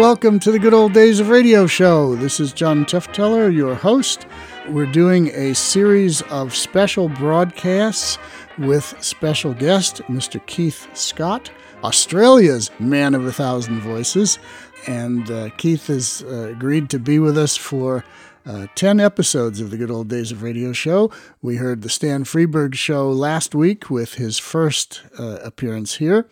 Welcome 0.00 0.38
to 0.40 0.50
the 0.50 0.58
Good 0.58 0.72
Old 0.72 0.94
Days 0.94 1.20
of 1.20 1.28
Radio 1.28 1.66
show. 1.66 2.16
This 2.16 2.40
is 2.40 2.54
John 2.54 2.86
Tefteller, 2.86 3.54
your 3.54 3.74
host. 3.74 4.26
We're 4.66 4.90
doing 4.90 5.28
a 5.34 5.54
series 5.54 6.22
of 6.22 6.56
special 6.56 7.10
broadcasts 7.10 8.16
with 8.56 8.94
special 9.04 9.52
guest, 9.52 9.96
Mr. 10.04 10.44
Keith 10.46 10.88
Scott, 10.96 11.50
Australia's 11.84 12.70
man 12.80 13.14
of 13.14 13.26
a 13.26 13.32
thousand 13.32 13.80
voices. 13.80 14.38
And 14.86 15.30
uh, 15.30 15.50
Keith 15.58 15.88
has 15.88 16.24
uh, 16.26 16.48
agreed 16.48 16.88
to 16.90 16.98
be 16.98 17.18
with 17.18 17.36
us 17.36 17.58
for 17.58 18.02
uh, 18.46 18.68
10 18.76 19.00
episodes 19.00 19.60
of 19.60 19.70
the 19.70 19.76
Good 19.76 19.90
Old 19.90 20.08
Days 20.08 20.32
of 20.32 20.42
Radio 20.42 20.72
show. 20.72 21.10
We 21.42 21.56
heard 21.56 21.82
the 21.82 21.90
Stan 21.90 22.24
Freberg 22.24 22.72
show 22.72 23.10
last 23.10 23.54
week 23.54 23.90
with 23.90 24.14
his 24.14 24.38
first 24.38 25.02
uh, 25.18 25.40
appearance 25.42 25.96
here 25.96 26.26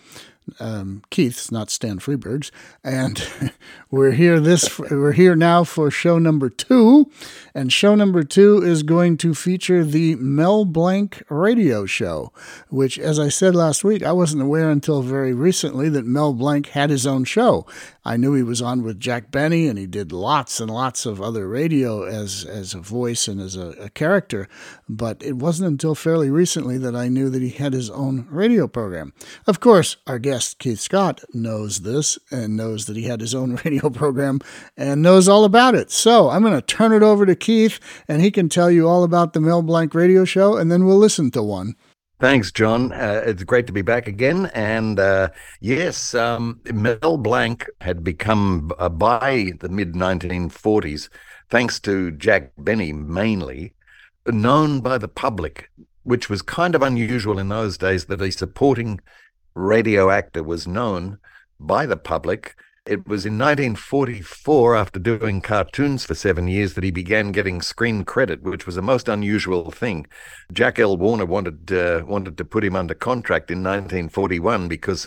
um, 0.60 1.02
Keith's, 1.10 1.50
not 1.50 1.70
Stan 1.70 1.98
Freberg's, 1.98 2.50
and 2.82 3.26
we're 3.90 4.12
here 4.12 4.40
this 4.40 4.78
we're 4.78 5.12
here 5.12 5.36
now 5.36 5.64
for 5.64 5.90
show 5.90 6.18
number 6.18 6.48
two, 6.48 7.10
and 7.54 7.72
show 7.72 7.94
number 7.94 8.22
two 8.22 8.62
is 8.62 8.82
going 8.82 9.16
to 9.18 9.34
feature 9.34 9.84
the 9.84 10.14
Mel 10.16 10.64
Blanc 10.64 11.22
radio 11.28 11.86
show, 11.86 12.32
which, 12.68 12.98
as 12.98 13.18
I 13.18 13.28
said 13.28 13.54
last 13.54 13.84
week, 13.84 14.02
I 14.02 14.12
wasn't 14.12 14.42
aware 14.42 14.70
until 14.70 15.02
very 15.02 15.32
recently 15.32 15.88
that 15.90 16.06
Mel 16.06 16.32
Blanc 16.32 16.68
had 16.68 16.90
his 16.90 17.06
own 17.06 17.24
show. 17.24 17.66
I 18.08 18.16
knew 18.16 18.32
he 18.32 18.42
was 18.42 18.62
on 18.62 18.82
with 18.82 18.98
Jack 18.98 19.30
Benny, 19.30 19.68
and 19.68 19.78
he 19.78 19.86
did 19.86 20.12
lots 20.12 20.60
and 20.60 20.70
lots 20.70 21.04
of 21.04 21.20
other 21.20 21.46
radio 21.46 22.04
as 22.04 22.42
as 22.42 22.72
a 22.72 22.80
voice 22.80 23.28
and 23.28 23.38
as 23.38 23.54
a, 23.54 23.72
a 23.72 23.90
character, 23.90 24.48
but 24.88 25.22
it 25.22 25.36
wasn't 25.36 25.68
until 25.68 25.94
fairly 25.94 26.30
recently 26.30 26.78
that 26.78 26.96
I 26.96 27.08
knew 27.08 27.28
that 27.28 27.42
he 27.42 27.50
had 27.50 27.74
his 27.74 27.90
own 27.90 28.26
radio 28.30 28.66
program. 28.66 29.12
Of 29.46 29.60
course, 29.60 29.98
our 30.06 30.18
guest 30.18 30.58
Keith 30.58 30.80
Scott 30.80 31.22
knows 31.34 31.80
this 31.80 32.18
and 32.30 32.56
knows 32.56 32.86
that 32.86 32.96
he 32.96 33.02
had 33.02 33.20
his 33.20 33.34
own 33.34 33.56
radio 33.64 33.90
program 33.90 34.40
and 34.74 35.02
knows 35.02 35.28
all 35.28 35.44
about 35.44 35.74
it. 35.74 35.90
So 35.90 36.30
I'm 36.30 36.40
going 36.40 36.54
to 36.54 36.62
turn 36.62 36.94
it 36.94 37.02
over 37.02 37.26
to 37.26 37.36
Keith 37.36 37.78
and 38.08 38.22
he 38.22 38.30
can 38.30 38.48
tell 38.48 38.70
you 38.70 38.88
all 38.88 39.04
about 39.04 39.34
the 39.34 39.40
Mel 39.42 39.60
Blanc 39.60 39.94
radio 39.94 40.24
show 40.24 40.56
and 40.56 40.72
then 40.72 40.86
we'll 40.86 40.96
listen 40.96 41.30
to 41.32 41.42
one. 41.42 41.76
Thanks, 42.20 42.50
John. 42.50 42.92
Uh, 42.92 43.22
it's 43.26 43.44
great 43.44 43.68
to 43.68 43.72
be 43.72 43.82
back 43.82 44.08
again. 44.08 44.46
And 44.46 44.98
uh, 44.98 45.28
yes, 45.60 46.14
um, 46.14 46.60
Mel 46.72 47.16
Blanc 47.16 47.64
had 47.80 48.02
become, 48.02 48.72
uh, 48.76 48.88
by 48.88 49.52
the 49.60 49.68
mid 49.68 49.92
1940s, 49.92 51.10
thanks 51.48 51.78
to 51.80 52.10
Jack 52.10 52.50
Benny 52.58 52.92
mainly, 52.92 53.74
known 54.26 54.80
by 54.80 54.98
the 54.98 55.06
public, 55.06 55.70
which 56.02 56.28
was 56.28 56.42
kind 56.42 56.74
of 56.74 56.82
unusual 56.82 57.38
in 57.38 57.50
those 57.50 57.78
days 57.78 58.06
that 58.06 58.20
a 58.20 58.32
supporting 58.32 58.98
radio 59.54 60.10
actor 60.10 60.42
was 60.42 60.66
known 60.66 61.18
by 61.60 61.86
the 61.86 61.96
public. 61.96 62.56
It 62.88 63.06
was 63.06 63.26
in 63.26 63.36
1944, 63.36 64.74
after 64.74 64.98
doing 64.98 65.42
cartoons 65.42 66.06
for 66.06 66.14
seven 66.14 66.48
years, 66.48 66.72
that 66.72 66.84
he 66.84 66.90
began 66.90 67.32
getting 67.32 67.60
screen 67.60 68.02
credit, 68.02 68.42
which 68.42 68.64
was 68.64 68.78
a 68.78 68.82
most 68.82 69.10
unusual 69.10 69.70
thing. 69.70 70.06
Jack 70.50 70.78
L. 70.78 70.96
Warner 70.96 71.26
wanted 71.26 71.70
uh, 71.70 72.02
wanted 72.06 72.38
to 72.38 72.46
put 72.46 72.64
him 72.64 72.74
under 72.74 72.94
contract 72.94 73.50
in 73.50 73.58
1941 73.58 74.68
because 74.68 75.06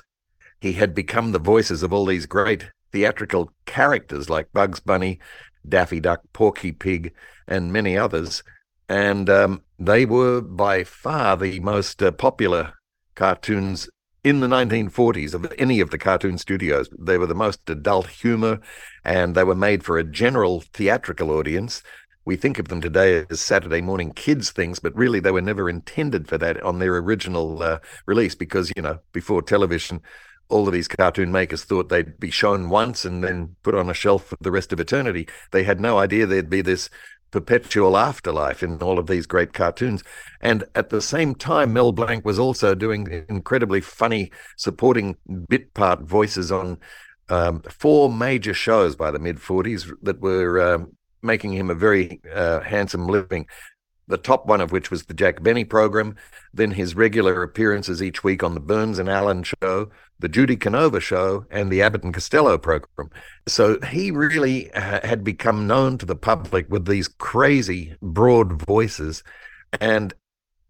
he 0.59 0.74
had 0.74 0.94
become 0.94 1.32
the 1.32 1.40
voices 1.40 1.82
of 1.82 1.92
all 1.92 2.06
these 2.06 2.28
great 2.28 2.70
theatrical 2.92 3.52
characters 3.66 4.30
like 4.30 4.54
Bugs 4.54 4.80
Bunny, 4.80 5.20
Daffy 5.68 6.00
Duck, 6.00 6.22
Porky 6.34 6.72
Pig, 6.72 7.12
and 7.48 7.74
many 7.74 7.98
others. 7.98 8.44
And 8.88 9.28
um, 9.28 9.63
they 9.80 10.06
were 10.06 10.40
by 10.40 10.84
far 10.84 11.36
the 11.36 11.59
most 11.62 12.03
uh, 12.03 12.12
popular 12.12 12.74
cartoons 13.16 13.90
in 14.24 14.40
the 14.40 14.48
1940s 14.48 15.34
of 15.34 15.52
any 15.58 15.80
of 15.80 15.90
the 15.90 15.98
cartoon 15.98 16.38
studios. 16.38 16.90
They 16.98 17.18
were 17.18 17.28
the 17.28 17.34
most 17.34 17.68
adult 17.70 18.08
humor 18.08 18.59
and 19.04 19.34
they 19.34 19.44
were 19.44 19.56
made 19.56 19.84
for 19.84 19.98
a 19.98 20.04
general 20.04 20.62
theatrical 20.74 21.32
audience. 21.32 21.82
We 22.24 22.36
think 22.36 22.60
of 22.60 22.68
them 22.68 22.81
today 22.81 23.26
as 23.31 23.42
Saturday 23.42 23.81
morning 23.81 24.12
kids 24.14 24.52
things, 24.52 24.78
but 24.78 24.96
really 24.96 25.20
they 25.20 25.31
were 25.31 25.42
never 25.42 25.70
intended 25.70 26.28
for 26.28 26.38
that 26.38 26.62
on 26.62 26.78
their 26.78 26.96
original 26.98 27.64
uh, 27.64 27.80
release 28.06 28.36
because, 28.36 28.72
you 28.76 28.84
know, 28.84 29.00
before 29.12 29.42
television, 29.42 30.02
all 30.50 30.68
of 30.68 30.74
these 30.74 30.88
cartoon 30.88 31.31
makers 31.31 31.64
thought 31.64 31.90
they'd 31.90 32.20
be 32.20 32.30
shown 32.30 32.70
once 32.70 33.06
and 33.06 33.24
then 33.24 33.56
put 33.64 33.74
on 33.74 33.90
a 33.90 33.94
shelf 33.94 34.26
for 34.26 34.38
the 34.42 34.52
rest 34.52 34.72
of 34.72 34.80
eternity. 34.80 35.28
They 35.52 35.64
had 35.64 35.80
no 35.80 35.98
idea 35.98 36.28
there'd 36.28 36.50
be 36.50 36.62
this 36.62 36.90
perpetual 37.31 37.97
afterlife 37.97 38.62
in 38.62 38.81
all 38.81 39.00
of 39.00 39.08
these 39.08 39.25
great 39.25 39.53
cartoons. 39.53 40.03
And 40.42 40.66
at 40.75 40.90
the 40.90 41.02
same 41.02 41.34
time, 41.34 41.74
Mel 41.74 41.92
Blanc 41.92 42.25
was 42.25 42.38
also 42.38 42.75
doing 42.75 43.25
incredibly 43.30 43.81
funny 43.81 44.31
supporting 44.58 45.18
bit 45.47 45.74
part 45.74 46.02
voices 46.02 46.52
on 46.52 46.78
um, 47.30 47.62
four 47.62 48.12
major 48.12 48.53
shows 48.53 48.96
by 48.96 49.09
the 49.09 49.19
mid 49.19 49.38
40s 49.38 49.92
that 50.03 50.19
were 50.19 50.62
um, 50.62 50.96
making 51.22 51.53
him 51.53 51.69
a 51.69 51.75
very 51.75 52.19
uh, 52.34 52.59
handsome 52.59 53.08
living. 53.08 53.48
The 54.07 54.17
top 54.17 54.45
one 54.45 54.62
of 54.62 54.72
which 54.72 54.91
was 54.91 55.06
the 55.06 55.13
Jack 55.13 55.41
Benny 55.41 55.63
program, 55.63 56.16
then 56.53 56.72
his 56.72 56.95
regular 56.95 57.44
appearances 57.44 58.03
each 58.03 58.23
week 58.23 58.44
on 58.44 58.53
the 58.53 58.59
Burns 58.59 59.00
and 59.00 59.09
Allen 59.09 59.44
show, 59.44 59.89
the 60.19 60.28
Judy 60.28 60.56
Canova 60.56 61.00
show, 61.00 61.45
and 61.50 61.72
the 61.72 61.81
Abbott 61.81 62.03
and 62.03 62.13
Costello 62.13 62.57
program. 62.57 63.09
So 63.47 63.79
he 63.81 64.12
really 64.12 64.72
uh, 64.73 65.06
had 65.06 65.23
become 65.23 65.67
known 65.67 65.97
to 66.00 66.06
the 66.06 66.16
public 66.16 66.67
with 66.69 66.85
these 66.85 67.07
crazy 67.07 67.95
broad 68.01 68.62
voices. 68.63 69.23
And 69.79 70.13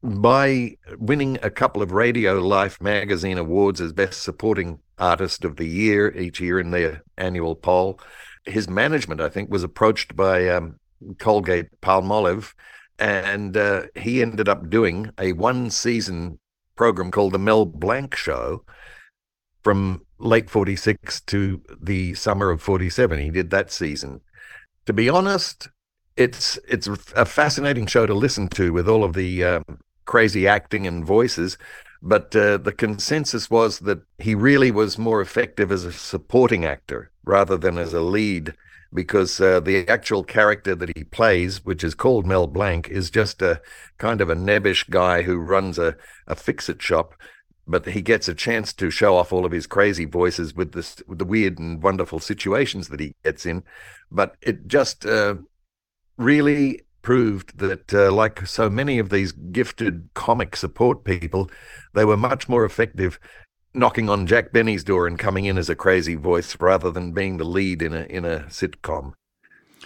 by 0.04 0.78
winning 0.98 1.38
a 1.44 1.50
couple 1.50 1.82
of 1.82 1.92
Radio 1.92 2.40
Life 2.40 2.82
magazine 2.82 3.38
awards 3.38 3.82
as 3.82 3.94
Best 3.94 4.24
Supporting 4.24 4.80
Artist 4.98 5.46
of 5.46 5.58
the 5.58 5.68
Year 5.68 6.16
each 6.16 6.40
year 6.40 6.60
in 6.60 6.72
their 6.72 7.04
annual 7.18 7.56
poll, 7.56 8.00
his 8.46 8.70
management, 8.70 9.22
I 9.22 9.30
think, 9.30 9.52
was 9.52 9.64
approached 9.64 10.16
by 10.16 10.50
um, 10.50 10.80
Colgate 11.20 11.68
Palmolive, 11.82 12.54
and 13.02 13.58
uh, 13.58 13.84
he 13.96 14.22
ended 14.22 14.48
up 14.48 14.70
doing 14.70 15.10
a 15.20 15.34
one 15.34 15.72
season 15.72 16.40
program 16.76 17.10
called 17.10 17.34
The 17.34 17.40
Mel 17.40 17.66
Blanc 17.66 18.16
Show 18.16 18.64
from 19.64 20.06
late 20.20 20.50
46 20.50 21.22
to 21.22 21.62
the 21.82 22.14
summer 22.14 22.52
of 22.52 22.62
47. 22.62 23.20
He 23.20 23.32
did 23.32 23.50
that 23.50 23.72
season. 23.72 24.22
To 24.86 24.94
be 24.94 25.10
honest, 25.10 25.68
it's 26.16 26.60
it's 26.68 26.88
a 27.16 27.26
fascinating 27.26 27.88
show 27.88 28.06
to 28.06 28.14
listen 28.14 28.48
to 28.50 28.72
with 28.72 28.88
all 28.88 29.04
of 29.04 29.14
the 29.14 29.44
um, 29.44 29.80
crazy 30.06 30.48
acting 30.48 30.86
and 30.86 31.04
voices. 31.04 31.58
But 32.04 32.36
uh, 32.36 32.58
the 32.58 32.72
consensus 32.72 33.50
was 33.50 33.80
that 33.80 34.02
he 34.20 34.36
really 34.36 34.72
was 34.72 34.98
more 34.98 35.22
effective 35.22 35.72
as 35.72 35.86
a 35.86 35.92
supporting 35.92 36.66
actor 36.66 37.12
rather 37.24 37.58
than 37.58 37.78
as 37.78 37.94
a 37.94 38.02
lead, 38.02 38.54
because 38.94 39.40
uh, 39.40 39.60
the 39.60 39.88
actual 39.88 40.24
character 40.24 40.76
that 40.76 40.96
he 40.96 41.04
plays, 41.04 41.64
which 41.64 41.84
is 41.84 41.96
called 41.96 42.26
Mel 42.26 42.48
Blanc, 42.48 42.90
is 42.90 43.10
just 43.10 43.42
a 43.42 43.62
kind 43.98 44.22
of 44.22 44.30
a 44.30 44.36
nebbish 44.36 44.90
guy 44.90 45.22
who 45.22 45.38
runs 45.38 45.80
a, 45.80 45.96
a 46.28 46.36
fix 46.36 46.70
it 46.70 46.82
shop 46.82 47.16
but 47.68 47.86
he 47.86 48.02
gets 48.02 48.28
a 48.28 48.34
chance 48.34 48.74
to 48.74 48.90
show 48.90 49.16
off 49.16 49.32
all 49.32 49.46
of 49.46 49.52
his 49.52 49.68
crazy 49.68 50.06
voices 50.06 50.54
with 50.54 50.74
this 50.74 51.02
with 51.08 51.20
the 51.20 51.26
weird 51.26 51.60
and 51.60 51.82
wonderful 51.82 52.20
situations 52.20 52.90
that 52.90 53.00
he 53.00 53.16
gets 53.24 53.46
in. 53.46 53.64
But 54.12 54.36
it 54.42 54.68
just 54.68 55.06
uh, 55.06 55.36
really 56.18 56.82
proved 57.02 57.58
that 57.58 57.94
uh, 57.94 58.12
like 58.12 58.46
so 58.46 58.70
many 58.70 59.00
of 59.00 59.10
these 59.10 59.32
gifted 59.32 60.10
comic 60.14 60.56
support 60.56 61.04
people 61.04 61.50
they 61.94 62.06
were 62.06 62.18
much 62.18 62.48
more 62.48 62.64
effective 62.64 63.20
knocking 63.74 64.10
on 64.10 64.28
Jack 64.28 64.52
Benny's 64.52 64.84
door 64.84 65.08
and 65.08 65.18
coming 65.18 65.46
in 65.46 65.58
as 65.58 65.70
a 65.70 65.76
crazy 65.76 66.16
voice 66.16 66.58
rather 66.60 66.92
than 66.92 67.12
being 67.14 67.38
the 67.38 67.46
lead 67.46 67.82
in 67.82 67.94
a 67.94 68.04
in 68.04 68.26
a 68.26 68.40
sitcom 68.50 69.14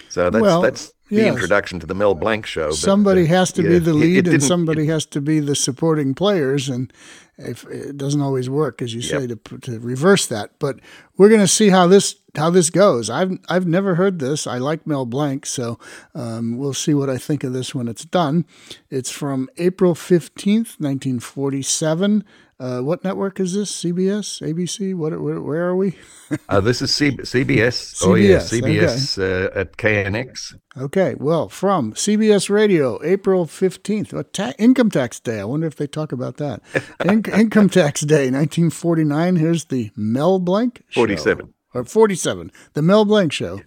so 0.10 0.30
that's 0.30 0.42
well, 0.42 0.62
that's 0.62 0.94
the 1.10 1.18
yes. 1.18 1.34
introduction 1.34 1.80
to 1.80 1.86
the 1.86 1.94
Mel 1.94 2.16
Blanc 2.16 2.46
show. 2.46 2.72
Somebody 2.72 3.24
uh, 3.24 3.28
has 3.28 3.52
to 3.54 3.64
yeah, 3.64 3.70
be 3.70 3.80
the 3.80 3.94
lead, 3.94 4.28
and 4.28 4.42
somebody 4.42 4.88
has 4.88 5.06
to 5.08 5.22
be 5.22 5.40
the 5.40 5.56
supporting 5.56 6.14
players, 6.14 6.68
and 6.70 6.92
if, 7.38 7.66
it 7.66 7.98
doesn't 7.98 8.22
always 8.22 8.50
work, 8.50 8.82
as 8.82 8.94
you 8.94 9.02
yep. 9.02 9.22
say, 9.22 9.28
to 9.28 9.36
to 9.36 9.80
reverse 9.80 10.26
that. 10.28 10.58
But 10.60 10.80
we're 11.18 11.30
going 11.30 11.42
to 11.42 11.48
see 11.48 11.70
how 11.70 11.88
this 11.88 12.16
how 12.36 12.50
this 12.50 12.70
goes. 12.70 13.10
I've 13.10 13.38
I've 13.50 13.68
never 13.68 13.96
heard 13.96 14.20
this. 14.20 14.48
I 14.48 14.58
like 14.58 14.88
Mel 14.88 15.06
Blanc, 15.06 15.46
so 15.46 15.80
um, 16.14 16.58
we'll 16.58 16.74
see 16.74 16.94
what 16.94 17.10
I 17.10 17.18
think 17.18 17.44
of 17.44 17.54
this 17.54 17.76
when 17.76 17.88
it's 17.88 18.06
done. 18.06 18.46
It's 18.90 19.12
from 19.12 19.50
April 19.58 19.96
fifteenth, 19.96 20.78
nineteen 20.80 21.20
forty 21.20 21.62
seven. 21.62 22.24
Uh, 22.58 22.80
what 22.80 23.04
network 23.04 23.40
is 23.42 23.54
this? 23.54 23.70
CBS, 23.70 24.42
ABC? 24.42 24.96
What? 24.96 25.20
Where, 25.20 25.42
where 25.42 25.68
are 25.68 25.76
we? 25.76 25.98
uh, 26.50 26.62
this 26.62 26.82
is 26.82 26.94
C- 26.96 27.12
CBS. 27.12 27.96
CBS. 27.96 28.08
Oh 28.08 28.16
yeah, 28.16 28.38
CBS 28.38 29.20
okay. 29.20 29.58
uh, 29.58 29.60
at 29.60 29.76
KNX. 29.76 30.56
Okay. 30.78 31.16
Well, 31.20 31.50
from 31.50 31.94
CBS 31.94 32.50
Radio, 32.50 33.04
April 33.04 33.46
fifteenth, 33.46 34.14
ta- 34.32 34.54
Income 34.58 34.92
Tax 34.92 35.20
Day. 35.20 35.42
I 35.42 35.44
wonder 35.44 35.68
if 35.68 35.76
they 35.76 35.88
talk 35.88 36.14
about 36.14 36.38
that. 36.38 36.62
In- 37.04 37.26
income 37.26 37.70
Tax 37.70 38.02
Day, 38.02 38.30
nineteen 38.30 38.70
forty 38.70 39.04
nine. 39.04 39.36
Here's 39.36 39.66
the 39.66 39.92
Mel 39.98 40.40
Blanc. 40.40 40.82
Forty 40.94 41.18
seven. 41.18 41.54
Or 41.74 41.84
forty 41.84 42.16
seven. 42.16 42.54
The 42.72 42.82
Mel 42.82 43.04
Blanc 43.04 43.34
Show. 43.34 43.60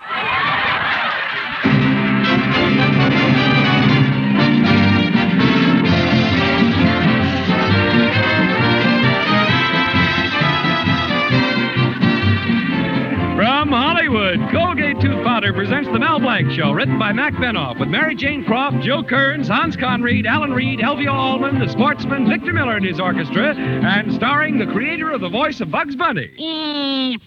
Mel 15.53 16.21
Blanc 16.21 16.51
Show, 16.53 16.73
written 16.73 16.99
by 16.99 17.13
Mac 17.13 17.33
Benoff, 17.35 17.81
with 17.81 17.89
Mary 17.89 18.15
Jane 18.15 18.45
Croft, 18.45 18.83
Joe 18.83 19.03
Kearns, 19.03 19.49
Hans 19.49 19.77
Conried, 19.77 20.27
Alan 20.27 20.53
Reed, 20.53 20.81
Elvia 20.81 21.11
Allman, 21.13 21.59
the 21.59 21.69
sportsman, 21.69 22.29
Victor 22.29 22.53
Miller 22.53 22.77
and 22.77 22.85
his 22.85 23.01
orchestra, 23.01 23.55
and 23.55 24.13
starring 24.13 24.59
the 24.59 24.67
creator 24.67 25.11
of 25.11 25.23
the 25.23 25.29
voice 25.29 25.61
of 25.61 25.71
Bugs 25.71 25.97
Bunny. 25.97 27.19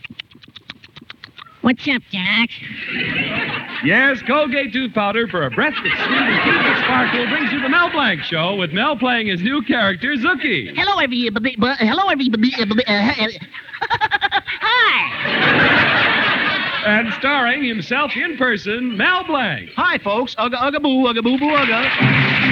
What's 1.61 1.87
up, 1.87 2.01
Doc? 2.11 2.49
Yes, 3.83 4.21
Colgate 4.27 4.71
tooth 4.71 4.93
powder 4.93 5.27
for 5.27 5.45
a 5.45 5.51
breath 5.51 5.73
that's 5.83 6.03
sweet 6.03 6.17
and 6.17 6.43
teeth 6.43 6.61
that 6.61 6.83
sparkle 6.85 7.27
brings 7.27 7.51
you 7.51 7.59
the 7.61 7.69
Mel 7.69 7.89
Blanc 7.91 8.21
Show 8.21 8.55
with 8.55 8.71
Mel 8.71 8.97
playing 8.97 9.27
his 9.27 9.41
new 9.41 9.63
character, 9.63 10.15
Zookie. 10.15 10.75
Hello, 10.75 10.99
everybody. 10.99 11.55
Hello, 11.59 12.07
everybody. 12.09 12.53
Uh, 12.57 13.13
Hi. 14.61 16.10
And 16.83 17.13
starring 17.13 17.63
himself 17.63 18.11
in 18.15 18.37
person, 18.37 18.97
Mel 18.97 19.23
Blanc. 19.25 19.69
Hi, 19.75 19.99
folks. 19.99 20.35
Ugga, 20.35 20.55
ugga, 20.55 20.81
boo, 20.81 21.05
ugga, 21.05 21.21
boo, 21.21 21.37
boo, 21.37 21.51
ugga. 21.51 22.50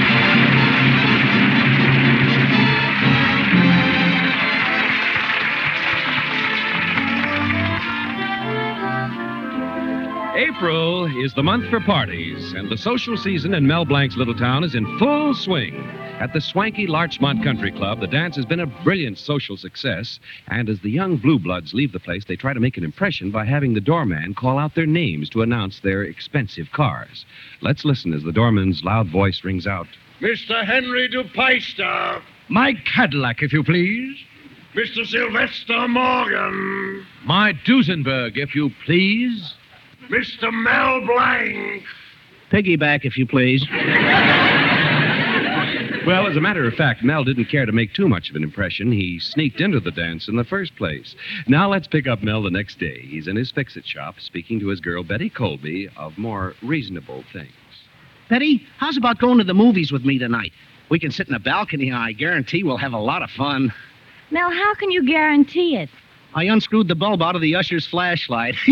April 10.39 11.05
is 11.21 11.33
the 11.33 11.43
month 11.43 11.69
for 11.69 11.81
parties, 11.81 12.53
and 12.53 12.69
the 12.69 12.77
social 12.77 13.17
season 13.17 13.53
in 13.53 13.67
Mel 13.67 13.83
Blanc's 13.83 14.15
little 14.15 14.33
town 14.33 14.63
is 14.63 14.73
in 14.73 14.97
full 14.97 15.33
swing. 15.33 15.75
At 16.21 16.31
the 16.31 16.39
swanky 16.39 16.87
Larchmont 16.87 17.43
Country 17.43 17.73
Club, 17.73 17.99
the 17.99 18.07
dance 18.07 18.37
has 18.37 18.45
been 18.45 18.61
a 18.61 18.65
brilliant 18.65 19.17
social 19.17 19.57
success, 19.57 20.17
and 20.47 20.69
as 20.69 20.79
the 20.79 20.89
young 20.89 21.17
blue 21.17 21.39
bloods 21.39 21.73
leave 21.73 21.91
the 21.91 21.99
place, 21.99 22.23
they 22.23 22.37
try 22.37 22.53
to 22.53 22.59
make 22.61 22.77
an 22.77 22.85
impression 22.85 23.31
by 23.31 23.43
having 23.43 23.73
the 23.73 23.81
doorman 23.81 24.33
call 24.33 24.57
out 24.57 24.75
their 24.75 24.85
names 24.85 25.29
to 25.31 25.41
announce 25.41 25.81
their 25.81 26.03
expensive 26.03 26.71
cars. 26.71 27.25
Let's 27.59 27.83
listen 27.83 28.13
as 28.13 28.23
the 28.23 28.31
doorman's 28.31 28.81
loud 28.81 29.09
voice 29.09 29.43
rings 29.43 29.67
out. 29.67 29.87
Mr. 30.21 30.65
Henry 30.65 31.09
DuPeister. 31.09 32.21
My 32.47 32.75
Cadillac, 32.85 33.43
if 33.43 33.51
you 33.51 33.61
please. 33.61 34.17
Mr. 34.73 35.05
Sylvester 35.05 35.85
Morgan. 35.89 37.05
My 37.25 37.51
Duesenberg, 37.65 38.37
if 38.37 38.55
you 38.55 38.71
please. 38.85 39.55
Mr. 40.09 40.51
Mel 40.51 41.05
Blanc. 41.05 41.83
Piggyback, 42.51 43.05
if 43.05 43.17
you 43.17 43.27
please. 43.27 43.65
Well, 46.07 46.25
as 46.25 46.35
a 46.35 46.41
matter 46.41 46.65
of 46.65 46.73
fact, 46.73 47.03
Mel 47.03 47.23
didn't 47.23 47.45
care 47.45 47.65
to 47.67 47.71
make 47.71 47.93
too 47.93 48.09
much 48.09 48.31
of 48.31 48.35
an 48.35 48.41
impression. 48.41 48.91
He 48.91 49.19
sneaked 49.19 49.61
into 49.61 49.79
the 49.79 49.91
dance 49.91 50.27
in 50.27 50.37
the 50.37 50.43
first 50.43 50.75
place. 50.75 51.15
Now 51.47 51.69
let's 51.69 51.87
pick 51.87 52.07
up 52.07 52.23
Mel 52.23 52.41
the 52.41 52.49
next 52.49 52.79
day. 52.79 53.01
He's 53.01 53.27
in 53.27 53.35
his 53.35 53.51
fix 53.51 53.77
it 53.77 53.85
shop 53.85 54.15
speaking 54.19 54.59
to 54.61 54.69
his 54.69 54.79
girl, 54.79 55.03
Betty 55.03 55.29
Colby, 55.29 55.89
of 55.97 56.17
more 56.17 56.55
reasonable 56.63 57.23
things. 57.31 57.51
Betty, 58.29 58.65
how's 58.77 58.97
about 58.97 59.19
going 59.19 59.37
to 59.37 59.43
the 59.43 59.53
movies 59.53 59.91
with 59.91 60.03
me 60.03 60.17
tonight? 60.17 60.53
We 60.89 60.97
can 60.97 61.11
sit 61.11 61.27
in 61.27 61.33
the 61.33 61.39
balcony, 61.39 61.89
and 61.89 61.97
I 61.97 62.13
guarantee 62.13 62.63
we'll 62.63 62.77
have 62.77 62.93
a 62.93 62.99
lot 62.99 63.21
of 63.21 63.29
fun. 63.29 63.71
Mel, 64.31 64.49
how 64.49 64.73
can 64.75 64.89
you 64.89 65.05
guarantee 65.05 65.75
it? 65.75 65.89
I 66.35 66.43
unscrewed 66.45 66.87
the 66.87 66.95
bulb 66.95 67.21
out 67.21 67.35
of 67.35 67.41
the 67.41 67.55
usher's 67.55 67.85
flashlight. 67.87 68.55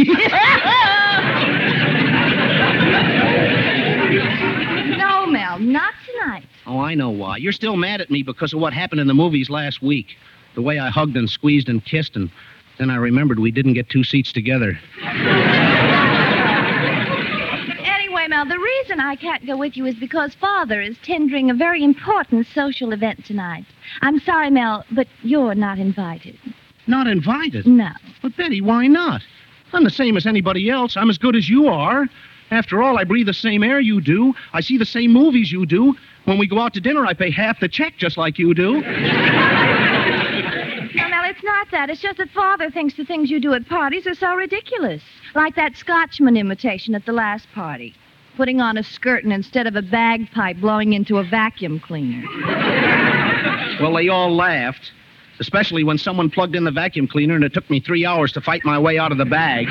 No, 4.98 5.26
Mel, 5.26 5.60
not 5.60 5.94
tonight. 6.12 6.46
oh, 6.66 6.80
I 6.80 6.94
know 6.96 7.10
why. 7.10 7.38
You're 7.38 7.52
still 7.52 7.76
mad 7.78 8.02
at 8.02 8.10
me 8.10 8.24
because 8.24 8.54
of 8.54 8.60
what 8.60 8.74
happened 8.74 9.02
in 9.02 9.08
the 9.08 9.14
movies 9.14 9.50
last 9.50 9.82
week. 9.82 10.16
The 10.56 10.62
way 10.62 10.80
I 10.80 10.90
hugged 10.90 11.16
and 11.18 11.30
squeezed 11.30 11.70
and 11.70 11.84
kissed, 11.84 12.16
and 12.16 12.30
then 12.80 12.90
I 12.90 12.96
remembered 12.96 13.40
we 13.40 13.52
didn't 13.52 13.74
get 13.74 13.90
two 13.90 14.04
seats 14.04 14.32
together. 14.32 14.80
Anyway, 17.86 18.28
Mel, 18.28 18.46
the 18.46 18.60
reason 18.60 19.00
I 19.00 19.16
can't 19.16 19.46
go 19.46 19.58
with 19.58 19.78
you 19.78 19.86
is 19.86 19.96
because 19.96 20.34
Father 20.36 20.82
is 20.82 20.98
tendering 21.04 21.50
a 21.50 21.54
very 21.54 21.84
important 21.84 22.48
social 22.48 22.92
event 22.94 23.26
tonight. 23.26 23.66
I'm 24.02 24.20
sorry, 24.20 24.50
Mel, 24.50 24.84
but 24.92 25.08
you're 25.24 25.56
not 25.56 25.78
invited. 25.80 26.38
Not 26.88 27.08
invited. 27.08 27.68
No. 27.68 27.90
But, 28.22 28.36
Betty, 28.38 28.62
why 28.62 28.88
not? 28.88 29.22
I'm 29.74 29.84
the 29.84 29.90
same 29.90 30.16
as 30.18 30.26
anybody 30.26 30.70
else. 30.70 30.96
I'm 30.98 31.10
as 31.10 31.18
good 31.18 31.36
as 31.36 31.50
you 31.50 31.68
are. 31.68 32.08
After 32.50 32.82
all, 32.82 32.98
I 32.98 33.04
breathe 33.04 33.28
the 33.28 33.34
same 33.34 33.62
air 33.62 33.80
you 33.82 34.00
do. 34.00 34.34
I 34.54 34.62
see 34.62 34.78
the 34.78 34.86
same 34.86 35.12
movies 35.12 35.52
you 35.52 35.66
do. 35.66 35.96
When 36.24 36.38
we 36.38 36.48
go 36.48 36.60
out 36.60 36.74
to 36.76 36.82
dinner, 36.82 37.06
I 37.06 37.14
pay 37.14 37.30
half 37.30 37.60
the 37.60 37.68
check 37.68 37.98
just 37.98 38.18
like 38.18 38.40
you 38.40 38.54
do. 38.54 38.82
No, 40.96 41.08
Mel, 41.10 41.26
it's 41.26 41.44
not 41.44 41.68
that. 41.72 41.90
It's 41.92 42.02
just 42.02 42.18
that 42.18 42.30
Father 42.32 42.72
thinks 42.72 42.96
the 42.96 43.06
things 43.06 43.30
you 43.30 43.40
do 43.40 43.54
at 43.54 43.68
parties 43.68 44.08
are 44.08 44.16
so 44.16 44.34
ridiculous. 44.34 45.04
Like 45.36 45.56
that 45.56 45.76
Scotchman 45.76 46.36
imitation 46.38 46.96
at 46.96 47.06
the 47.06 47.12
last 47.12 47.48
party. 47.54 47.94
Putting 48.36 48.62
on 48.62 48.78
a 48.78 48.84
skirt 48.84 49.24
and 49.24 49.32
instead 49.34 49.68
of 49.68 49.76
a 49.76 49.82
bagpipe 49.84 50.58
blowing 50.58 50.94
into 50.94 51.18
a 51.20 51.24
vacuum 51.24 51.80
cleaner. 51.80 52.24
Well, 53.80 53.94
they 53.94 54.08
all 54.10 54.36
laughed, 54.36 54.92
especially 55.40 55.84
when 55.84 55.98
someone 55.98 56.30
plugged 56.30 56.56
in 56.56 56.64
the 56.64 56.72
vacuum 56.72 57.08
cleaner 57.08 57.36
and 57.36 57.44
it 57.44 57.54
took 57.54 57.70
me 57.70 57.80
three 57.80 58.06
hours 58.06 58.32
to 58.34 58.42
fight 58.42 58.64
my 58.66 58.78
way 58.80 58.98
out 58.98 59.12
of 59.12 59.18
the 59.18 59.26
bag. 59.26 59.68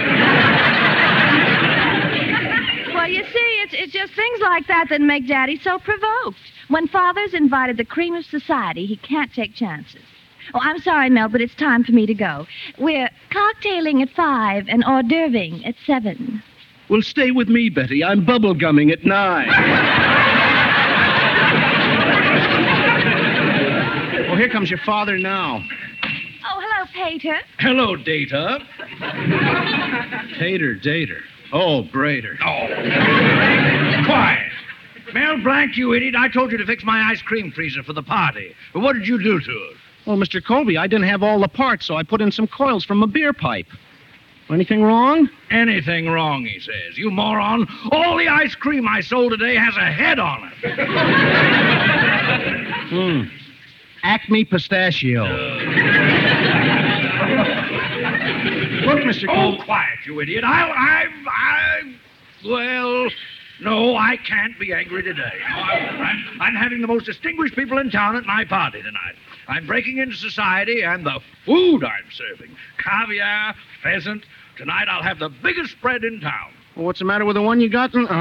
Well, 2.95 3.09
you 3.09 3.23
see, 3.25 3.63
it's, 3.63 3.75
it's 3.75 3.93
just 3.93 4.15
things 4.15 4.41
like 4.41 4.67
that 4.69 4.89
that 4.91 5.01
make 5.01 5.29
Daddy 5.29 5.59
so 5.63 5.79
provoked. 5.79 6.39
When 6.69 6.89
Father's 6.89 7.35
invited 7.35 7.77
the 7.77 7.85
cream 7.85 8.15
of 8.15 8.25
society, 8.25 8.87
he 8.87 8.97
can't 8.97 9.33
take 9.33 9.55
chances. 9.55 10.03
Oh, 10.55 10.61
I'm 10.63 10.81
sorry, 10.81 11.11
Mel, 11.11 11.29
but 11.29 11.41
it's 11.41 11.55
time 11.55 11.85
for 11.85 11.93
me 11.93 12.07
to 12.07 12.15
go. 12.15 12.47
We're 12.79 13.11
cocktailing 13.31 14.03
at 14.03 14.11
five 14.11 14.67
and 14.69 14.85
hors 14.85 15.03
d'oeuvring 15.03 15.65
at 15.65 15.75
seven. 15.87 16.43
Well, 16.89 17.03
stay 17.03 17.33
with 17.33 17.49
me, 17.49 17.69
Betty. 17.69 18.05
I'm 18.05 18.25
bubblegumming 18.25 18.93
at 18.93 19.05
nine. 19.05 19.49
Well, 24.37 24.43
here 24.43 24.53
comes 24.53 24.69
your 24.69 24.81
father 24.81 25.17
now. 25.17 25.65
Oh, 26.05 26.61
hello, 26.61 26.85
Pater. 26.93 27.39
Hello, 27.59 27.97
Data. 27.97 28.59
Tater, 30.39 30.75
Dater. 30.75 31.21
Oh, 31.55 31.85
Brader. 31.85 32.37
Oh. 32.45 32.67
Quiet. 34.05 34.53
Mel 35.15 35.43
Blanc, 35.43 35.79
you 35.79 35.95
idiot. 35.95 36.17
I 36.19 36.29
told 36.29 36.53
you 36.53 36.59
to 36.59 36.67
fix 36.67 36.85
my 36.85 37.01
ice 37.11 37.23
cream 37.23 37.51
freezer 37.51 37.83
for 37.83 37.95
the 37.95 38.03
party. 38.03 38.55
But 38.75 38.81
what 38.81 38.93
did 38.93 39.09
you 39.09 39.17
do 39.23 39.41
to 39.41 39.51
it? 39.51 39.77
Well, 40.07 40.19
Mr. 40.19 40.45
Colby, 40.45 40.77
I 40.77 40.87
didn't 40.87 41.09
have 41.09 41.23
all 41.23 41.41
the 41.41 41.49
parts, 41.49 41.87
so 41.87 41.97
I 41.97 42.03
put 42.03 42.21
in 42.21 42.31
some 42.31 42.47
coils 42.47 42.85
from 42.85 43.03
a 43.03 43.07
beer 43.07 43.33
pipe. 43.33 43.69
Anything 44.51 44.83
wrong? 44.83 45.31
Anything 45.51 46.11
wrong, 46.11 46.45
he 46.45 46.61
says. 46.61 46.99
You 46.99 47.11
moron. 47.11 47.67
All 47.91 48.19
the 48.19 48.29
ice 48.29 48.55
cream 48.55 48.87
I 48.87 49.01
sold 49.01 49.33
today 49.33 49.57
has 49.57 49.75
a 49.79 49.91
head 49.91 50.19
on 50.19 50.53
it. 50.63 50.89
Hmm. 52.91 53.23
Acme 54.07 54.45
pistachio. 54.45 55.25
Look, 58.87 59.01
Mr. 59.03 59.25
Oh, 59.29 59.35
Colby. 59.35 59.63
quiet, 59.65 59.99
you 60.07 60.21
idiot. 60.21 60.45
I, 60.45 60.69
I, 60.71 61.07
I, 61.29 61.95
well, 62.49 63.09
no, 63.61 63.97
I 63.97 64.17
can't 64.19 64.57
be 64.61 64.73
angry 64.73 65.03
today. 65.03 65.33
I'm, 65.49 66.41
I'm 66.41 66.55
having 66.55 66.83
the 66.83 66.87
most 66.87 67.05
distinguished 67.07 67.57
people 67.57 67.79
in 67.79 67.91
town 67.91 68.15
at 68.15 68.25
my 68.27 68.45
party 68.45 68.81
tonight. 68.81 69.17
I'm 69.49 69.67
breaking 69.67 69.99
into 69.99 70.15
society, 70.15 70.83
and 70.83 71.05
the 71.05 71.19
food 71.45 71.83
I'm 71.83 72.05
serving 72.13 72.55
caviar, 72.79 73.55
pheasant. 73.83 74.25
Tonight 74.57 74.87
I'll 74.89 75.03
have 75.03 75.19
the 75.19 75.31
biggest 75.43 75.73
spread 75.73 76.05
in 76.05 76.21
town. 76.21 76.53
Well, 76.77 76.87
what's 76.87 77.01
the 77.01 77.05
matter 77.07 77.25
with 77.25 77.35
the 77.35 77.43
one 77.43 77.61
you 77.61 77.69
got? 77.69 77.93
in- 77.95 78.07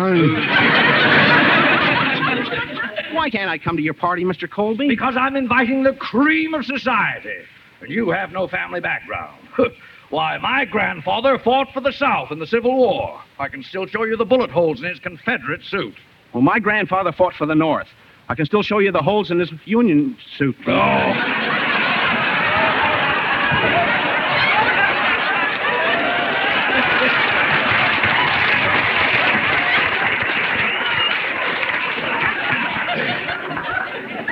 Uh, 2.28 2.95
Why 3.16 3.30
can't 3.30 3.50
I 3.50 3.58
come 3.58 3.78
to 3.78 3.84
your 3.84 3.94
party, 3.94 4.24
Mr. 4.24 4.50
Colby? 4.50 4.88
Because 4.88 5.16
I'm 5.18 5.36
inviting 5.36 5.84
the 5.84 5.94
cream 5.94 6.54
of 6.54 6.66
society. 6.66 7.44
And 7.82 7.90
you 7.90 8.10
have 8.10 8.32
no 8.32 8.48
family 8.48 8.82
background. 8.82 9.48
Why, 10.10 10.38
my 10.38 10.66
grandfather 10.66 11.40
fought 11.40 11.68
for 11.74 11.82
the 11.82 11.92
South 11.92 12.32
in 12.32 12.40
the 12.40 12.48
Civil 12.48 12.76
War. 12.78 13.22
I 13.40 13.48
can 13.48 13.64
still 13.64 13.88
show 13.88 14.04
you 14.04 14.16
the 14.16 14.26
bullet 14.26 14.52
holes 14.52 14.80
in 14.80 14.86
his 14.86 15.00
Confederate 15.00 15.64
suit. 15.64 15.96
Well, 16.34 16.44
my 16.44 16.60
grandfather 16.60 17.12
fought 17.12 17.34
for 17.34 17.46
the 17.46 17.56
North. 17.56 17.88
I 18.30 18.36
can 18.36 18.46
still 18.46 18.64
show 18.64 18.80
you 18.80 18.92
the 18.92 19.02
holes 19.02 19.32
in 19.32 19.40
his 19.40 19.52
Union 19.66 20.18
suit. 20.38 20.56
Oh. 20.68 21.65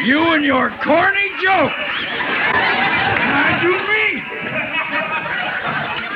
You 0.03 0.33
and 0.33 0.43
your 0.43 0.69
corny 0.83 1.29
jokes. 1.41 1.73
I 2.55 3.59
do 3.61 3.71
me. 3.71 4.21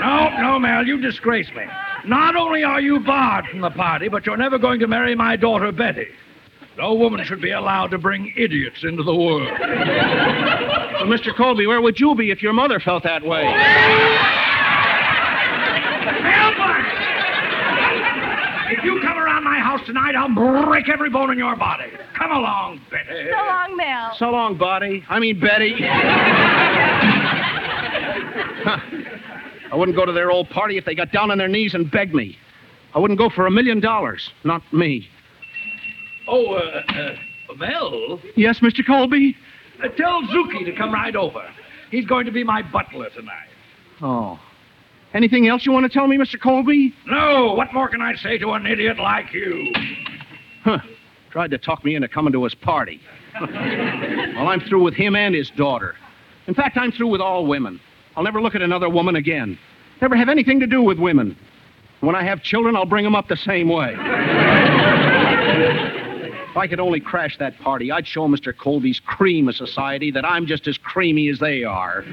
No, 0.01 0.29
no, 0.41 0.59
Mel, 0.59 0.85
you 0.85 0.99
disgrace 0.99 1.49
me. 1.55 1.63
Not 2.05 2.35
only 2.35 2.63
are 2.63 2.81
you 2.81 2.99
barred 2.99 3.45
from 3.45 3.61
the 3.61 3.69
party, 3.69 4.09
but 4.09 4.25
you're 4.25 4.35
never 4.35 4.57
going 4.57 4.79
to 4.81 4.87
marry 4.87 5.15
my 5.15 5.37
daughter, 5.37 5.71
Betty. 5.71 6.07
No 6.77 6.93
woman 6.95 7.25
should 7.25 7.41
be 7.41 7.51
allowed 7.51 7.91
to 7.91 7.97
bring 7.97 8.33
idiots 8.35 8.83
into 8.83 9.03
the 9.03 9.15
world. 9.15 9.47
Well, 9.59 11.07
Mr. 11.07 11.35
Colby, 11.35 11.65
where 11.65 11.81
would 11.81 11.99
you 11.99 12.13
be 12.13 12.29
if 12.29 12.43
your 12.43 12.53
mother 12.53 12.79
felt 12.79 13.03
that 13.03 13.23
way? 13.23 13.45
If 18.69 18.83
you 18.83 18.99
come 19.01 19.17
around 19.17 19.27
tonight, 19.87 20.13
I'll 20.15 20.33
break 20.67 20.87
every 20.89 21.09
bone 21.09 21.31
in 21.31 21.37
your 21.39 21.55
body. 21.55 21.85
Come 22.15 22.31
along, 22.31 22.81
Betty. 22.91 23.29
So 23.31 23.37
long, 23.37 23.75
Mel. 23.77 24.15
So 24.19 24.29
long, 24.29 24.57
body. 24.57 25.03
I 25.09 25.19
mean, 25.19 25.39
Betty. 25.39 25.75
Huh. 28.63 28.77
I 29.71 29.75
wouldn't 29.75 29.95
go 29.95 30.05
to 30.05 30.11
their 30.11 30.29
old 30.31 30.49
party 30.49 30.77
if 30.77 30.83
they 30.85 30.93
got 30.95 31.11
down 31.11 31.31
on 31.31 31.37
their 31.37 31.47
knees 31.47 31.73
and 31.73 31.89
begged 31.89 32.13
me. 32.13 32.37
I 32.93 32.99
wouldn't 32.99 33.17
go 33.17 33.29
for 33.29 33.45
a 33.47 33.51
million 33.51 33.79
dollars. 33.79 34.29
Not 34.43 34.61
me. 34.73 35.07
Oh, 36.27 36.53
uh, 36.55 36.81
uh, 36.91 37.15
Mel, 37.57 38.19
Yes, 38.35 38.59
Mr. 38.59 38.85
Colby? 38.85 39.35
uh, 39.83 39.87
tell 39.89 40.21
Zuki 40.23 40.65
to 40.65 40.73
come 40.75 40.91
right 40.93 41.15
over. 41.15 41.43
He's 41.91 42.05
going 42.05 42.25
to 42.25 42.31
be 42.31 42.43
my 42.43 42.61
butler 42.61 43.09
tonight. 43.11 43.47
Oh. 44.01 44.39
Anything 45.13 45.47
else 45.47 45.65
you 45.65 45.71
want 45.71 45.85
to 45.85 45.89
tell 45.89 46.07
me, 46.07 46.17
Mr. 46.17 46.39
Colby? 46.39 46.93
No, 47.05 47.53
what 47.53 47.73
more 47.73 47.87
can 47.87 48.01
I 48.01 48.15
say 48.15 48.37
to 48.39 48.51
an 48.51 48.65
idiot 48.65 48.97
like 48.99 49.33
you? 49.33 49.73
Huh. 50.63 50.79
Tried 51.31 51.51
to 51.51 51.57
talk 51.57 51.83
me 51.85 51.95
into 51.95 52.07
coming 52.07 52.33
to 52.33 52.43
his 52.43 52.53
party. 52.55 52.99
well, 53.39 54.47
I'm 54.47 54.59
through 54.61 54.83
with 54.83 54.93
him 54.93 55.15
and 55.15 55.33
his 55.35 55.49
daughter. 55.51 55.95
In 56.47 56.53
fact, 56.53 56.77
I'm 56.77 56.91
through 56.91 57.07
with 57.07 57.21
all 57.21 57.45
women. 57.45 57.79
I'll 58.15 58.23
never 58.23 58.41
look 58.41 58.55
at 58.55 58.61
another 58.61 58.89
woman 58.89 59.15
again. 59.15 59.57
Never 60.01 60.15
have 60.15 60.29
anything 60.29 60.59
to 60.59 60.67
do 60.67 60.81
with 60.81 60.99
women. 60.99 61.37
When 61.99 62.15
I 62.15 62.23
have 62.23 62.41
children, 62.43 62.75
I'll 62.75 62.85
bring 62.85 63.03
them 63.03 63.15
up 63.15 63.27
the 63.27 63.37
same 63.37 63.69
way. 63.69 63.95
if 66.49 66.57
I 66.57 66.67
could 66.67 66.79
only 66.79 66.99
crash 66.99 67.37
that 67.37 67.57
party, 67.59 67.91
I'd 67.91 68.07
show 68.07 68.27
Mr. 68.27 68.55
Colby's 68.55 68.99
cream 68.99 69.49
of 69.49 69.55
society 69.55 70.11
that 70.11 70.25
I'm 70.25 70.45
just 70.45 70.67
as 70.67 70.77
creamy 70.77 71.29
as 71.29 71.39
they 71.39 71.63
are. 71.63 72.03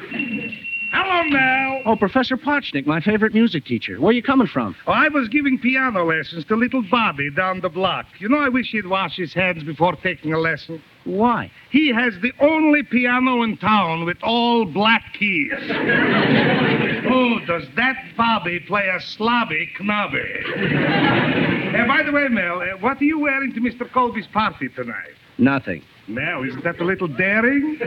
Hello, 0.96 1.24
Mel. 1.24 1.82
Oh, 1.86 1.96
Professor 1.96 2.36
Potchnick, 2.36 2.86
my 2.86 3.00
favorite 3.00 3.34
music 3.34 3.64
teacher. 3.64 4.00
Where 4.00 4.10
are 4.10 4.12
you 4.12 4.22
coming 4.22 4.46
from? 4.46 4.76
Oh, 4.86 4.92
I 4.92 5.08
was 5.08 5.28
giving 5.28 5.58
piano 5.58 6.04
lessons 6.04 6.44
to 6.44 6.54
little 6.54 6.84
Bobby 6.88 7.30
down 7.34 7.62
the 7.62 7.68
block. 7.68 8.06
You 8.20 8.28
know, 8.28 8.38
I 8.38 8.48
wish 8.48 8.70
he'd 8.70 8.86
wash 8.86 9.16
his 9.16 9.34
hands 9.34 9.64
before 9.64 9.96
taking 9.96 10.32
a 10.32 10.38
lesson. 10.38 10.80
Why? 11.02 11.50
He 11.72 11.92
has 11.92 12.14
the 12.22 12.32
only 12.38 12.84
piano 12.84 13.42
in 13.42 13.56
town 13.56 14.04
with 14.04 14.18
all 14.22 14.66
black 14.66 15.02
keys. 15.18 15.50
oh, 15.58 17.40
does 17.44 17.64
that 17.74 17.96
Bobby 18.16 18.60
play 18.60 18.86
a 18.86 19.00
Slavic 19.00 19.80
knobby? 19.80 20.18
uh, 21.76 21.88
by 21.88 22.04
the 22.06 22.12
way, 22.12 22.28
Mel, 22.28 22.60
uh, 22.60 22.78
what 22.78 23.00
are 23.00 23.04
you 23.04 23.18
wearing 23.18 23.52
to 23.54 23.60
Mr. 23.60 23.90
Colby's 23.92 24.28
party 24.28 24.68
tonight? 24.68 25.14
Nothing. 25.38 25.82
Mel, 26.06 26.44
isn't 26.44 26.62
that 26.64 26.78
a 26.80 26.84
little 26.84 27.08
daring? 27.08 27.78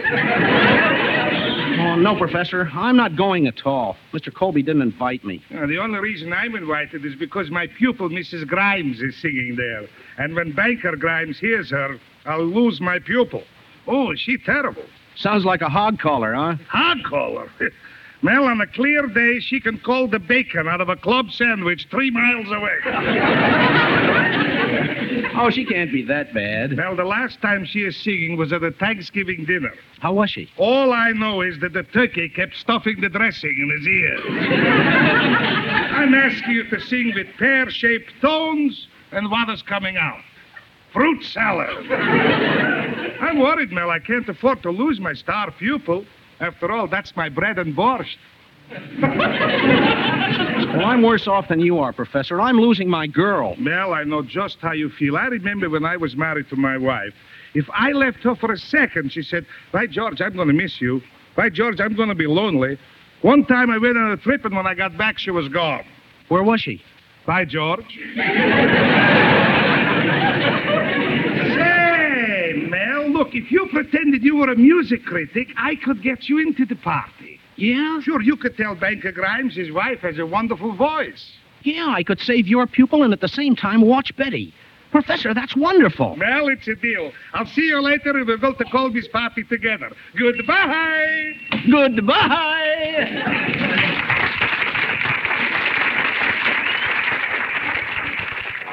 Oh, 1.80 1.96
no, 1.96 2.16
Professor. 2.16 2.68
I'm 2.74 2.98
not 2.98 3.16
going 3.16 3.46
at 3.48 3.66
all. 3.66 3.96
Mr. 4.12 4.34
Colby 4.34 4.64
didn't 4.64 4.82
invite 4.82 5.24
me. 5.24 5.44
Uh, 5.56 5.68
the 5.68 5.78
only 5.78 6.00
reason 6.00 6.34
I'm 6.34 6.56
invited 6.56 7.06
is 7.06 7.14
because 7.16 7.52
my 7.52 7.68
pupil, 7.68 8.10
Mrs. 8.10 8.48
Grimes, 8.48 9.00
is 9.02 9.16
singing 9.18 9.56
there. 9.56 9.88
And 10.18 10.34
when 10.34 10.52
Banker 10.52 10.96
Grimes 10.96 11.38
hears 11.38 11.70
her, 11.70 12.00
I'll 12.26 12.46
lose 12.46 12.82
my 12.82 12.98
pupil. 13.00 13.44
Oh, 13.86 14.12
is 14.12 14.20
she 14.20 14.38
terrible. 14.38 14.86
Sounds 15.16 15.46
like 15.46 15.62
a 15.62 15.70
hog 15.70 16.00
caller, 16.00 16.34
huh? 16.34 16.56
Hog 16.70 16.98
caller. 17.04 17.52
Mel, 18.24 18.46
on 18.46 18.60
a 18.62 18.68
clear 18.68 19.06
day, 19.06 19.40
she 19.40 19.60
can 19.60 19.78
call 19.78 20.08
the 20.08 20.18
bacon 20.18 20.68
out 20.68 20.82
of 20.82 20.90
a 20.90 20.96
club 20.96 21.30
sandwich 21.30 21.88
three 21.92 22.10
miles 22.10 22.48
away. 22.48 22.80
Oh, 25.40 25.50
she 25.52 25.66
can't 25.66 25.92
be 25.92 26.04
that 26.04 26.34
bad. 26.34 26.76
Well, 26.76 26.96
the 26.96 27.04
last 27.04 27.40
time 27.42 27.64
she 27.64 27.80
is 27.80 27.96
singing 27.96 28.38
was 28.38 28.52
at 28.52 28.64
a 28.64 28.72
Thanksgiving 28.72 29.46
dinner. 29.46 29.72
How 30.00 30.14
was 30.14 30.32
she? 30.32 30.50
All 30.58 30.92
I 30.94 31.12
know 31.12 31.42
is 31.42 31.60
that 31.60 31.74
the 31.74 31.84
turkey 31.84 32.28
kept 32.28 32.56
stuffing 32.56 33.02
the 33.02 33.10
dressing 33.10 33.56
in 33.56 33.70
his 33.78 33.88
ear. 33.88 34.18
I'm 35.98 36.14
asking 36.14 36.52
you 36.52 36.64
to 36.70 36.82
sing 36.82 37.14
with 37.14 37.28
pear 37.38 37.70
shaped 37.70 38.12
tones 38.20 38.88
and 39.12 39.30
what 39.30 39.50
is 39.50 39.62
coming 39.62 39.98
out? 39.98 40.22
Fruit 40.92 41.24
salad. 41.24 41.92
I'm 41.92 43.40
worried, 43.40 43.72
Mel. 43.72 43.90
I 43.90 44.00
can't 44.00 44.28
afford 44.28 44.64
to 44.64 44.72
lose 44.72 45.00
my 45.00 45.14
star 45.14 45.52
pupil. 45.52 46.06
After 46.40 46.72
all, 46.72 46.88
that's 46.88 47.16
my 47.16 47.30
bread 47.30 47.60
and 47.60 47.76
borscht. 47.76 48.18
Well, 50.74 50.86
I'm 50.86 51.02
worse 51.02 51.28
off 51.28 51.48
than 51.48 51.60
you 51.60 51.80
are, 51.80 51.94
Professor. 51.94 52.42
I'm 52.42 52.58
losing 52.58 52.90
my 52.90 53.08
girl. 53.08 53.56
Mel, 53.56 53.94
I 53.94 54.04
know 54.04 54.22
just 54.22 54.58
how 54.60 54.74
you 54.74 54.90
feel. 54.90 55.16
I 55.16 55.28
remember 55.28 55.70
when 55.70 55.86
I 55.86 55.96
was 55.98 56.16
married 56.16 56.50
to 56.50 56.56
my 56.56 56.78
wife. 56.78 57.14
If 57.54 57.70
I 57.74 57.94
left 57.94 58.20
her 58.20 58.36
for 58.36 58.52
a 58.52 58.58
second, 58.58 59.14
she 59.14 59.24
said, 59.24 59.46
By 59.72 59.88
George, 59.88 60.22
I'm 60.22 60.36
going 60.36 60.50
to 60.50 60.54
miss 60.54 60.82
you. 60.82 61.02
By 61.36 61.50
George, 61.50 61.80
I'm 61.80 61.96
going 61.96 62.10
to 62.10 62.16
be 62.16 62.28
lonely. 62.28 62.78
One 63.22 63.46
time 63.46 63.72
I 63.72 63.78
went 63.78 63.98
on 63.98 64.12
a 64.12 64.18
trip, 64.18 64.44
and 64.46 64.56
when 64.56 64.68
I 64.68 64.74
got 64.76 64.98
back, 64.98 65.18
she 65.18 65.32
was 65.32 65.48
gone. 65.48 65.86
Where 66.28 66.44
was 66.44 66.62
she? 66.62 66.82
By 67.26 67.46
George. 67.46 67.98
Say, 71.56 72.68
Mel, 72.70 73.10
look, 73.10 73.34
if 73.34 73.52
you 73.52 73.68
pretended 73.72 74.22
you 74.22 74.36
were 74.36 74.52
a 74.52 74.56
music 74.56 75.06
critic, 75.06 75.48
I 75.58 75.76
could 75.76 76.04
get 76.04 76.28
you 76.30 76.40
into 76.40 76.66
the 76.66 76.76
party. 76.76 77.37
Yeah? 77.58 78.00
Sure, 78.02 78.22
you 78.22 78.38
could 78.38 78.56
tell 78.56 78.76
Banker 78.76 79.12
Grimes 79.12 79.56
his 79.56 79.72
wife 79.72 80.00
has 80.02 80.18
a 80.20 80.26
wonderful 80.26 80.74
voice. 80.76 81.32
Yeah, 81.64 81.88
I 81.90 82.04
could 82.04 82.20
save 82.20 82.48
your 82.48 82.68
pupil 82.68 83.04
and 83.04 83.12
at 83.12 83.20
the 83.20 83.28
same 83.28 83.56
time 83.56 83.82
watch 83.82 84.16
Betty. 84.16 84.54
Professor, 84.92 85.34
that's 85.34 85.56
wonderful. 85.56 86.16
Well, 86.18 86.48
it's 86.48 86.68
a 86.68 86.76
deal. 86.76 87.12
I'll 87.34 87.46
see 87.46 87.68
you 87.68 87.82
later 87.82 88.12
and 88.12 88.26
we'll 88.26 88.38
go 88.38 88.54
to 88.54 88.64
Colby's 88.66 89.08
party 89.10 89.44
together. 89.44 89.92
Goodbye. 90.18 91.34
Goodbye. 91.70 93.24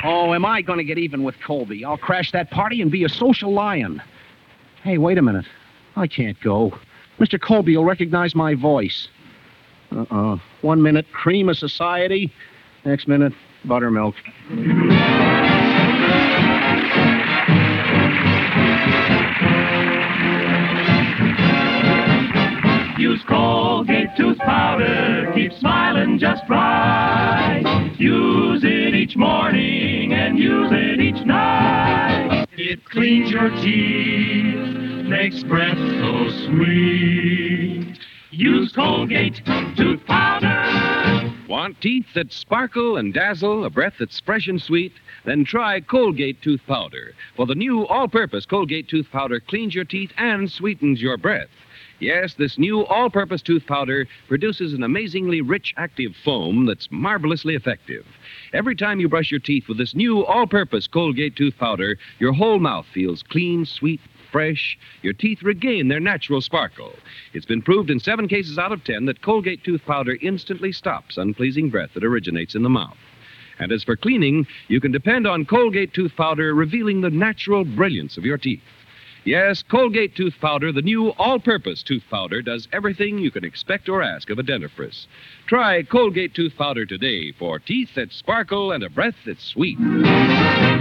Oh, 0.04 0.34
am 0.34 0.44
I 0.44 0.60
going 0.60 0.78
to 0.78 0.84
get 0.84 0.98
even 0.98 1.22
with 1.24 1.34
Colby? 1.44 1.84
I'll 1.84 1.96
crash 1.96 2.30
that 2.32 2.50
party 2.50 2.82
and 2.82 2.90
be 2.90 3.04
a 3.04 3.08
social 3.08 3.52
lion. 3.52 4.02
Hey, 4.82 4.98
wait 4.98 5.16
a 5.16 5.22
minute. 5.22 5.46
I 5.96 6.06
can't 6.06 6.38
go. 6.42 6.78
Mr. 7.18 7.40
Colby 7.40 7.76
will 7.76 7.85
recognize 7.85 8.35
my 8.35 8.54
voice. 8.54 9.09
Uh-uh. 9.92 10.38
One 10.62 10.83
minute, 10.83 11.06
cream 11.12 11.49
of 11.49 11.56
society. 11.56 12.33
Next 12.85 13.06
minute, 13.09 13.33
buttermilk. 13.64 14.14
Use 22.99 23.23
Colgate 23.28 24.09
tooth 24.16 24.38
powder. 24.38 25.30
Keep 25.35 25.52
smiling 25.54 26.18
just 26.18 26.42
right. 26.49 27.62
Use 27.99 28.62
it 28.64 28.94
each 28.94 29.16
morning 29.16 30.12
and 30.12 30.38
use 30.38 30.68
it 30.71 31.00
each 31.00 31.25
night. 31.26 32.47
It 32.56 32.85
cleans 32.85 33.30
your 33.30 33.50
teeth, 33.50 34.83
breath 35.32 35.78
so 35.78 36.28
sweet. 36.46 37.98
Use 38.30 38.72
Colgate 38.72 39.40
tooth 39.74 40.04
powder. 40.06 41.32
Want 41.48 41.80
teeth 41.80 42.04
that 42.14 42.30
sparkle 42.30 42.98
and 42.98 43.14
dazzle, 43.14 43.64
a 43.64 43.70
breath 43.70 43.94
that's 43.98 44.20
fresh 44.20 44.48
and 44.48 44.60
sweet? 44.60 44.92
Then 45.24 45.46
try 45.46 45.80
Colgate 45.80 46.42
Tooth 46.42 46.60
Powder. 46.66 47.14
For 47.36 47.46
the 47.46 47.54
new 47.54 47.86
all 47.86 48.06
purpose 48.06 48.44
Colgate 48.44 48.86
Tooth 48.86 49.06
Powder 49.10 49.40
cleans 49.40 49.74
your 49.74 49.86
teeth 49.86 50.10
and 50.18 50.50
sweetens 50.50 51.00
your 51.00 51.16
breath. 51.16 51.48
Yes, 52.00 52.34
this 52.34 52.58
new 52.58 52.84
all 52.84 53.08
purpose 53.08 53.40
tooth 53.40 53.66
powder 53.66 54.06
produces 54.28 54.74
an 54.74 54.82
amazingly 54.82 55.40
rich 55.40 55.72
active 55.78 56.14
foam 56.22 56.66
that's 56.66 56.88
marvelously 56.90 57.54
effective. 57.54 58.04
Every 58.52 58.76
time 58.76 59.00
you 59.00 59.08
brush 59.08 59.30
your 59.30 59.40
teeth 59.40 59.68
with 59.68 59.78
this 59.78 59.94
new 59.94 60.22
all 60.26 60.46
purpose 60.46 60.86
Colgate 60.86 61.34
tooth 61.34 61.56
powder, 61.56 61.96
your 62.18 62.32
whole 62.32 62.58
mouth 62.58 62.84
feels 62.92 63.22
clean, 63.22 63.64
sweet, 63.64 64.00
fresh. 64.34 64.76
Your 65.02 65.12
teeth 65.12 65.44
regain 65.44 65.86
their 65.86 66.00
natural 66.00 66.40
sparkle. 66.40 66.92
It's 67.34 67.46
been 67.46 67.62
proved 67.62 67.88
in 67.88 68.00
seven 68.00 68.26
cases 68.26 68.58
out 68.58 68.72
of 68.72 68.82
ten 68.82 69.04
that 69.04 69.22
Colgate 69.22 69.62
tooth 69.62 69.84
powder 69.86 70.18
instantly 70.20 70.72
stops 70.72 71.16
unpleasing 71.16 71.70
breath 71.70 71.90
that 71.94 72.02
originates 72.02 72.56
in 72.56 72.64
the 72.64 72.68
mouth. 72.68 72.96
And 73.60 73.70
as 73.70 73.84
for 73.84 73.94
cleaning, 73.94 74.48
you 74.66 74.80
can 74.80 74.90
depend 74.90 75.28
on 75.28 75.44
Colgate 75.44 75.94
tooth 75.94 76.16
powder 76.16 76.52
revealing 76.52 77.00
the 77.00 77.10
natural 77.10 77.64
brilliance 77.64 78.16
of 78.16 78.24
your 78.24 78.36
teeth. 78.36 78.64
Yes, 79.24 79.62
Colgate 79.62 80.16
tooth 80.16 80.34
powder, 80.40 80.72
the 80.72 80.82
new 80.82 81.10
all 81.12 81.38
purpose 81.38 81.84
tooth 81.84 82.02
powder, 82.10 82.42
does 82.42 82.66
everything 82.72 83.18
you 83.18 83.30
can 83.30 83.44
expect 83.44 83.88
or 83.88 84.02
ask 84.02 84.30
of 84.30 84.40
a 84.40 84.42
dentifrice. 84.42 85.06
Try 85.46 85.84
Colgate 85.84 86.34
tooth 86.34 86.56
powder 86.58 86.86
today 86.86 87.30
for 87.38 87.60
teeth 87.60 87.90
that 87.94 88.12
sparkle 88.12 88.72
and 88.72 88.82
a 88.82 88.90
breath 88.90 89.14
that's 89.24 89.44
sweet. 89.44 89.78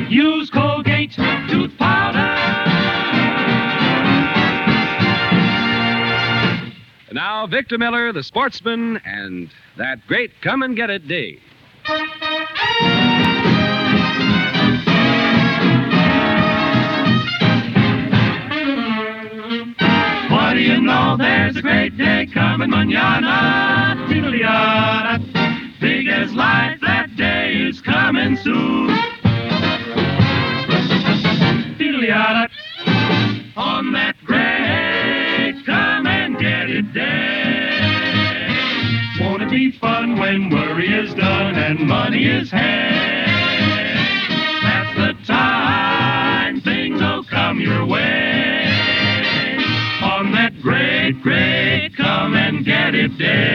Use 0.09 0.49
Colgate 0.49 1.11
tooth 1.47 1.77
powder. 1.77 2.32
And 7.13 7.19
now, 7.19 7.45
Victor 7.45 7.77
Miller, 7.77 8.11
the 8.11 8.23
sportsman, 8.23 8.99
and 9.05 9.51
that 9.77 9.99
great 10.07 10.31
Come 10.41 10.63
and 10.63 10.75
Get 10.75 10.89
It 10.89 11.07
Day. 11.07 11.39
What 20.31 20.53
do 20.55 20.59
you 20.59 20.81
know? 20.81 21.15
There's 21.19 21.55
a 21.55 21.61
great 21.61 21.95
day 21.99 22.27
coming 22.33 22.71
manana. 22.71 24.07
Tiddly-yada. 24.09 25.19
Big 25.79 26.07
as 26.07 26.33
life, 26.33 26.79
that 26.81 27.15
day 27.15 27.53
is 27.53 27.79
coming 27.79 28.37
soon. 28.37 28.87
be 31.77 32.62
when 40.33 40.49
worry 40.49 40.87
is 40.87 41.13
done 41.13 41.55
and 41.55 41.79
money 41.87 42.25
is 42.25 42.49
had. 42.49 43.27
That's 44.63 44.97
the 44.97 45.31
time 45.31 46.61
things 46.61 46.99
will 46.99 47.23
come 47.25 47.59
your 47.59 47.85
way. 47.85 48.65
On 50.01 50.31
that 50.31 50.59
great, 50.61 51.21
great 51.21 51.95
come 51.95 52.33
and 52.33 52.65
get 52.65 52.95
it 52.95 53.15
day. 53.19 53.52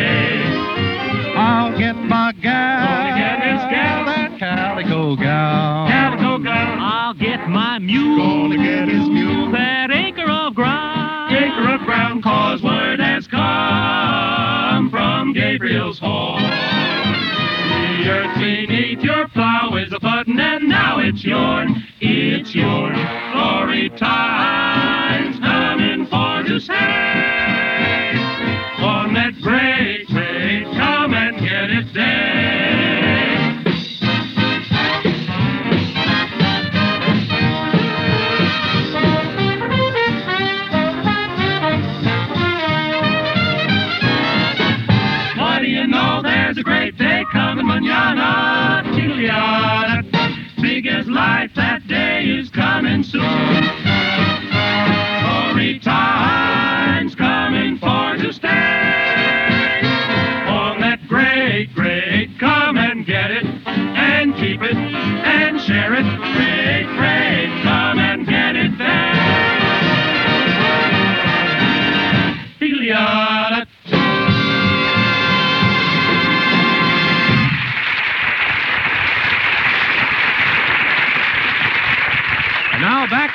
Life, 51.19 51.51
that 51.57 51.87
day 51.89 52.27
is 52.27 52.49
coming 52.51 53.03
soon. 53.03 53.78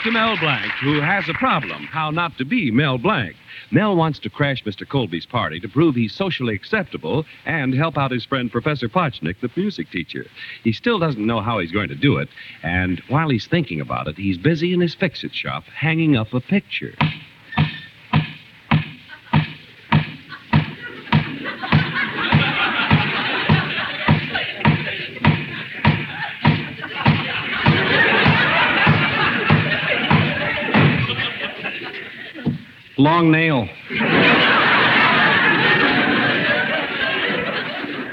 To 0.03 0.11
Mel 0.11 0.35
Blanc, 0.37 0.69
who 0.81 0.99
has 0.99 1.29
a 1.29 1.33
problem 1.35 1.83
how 1.83 2.11
not 2.11 2.37
to 2.37 2.43
be 2.43 2.71
Mel 2.71 2.97
Blanc. 2.97 3.35
Mel 3.71 3.95
wants 3.95 4.19
to 4.19 4.29
crash 4.29 4.61
Mr. 4.65 4.85
Colby's 4.85 5.25
party 5.25 5.61
to 5.61 5.69
prove 5.69 5.95
he's 5.95 6.13
socially 6.13 6.53
acceptable 6.53 7.23
and 7.45 7.73
help 7.73 7.97
out 7.97 8.11
his 8.11 8.25
friend 8.25 8.51
Professor 8.51 8.89
Potchnick, 8.89 9.39
the 9.39 9.49
music 9.55 9.89
teacher. 9.91 10.25
He 10.61 10.73
still 10.73 10.99
doesn't 10.99 11.25
know 11.25 11.39
how 11.39 11.59
he's 11.59 11.71
going 11.71 11.87
to 11.87 11.95
do 11.95 12.17
it, 12.17 12.27
and 12.63 13.01
while 13.07 13.29
he's 13.29 13.47
thinking 13.47 13.79
about 13.79 14.07
it, 14.07 14.17
he's 14.17 14.37
busy 14.37 14.73
in 14.73 14.81
his 14.81 14.93
fix 14.93 15.23
it 15.23 15.33
shop 15.33 15.63
hanging 15.63 16.17
up 16.17 16.33
a 16.33 16.41
picture. 16.41 16.95
Long 32.97 33.31
nail. 33.31 33.67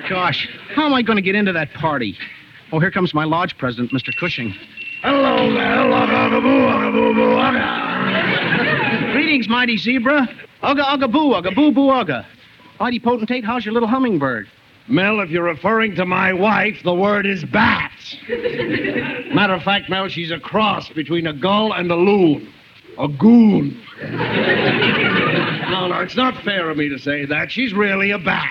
Gosh, 0.08 0.48
how 0.74 0.86
am 0.86 0.94
I 0.94 1.02
going 1.02 1.16
to 1.16 1.22
get 1.22 1.34
into 1.34 1.52
that 1.52 1.72
party? 1.74 2.16
Oh, 2.72 2.80
here 2.80 2.90
comes 2.90 3.12
my 3.12 3.24
lodge 3.24 3.58
president, 3.58 3.92
Mr. 3.92 4.10
Cushing. 4.18 4.54
Hello 5.02 5.52
there, 5.52 5.76
lugga 5.76 6.30
boo 6.40 6.92
boo 6.92 7.14
boo. 7.14 7.36
Greetings, 9.12 9.48
mighty 9.48 9.76
zebra. 9.76 10.28
Ugga 10.62 10.82
ugga 10.82 11.10
boo, 11.10 11.32
ugga 11.34 11.54
boo 11.54 11.72
boo 11.72 11.88
ugga. 11.88 12.26
Mighty 12.78 12.98
potentate, 12.98 13.44
how's 13.44 13.64
your 13.64 13.74
little 13.74 13.88
hummingbird? 13.88 14.48
Mel, 14.88 15.20
if 15.20 15.30
you're 15.30 15.44
referring 15.44 15.94
to 15.96 16.04
my 16.06 16.32
wife, 16.32 16.82
the 16.84 16.94
word 16.94 17.26
is 17.26 17.44
bat. 17.44 17.92
Matter 19.34 19.54
of 19.54 19.62
fact, 19.62 19.88
Mel, 19.90 20.08
she's 20.08 20.30
a 20.30 20.40
cross 20.40 20.88
between 20.88 21.26
a 21.26 21.32
gull 21.32 21.72
and 21.72 21.90
a 21.90 21.96
loon. 21.96 22.52
A 23.00 23.08
goon. 23.08 23.80
no, 25.70 25.88
no, 25.88 26.00
it's 26.02 26.16
not 26.16 26.36
fair 26.44 26.68
of 26.68 26.76
me 26.76 26.90
to 26.90 26.98
say 26.98 27.24
that. 27.24 27.50
She's 27.50 27.72
really 27.72 28.10
a 28.10 28.18
bat. 28.18 28.50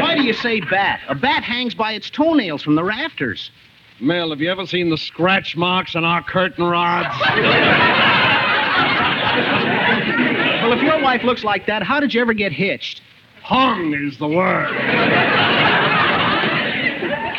Why 0.00 0.16
do 0.16 0.24
you 0.24 0.32
say 0.32 0.60
bat? 0.60 1.00
A 1.08 1.14
bat 1.14 1.44
hangs 1.44 1.76
by 1.76 1.92
its 1.92 2.10
toenails 2.10 2.64
from 2.64 2.74
the 2.74 2.82
rafters. 2.82 3.52
Mel, 4.00 4.30
have 4.30 4.40
you 4.40 4.50
ever 4.50 4.66
seen 4.66 4.90
the 4.90 4.98
scratch 4.98 5.56
marks 5.56 5.94
on 5.94 6.04
our 6.04 6.22
curtain 6.24 6.64
rods? 6.64 7.16
Well, 10.62 10.72
if 10.72 10.82
your 10.82 11.00
wife 11.00 11.22
looks 11.22 11.44
like 11.44 11.66
that, 11.66 11.84
how 11.84 12.00
did 12.00 12.12
you 12.12 12.20
ever 12.20 12.32
get 12.34 12.50
hitched? 12.50 13.02
Hung 13.42 13.94
is 13.94 14.18
the 14.18 14.26
word. 14.28 14.68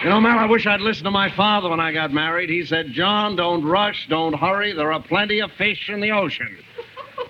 You 0.04 0.08
know, 0.10 0.22
Mel, 0.22 0.40
I 0.40 0.46
wish 0.46 0.66
I'd 0.66 0.80
listened 0.80 1.06
to 1.06 1.12
my 1.12 1.30
father 1.36 1.70
when 1.70 1.82
I 1.82 1.92
got 1.92 2.14
married. 2.14 2.50
He 2.50 2.66
said, 2.66 2.94
John, 2.94 3.36
don't 3.36 3.66
rush, 3.66 4.08
don't 4.08 4.34
hurry. 4.34 4.72
There 4.72 4.94
are 4.94 5.02
plenty 5.02 5.42
of 5.42 5.52
fish 5.54 5.90
in 5.90 6.00
the 6.00 6.12
ocean. 6.12 6.58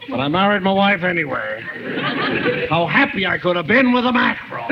But 0.08 0.20
I 0.20 0.28
married 0.28 0.62
my 0.62 0.72
wife 0.72 1.02
anyway. 1.02 2.68
How 2.70 2.86
happy 2.86 3.26
I 3.26 3.40
could 3.40 3.56
have 3.56 3.66
been 3.66 3.92
with 3.92 4.06
a 4.06 4.14
mackerel. 4.14 4.68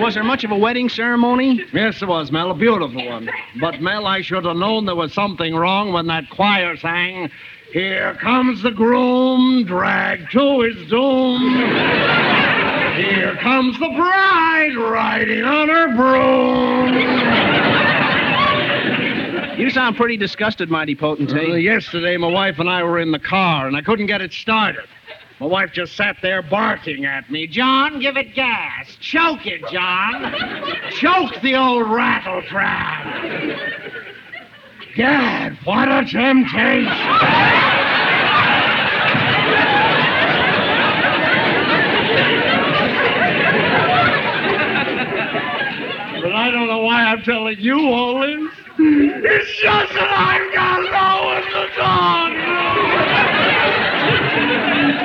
Was 0.00 0.14
there 0.14 0.22
much 0.22 0.44
of 0.44 0.52
a 0.52 0.56
wedding 0.56 0.88
ceremony? 0.88 1.64
Yes, 1.72 1.98
there 1.98 2.08
was, 2.08 2.30
Mel, 2.30 2.52
a 2.52 2.54
beautiful 2.54 3.04
one. 3.04 3.28
But, 3.60 3.82
Mel, 3.82 4.06
I 4.06 4.22
should 4.22 4.44
have 4.44 4.56
known 4.56 4.86
there 4.86 4.94
was 4.94 5.12
something 5.12 5.56
wrong 5.56 5.92
when 5.92 6.06
that 6.06 6.30
choir 6.30 6.76
sang, 6.76 7.32
Here 7.72 8.16
comes 8.20 8.62
the 8.62 8.70
groom, 8.70 9.64
dragged 9.64 10.30
to 10.32 10.60
his 10.60 10.88
doom. 10.88 12.57
Here 12.98 13.36
comes 13.36 13.78
the 13.78 13.88
bride 13.90 14.74
riding 14.76 15.44
on 15.44 15.68
her 15.68 15.94
broom. 15.94 16.94
You 19.56 19.70
sound 19.70 19.96
pretty 19.96 20.16
disgusted, 20.16 20.68
mighty 20.68 20.96
potentate. 20.96 21.50
Uh, 21.50 21.54
yesterday, 21.54 22.16
my 22.16 22.26
wife 22.26 22.58
and 22.58 22.68
I 22.68 22.82
were 22.82 22.98
in 22.98 23.12
the 23.12 23.20
car, 23.20 23.68
and 23.68 23.76
I 23.76 23.82
couldn't 23.82 24.06
get 24.06 24.20
it 24.20 24.32
started. 24.32 24.84
My 25.38 25.46
wife 25.46 25.70
just 25.72 25.94
sat 25.94 26.16
there 26.22 26.42
barking 26.42 27.04
at 27.04 27.30
me. 27.30 27.46
John, 27.46 28.00
give 28.00 28.16
it 28.16 28.34
gas. 28.34 28.96
Choke 29.00 29.46
it, 29.46 29.62
John. 29.70 30.32
Choke 30.90 31.40
the 31.42 31.54
old 31.54 31.88
rattle 31.88 32.42
trap. 32.42 33.06
Gad, 34.96 35.56
what 35.64 35.88
a 35.88 36.04
temptation. 36.04 36.86
But 46.20 46.32
I 46.32 46.50
don't 46.50 46.66
know 46.66 46.80
why 46.80 46.97
I'm 47.08 47.22
telling 47.22 47.58
you 47.58 47.88
all 47.88 48.20
this. 48.20 48.52
It's 48.78 49.62
just 49.62 49.94
that 49.94 50.10
I've 50.10 50.52
got 50.52 50.82
low 50.82 51.38
in 51.38 51.44
the 51.54 51.66
dog. 51.74 52.34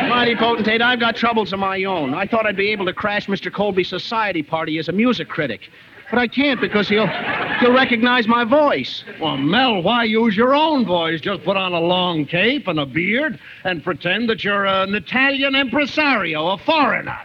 Mighty 0.10 0.36
potentate, 0.36 0.82
I've 0.82 1.00
got 1.00 1.16
troubles 1.16 1.54
of 1.54 1.60
my 1.60 1.86
own. 1.86 2.14
I 2.14 2.28
thought 2.28 2.46
I'd 2.46 2.58
be 2.58 2.72
able 2.74 2.86
to 2.88 2.94
crash 2.94 3.28
Mr. 3.28 3.50
Colby's 3.50 3.88
society 3.88 4.44
party 4.44 4.80
as 4.80 4.90
a 4.90 4.92
music 4.92 5.30
critic. 5.30 5.70
But 6.10 6.20
I 6.20 6.28
can't 6.28 6.60
because 6.60 6.90
he'll 6.90 7.08
he'll 7.08 7.72
recognize 7.72 8.28
my 8.28 8.44
voice. 8.44 9.06
Well, 9.22 9.38
Mel, 9.38 9.82
why 9.82 10.04
use 10.04 10.36
your 10.36 10.54
own 10.54 10.86
voice? 10.86 11.22
Just 11.22 11.46
put 11.46 11.56
on 11.56 11.72
a 11.72 11.80
long 11.80 12.26
cape 12.26 12.68
and 12.68 12.82
a 12.82 12.86
beard 12.86 13.40
and 13.64 13.82
pretend 13.82 14.30
that 14.30 14.44
you're 14.44 14.66
an 14.66 14.94
Italian 14.94 15.56
impresario, 15.56 16.48
a 16.50 16.58
foreigner. 16.58 17.18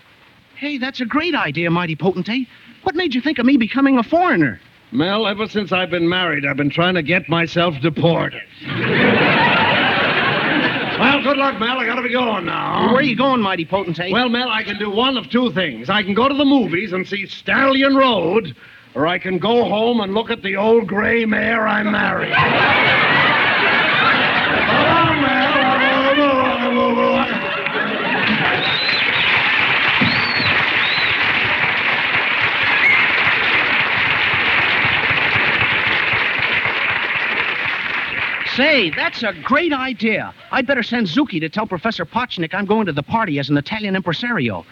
Hey, 0.54 0.78
that's 0.78 1.00
a 1.00 1.04
great 1.04 1.34
idea, 1.34 1.68
mighty 1.68 1.96
potentate. 1.96 2.46
What 2.84 2.94
made 2.94 3.12
you 3.12 3.20
think 3.20 3.40
of 3.40 3.44
me 3.44 3.56
becoming 3.56 3.98
a 3.98 4.04
foreigner? 4.04 4.60
Mel, 4.90 5.26
ever 5.26 5.46
since 5.46 5.70
I've 5.70 5.90
been 5.90 6.08
married, 6.08 6.46
I've 6.46 6.56
been 6.56 6.70
trying 6.70 6.94
to 6.94 7.02
get 7.02 7.28
myself 7.28 7.74
deported. 7.82 8.40
well, 10.98 11.22
good 11.22 11.36
luck, 11.36 11.60
Mel. 11.60 11.78
I 11.78 11.84
gotta 11.84 12.00
be 12.02 12.08
going 12.08 12.46
now. 12.46 12.86
Where 12.86 12.96
are 12.96 13.02
you 13.02 13.14
going, 13.14 13.42
mighty 13.42 13.66
potentate? 13.66 14.12
Well, 14.12 14.30
Mel, 14.30 14.48
I 14.48 14.62
can 14.62 14.78
do 14.78 14.90
one 14.90 15.18
of 15.18 15.28
two 15.28 15.52
things. 15.52 15.90
I 15.90 16.02
can 16.02 16.14
go 16.14 16.26
to 16.26 16.34
the 16.34 16.44
movies 16.44 16.94
and 16.94 17.06
see 17.06 17.26
Stallion 17.26 17.96
Road, 17.96 18.56
or 18.94 19.06
I 19.06 19.18
can 19.18 19.38
go 19.38 19.64
home 19.68 20.00
and 20.00 20.14
look 20.14 20.30
at 20.30 20.42
the 20.42 20.56
old 20.56 20.86
gray 20.86 21.26
mare 21.26 21.68
I 21.68 21.82
married. 21.82 22.32
So 24.68 24.72
long, 24.72 25.20
Mel. 25.20 25.48
Hey, 38.58 38.90
that's 38.90 39.22
a 39.22 39.32
great 39.44 39.72
idea. 39.72 40.34
I'd 40.50 40.66
better 40.66 40.82
send 40.82 41.06
Zuki 41.06 41.38
to 41.38 41.48
tell 41.48 41.64
Professor 41.64 42.04
Potchnik 42.04 42.52
I'm 42.54 42.66
going 42.66 42.86
to 42.86 42.92
the 42.92 43.04
party 43.04 43.38
as 43.38 43.48
an 43.50 43.56
Italian 43.56 43.94
impresario. 43.94 44.66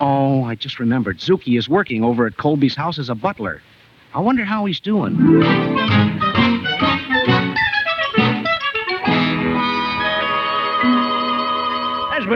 Oh, 0.00 0.42
I 0.44 0.54
just 0.54 0.80
remembered. 0.80 1.18
Zuki 1.18 1.58
is 1.58 1.68
working 1.68 2.02
over 2.02 2.26
at 2.26 2.38
Colby's 2.38 2.74
house 2.74 2.98
as 2.98 3.10
a 3.10 3.14
butler. 3.14 3.60
I 4.14 4.20
wonder 4.20 4.46
how 4.46 4.64
he's 4.64 4.80
doing. 4.80 5.18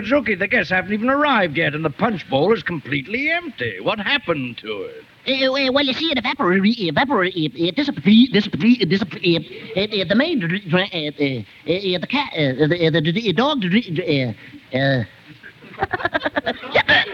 Zuki, 0.03 0.39
the 0.39 0.47
guests 0.49 0.71
haven't 0.71 0.93
even 0.93 1.09
arrived 1.09 1.57
yet, 1.57 1.75
and 1.75 1.85
the 1.85 1.91
punch 1.91 2.29
bowl 2.29 2.53
is 2.53 2.63
completely 2.63 3.31
empty. 3.31 3.79
What 3.81 3.99
happened 4.01 4.59
to 4.59 4.83
it? 4.83 5.05
Uh, 5.27 5.73
well, 5.73 5.85
you 5.85 5.95
see, 5.95 6.11
it 6.11 6.19
evaporated, 6.19 6.79
evaporated, 6.81 7.55
it 7.57 7.77
disappeared, 7.77 8.33
disappeared, 8.33 8.89
disappeared. 8.91 9.45
Uh, 9.77 9.87
the 10.09 10.15
maid, 10.15 10.41
dr- 10.41 10.75
uh, 10.75 10.87
uh, 10.87 11.11
the 11.65 12.07
cat, 12.09 12.31
uh, 12.35 12.67
the, 12.69 12.91
the, 12.93 13.01
the 13.13 13.33
dog, 13.33 13.65
uh, 13.65 14.33
uh, 14.77 15.05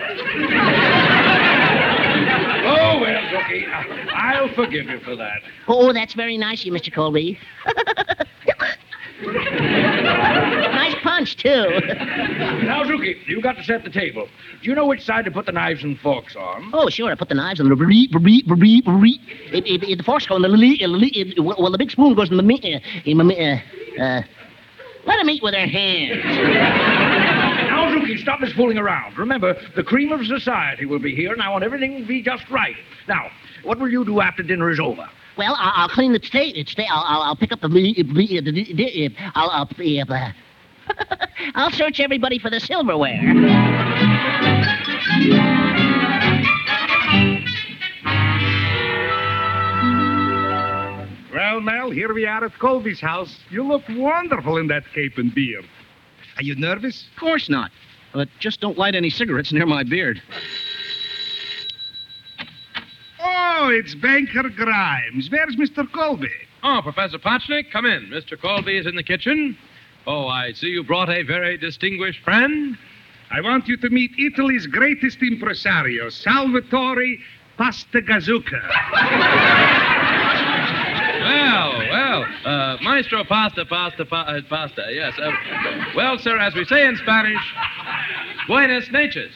Oh, 2.63 3.01
well, 3.01 3.23
I- 3.37 4.07
I'll 4.15 4.49
forgive 4.55 4.87
you 4.89 5.01
for 5.01 5.17
that. 5.17 5.41
oh, 5.69 5.93
that's 5.93 6.15
very 6.15 6.37
nice, 6.37 6.61
of 6.61 6.67
you, 6.67 6.73
Mr. 6.73 6.93
Colby. 6.93 7.39
nice 10.21 10.95
punch, 11.03 11.37
too. 11.37 11.67
Now, 12.65 12.85
Zuki, 12.85 13.27
you 13.27 13.41
got 13.41 13.57
to 13.57 13.65
set 13.65 13.85
the 13.85 13.91
table. 13.91 14.29
Do 14.63 14.69
you 14.69 14.75
know 14.75 14.87
which 14.87 15.05
side 15.05 15.25
to 15.25 15.31
put 15.31 15.47
the 15.47 15.53
knives 15.53 15.83
and 15.83 15.99
forks 16.01 16.37
on? 16.37 16.71
Oh, 16.73 16.89
sure. 16.89 17.11
I 17.11 17.15
put 17.15 17.29
the 17.29 17.35
knives 17.35 17.61
on 17.61 17.69
the 17.69 17.77
bree, 17.77 18.09
bree, 18.09 18.43
bree, 18.43 18.81
bree. 18.83 19.21
It, 19.53 19.67
it, 19.67 19.83
it, 19.83 19.97
the 19.97 20.05
forks 20.05 20.27
go 20.27 20.37
in 20.37 20.43
the 20.43 20.49
li, 20.49 20.79
li, 20.87 21.35
well, 21.39 21.71
the 21.71 21.79
big 21.79 21.91
spoon 21.91 22.15
goes 22.15 22.31
in 22.31 22.37
the 22.37 22.43
meat. 22.43 22.65
Uh, 22.65 22.81
in 23.05 23.19
the 23.19 23.61
uh, 23.99 24.03
uh, 24.03 24.23
let 25.07 25.17
them 25.17 25.31
eat 25.31 25.43
with 25.43 25.55
their 25.55 25.67
hands. 25.67 26.23
Now, 27.71 27.91
Zuki, 27.91 28.19
stop 28.19 28.41
this 28.41 28.53
fooling 28.53 28.79
around. 28.79 29.17
Remember, 29.17 29.57
the 29.75 29.83
cream 29.83 30.13
of 30.13 30.27
society 30.27 30.85
will 30.85 30.99
be 30.99 31.15
here, 31.15 31.33
and 31.33 31.41
I 31.41 31.49
want 31.49 31.65
everything 31.65 31.99
to 32.01 32.07
be 32.07 32.23
just 32.23 32.49
right. 32.51 32.77
Now, 33.09 33.31
what 33.63 33.79
will 33.79 33.89
you 33.89 34.05
do 34.05 34.21
after 34.21 34.43
dinner 34.43 34.71
is 34.71 34.79
over? 34.79 35.09
Well, 35.41 35.57
I'll, 35.59 35.73
I'll 35.75 35.89
clean 35.89 36.13
the 36.13 36.21
state. 36.23 36.55
It's 36.59 36.75
I'll, 36.79 37.03
I'll, 37.03 37.23
I'll 37.23 37.35
pick 37.35 37.51
up 37.51 37.63
the. 37.63 37.69
the, 37.69 37.95
the, 38.03 38.41
the, 38.43 38.75
the 38.75 39.15
I'll, 39.35 39.49
I'll, 39.49 40.13
uh, 40.13 40.33
I'll 41.55 41.71
search 41.71 41.99
everybody 41.99 42.39
for 42.39 42.51
the 42.51 42.61
silverware. 42.61 43.23
Well, 51.33 51.61
Mel, 51.63 51.91
here 51.91 52.13
we 52.13 52.27
are 52.27 52.45
at 52.45 52.59
Colby's 52.59 53.01
house. 53.01 53.35
You 53.49 53.63
look 53.63 53.85
wonderful 53.89 54.59
in 54.59 54.67
that 54.67 54.83
cape 54.93 55.17
and 55.17 55.35
beard. 55.35 55.65
Are 56.37 56.43
you 56.43 56.55
nervous? 56.55 57.07
Of 57.15 57.19
course 57.19 57.49
not. 57.49 57.71
But 58.13 58.29
just 58.41 58.61
don't 58.61 58.77
light 58.77 58.95
any 58.95 59.09
cigarettes 59.09 59.55
near 59.55 59.65
my 59.65 59.85
beard. 59.85 60.21
Oh, 63.43 63.69
it's 63.73 63.95
Banker 63.95 64.49
Grimes. 64.51 65.31
Where's 65.31 65.57
Mr. 65.57 65.91
Colby? 65.93 66.29
Oh, 66.63 66.81
Professor 66.83 67.19
Potchnik, 67.19 67.71
come 67.71 67.87
in. 67.87 68.07
Mr. 68.09 68.39
Colby 68.41 68.77
is 68.77 68.87
in 68.87 68.95
the 68.97 69.03
kitchen. 69.03 69.57
Oh, 70.07 70.27
I 70.29 70.53
see 70.53 70.69
you 70.69 70.83
brought 70.85 71.09
a 71.09 71.23
very 71.23 71.57
distinguished 71.57 72.23
friend. 72.23 72.77
I 73.31 73.41
want 73.41 73.67
you 73.69 73.77
to 73.79 73.89
meet 73.91 74.11
Italy's 74.19 74.67
greatest 74.67 75.23
impresario, 75.23 76.11
Salvatore 76.11 77.19
Pastagazuka. 77.59 78.61
Well, 81.21 81.79
well, 81.91 82.27
uh, 82.45 82.77
Maestro 82.83 83.25
Pasta, 83.25 83.65
Pasta, 83.67 84.05
pa- 84.05 84.23
uh, 84.23 84.41
Pasta, 84.49 84.87
yes. 84.91 85.15
Uh, 85.19 85.31
well, 85.95 86.19
sir, 86.19 86.39
as 86.39 86.55
we 86.55 86.65
say 86.65 86.87
in 86.87 86.97
Spanish, 86.97 87.55
buenas 88.49 88.91
noches. 88.91 89.33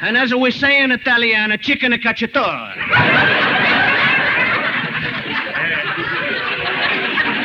And 0.00 0.16
as 0.16 0.34
we 0.34 0.50
say 0.50 0.82
in 0.82 0.90
Italian, 0.92 1.52
a 1.52 1.58
chicken 1.58 1.92
a 1.92 1.98
cacciatore. 1.98 2.76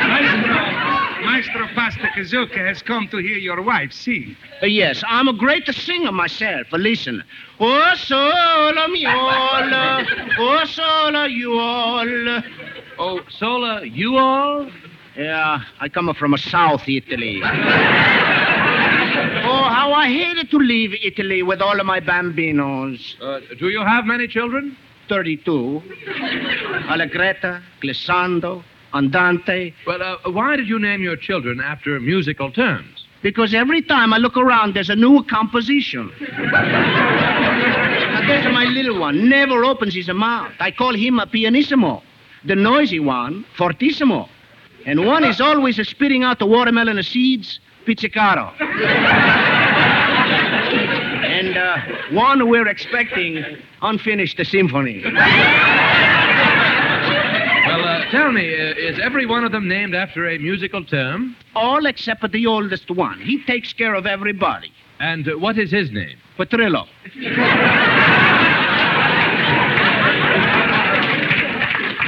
Maestro, 0.08 1.24
Maestro 1.24 1.66
Pastagazuka 1.74 2.66
has 2.66 2.82
come 2.82 3.08
to 3.08 3.18
hear 3.18 3.36
your 3.36 3.62
wife 3.62 3.92
sing. 3.92 4.36
Uh, 4.62 4.66
yes, 4.66 5.02
I'm 5.06 5.28
a 5.28 5.34
great 5.34 5.66
singer 5.66 6.12
myself. 6.12 6.66
Listen. 6.72 7.22
Oh, 7.60 7.94
sola 7.96 8.86
miola, 8.88 10.06
oh, 10.38 10.64
sola 10.64 11.28
you 11.28 11.58
all. 11.58 12.42
Oh, 12.98 13.20
Sola, 13.28 13.84
you 13.84 14.16
all? 14.16 14.70
Yeah, 15.16 15.60
I 15.80 15.88
come 15.88 16.12
from 16.14 16.32
a 16.32 16.38
South 16.38 16.88
Italy. 16.88 17.42
how 19.68 19.92
I 19.92 20.08
hated 20.08 20.50
to 20.50 20.58
leave 20.58 20.94
Italy 21.02 21.42
with 21.42 21.60
all 21.60 21.78
of 21.78 21.86
my 21.86 22.00
bambinos. 22.00 23.16
Uh, 23.20 23.40
do 23.58 23.68
you 23.68 23.80
have 23.80 24.04
many 24.04 24.28
children? 24.28 24.76
32. 25.08 25.82
Allegretta, 26.88 27.62
Glissando, 27.82 28.62
Andante. 28.92 29.74
Well, 29.86 30.02
uh, 30.02 30.30
why 30.30 30.56
did 30.56 30.68
you 30.68 30.78
name 30.78 31.02
your 31.02 31.16
children 31.16 31.60
after 31.60 31.98
musical 32.00 32.50
terms? 32.50 33.04
Because 33.22 33.54
every 33.54 33.82
time 33.82 34.12
I 34.12 34.18
look 34.18 34.36
around, 34.36 34.74
there's 34.74 34.90
a 34.90 34.96
new 34.96 35.22
composition. 35.24 36.12
now, 36.20 38.20
there's 38.26 38.52
my 38.52 38.64
little 38.64 39.00
one. 39.00 39.28
Never 39.28 39.64
opens 39.64 39.94
his 39.94 40.08
mouth. 40.08 40.52
I 40.60 40.70
call 40.70 40.94
him 40.94 41.18
a 41.18 41.26
pianissimo. 41.26 42.02
The 42.44 42.54
noisy 42.54 43.00
one, 43.00 43.44
fortissimo. 43.56 44.28
And 44.84 45.04
one 45.04 45.24
is 45.24 45.40
always 45.40 45.76
spitting 45.88 46.22
out 46.22 46.38
the 46.38 46.46
watermelon 46.46 47.02
seeds, 47.02 47.58
pizzicato. 47.84 48.52
One 52.12 52.48
we're 52.48 52.68
expecting 52.68 53.44
unfinished 53.82 54.40
symphony. 54.44 55.02
Well, 57.66 57.84
uh, 57.84 58.10
tell 58.10 58.30
me, 58.32 58.54
uh, 58.54 58.74
is 58.76 58.98
every 59.00 59.26
one 59.26 59.44
of 59.44 59.52
them 59.52 59.66
named 59.68 59.94
after 59.94 60.28
a 60.28 60.38
musical 60.38 60.84
term? 60.84 61.36
All 61.54 61.84
except 61.86 62.30
the 62.30 62.46
oldest 62.46 62.90
one. 62.90 63.20
He 63.20 63.42
takes 63.44 63.72
care 63.72 63.94
of 63.94 64.06
everybody. 64.06 64.72
And 65.00 65.28
uh, 65.28 65.32
what 65.38 65.58
is 65.58 65.70
his 65.70 65.90
name? 65.90 66.16
Petrillo. 66.38 66.86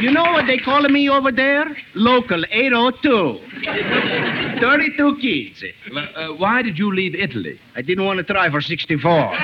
You 0.00 0.12
know 0.12 0.22
what 0.30 0.46
they 0.46 0.58
call 0.58 0.82
me 0.82 1.08
over 1.08 1.32
there? 1.32 1.76
Local 1.94 2.44
802. 2.50 4.47
32 4.60 5.16
kids. 5.20 5.64
Well, 5.92 6.08
uh, 6.14 6.28
why 6.34 6.62
did 6.62 6.78
you 6.78 6.94
leave 6.94 7.14
Italy? 7.14 7.58
I 7.76 7.82
didn't 7.82 8.04
want 8.04 8.18
to 8.18 8.24
try 8.24 8.50
for 8.50 8.60
64. 8.60 9.10
but 9.10 9.36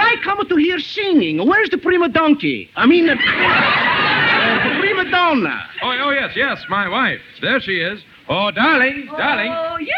I 0.00 0.16
come 0.22 0.46
to 0.46 0.56
hear 0.56 0.78
singing. 0.78 1.38
Where's 1.46 1.70
the 1.70 1.78
prima 1.78 2.08
donkey? 2.08 2.70
I 2.76 2.86
mean, 2.86 3.08
uh, 3.08 3.14
uh, 3.14 4.68
the 4.68 4.78
prima 4.80 5.10
donna. 5.10 5.66
Oh, 5.82 5.96
oh, 6.04 6.10
yes, 6.10 6.32
yes, 6.36 6.64
my 6.68 6.88
wife. 6.88 7.20
There 7.40 7.60
she 7.60 7.80
is. 7.80 8.00
Oh, 8.28 8.50
darling, 8.50 9.06
darling. 9.16 9.52
Oh, 9.52 9.76
yeah! 9.78 9.96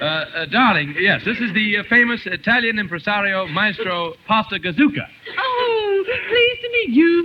Uh, 0.00 0.04
uh, 0.04 0.44
darling, 0.46 0.94
yes, 0.98 1.22
this 1.24 1.38
is 1.38 1.52
the 1.54 1.78
uh, 1.78 1.82
famous 1.88 2.26
Italian 2.26 2.78
impresario 2.78 3.46
Maestro 3.46 4.14
Pasta 4.26 4.58
Gazuka. 4.58 5.06
Oh, 5.38 6.02
pleased 6.04 6.60
to 6.60 6.68
meet 6.70 6.90
you. 6.90 7.22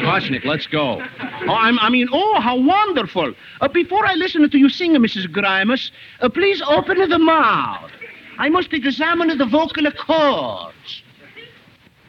Koshnik, 0.00 0.44
let's 0.44 0.66
go. 0.66 1.02
Oh, 1.48 1.54
I'm, 1.54 1.78
I 1.78 1.88
mean, 1.90 2.08
oh, 2.12 2.40
how 2.40 2.56
wonderful. 2.56 3.34
Uh, 3.60 3.68
before 3.68 4.06
I 4.06 4.14
listen 4.14 4.48
to 4.48 4.58
you 4.58 4.68
sing, 4.68 4.92
Mrs. 4.94 5.26
Grimus, 5.26 5.90
uh, 6.20 6.28
please 6.28 6.62
open 6.62 7.08
the 7.08 7.18
mouth. 7.18 7.90
I 8.38 8.48
must 8.48 8.72
examine 8.72 9.36
the 9.36 9.46
vocal 9.46 9.90
cords. 9.92 11.02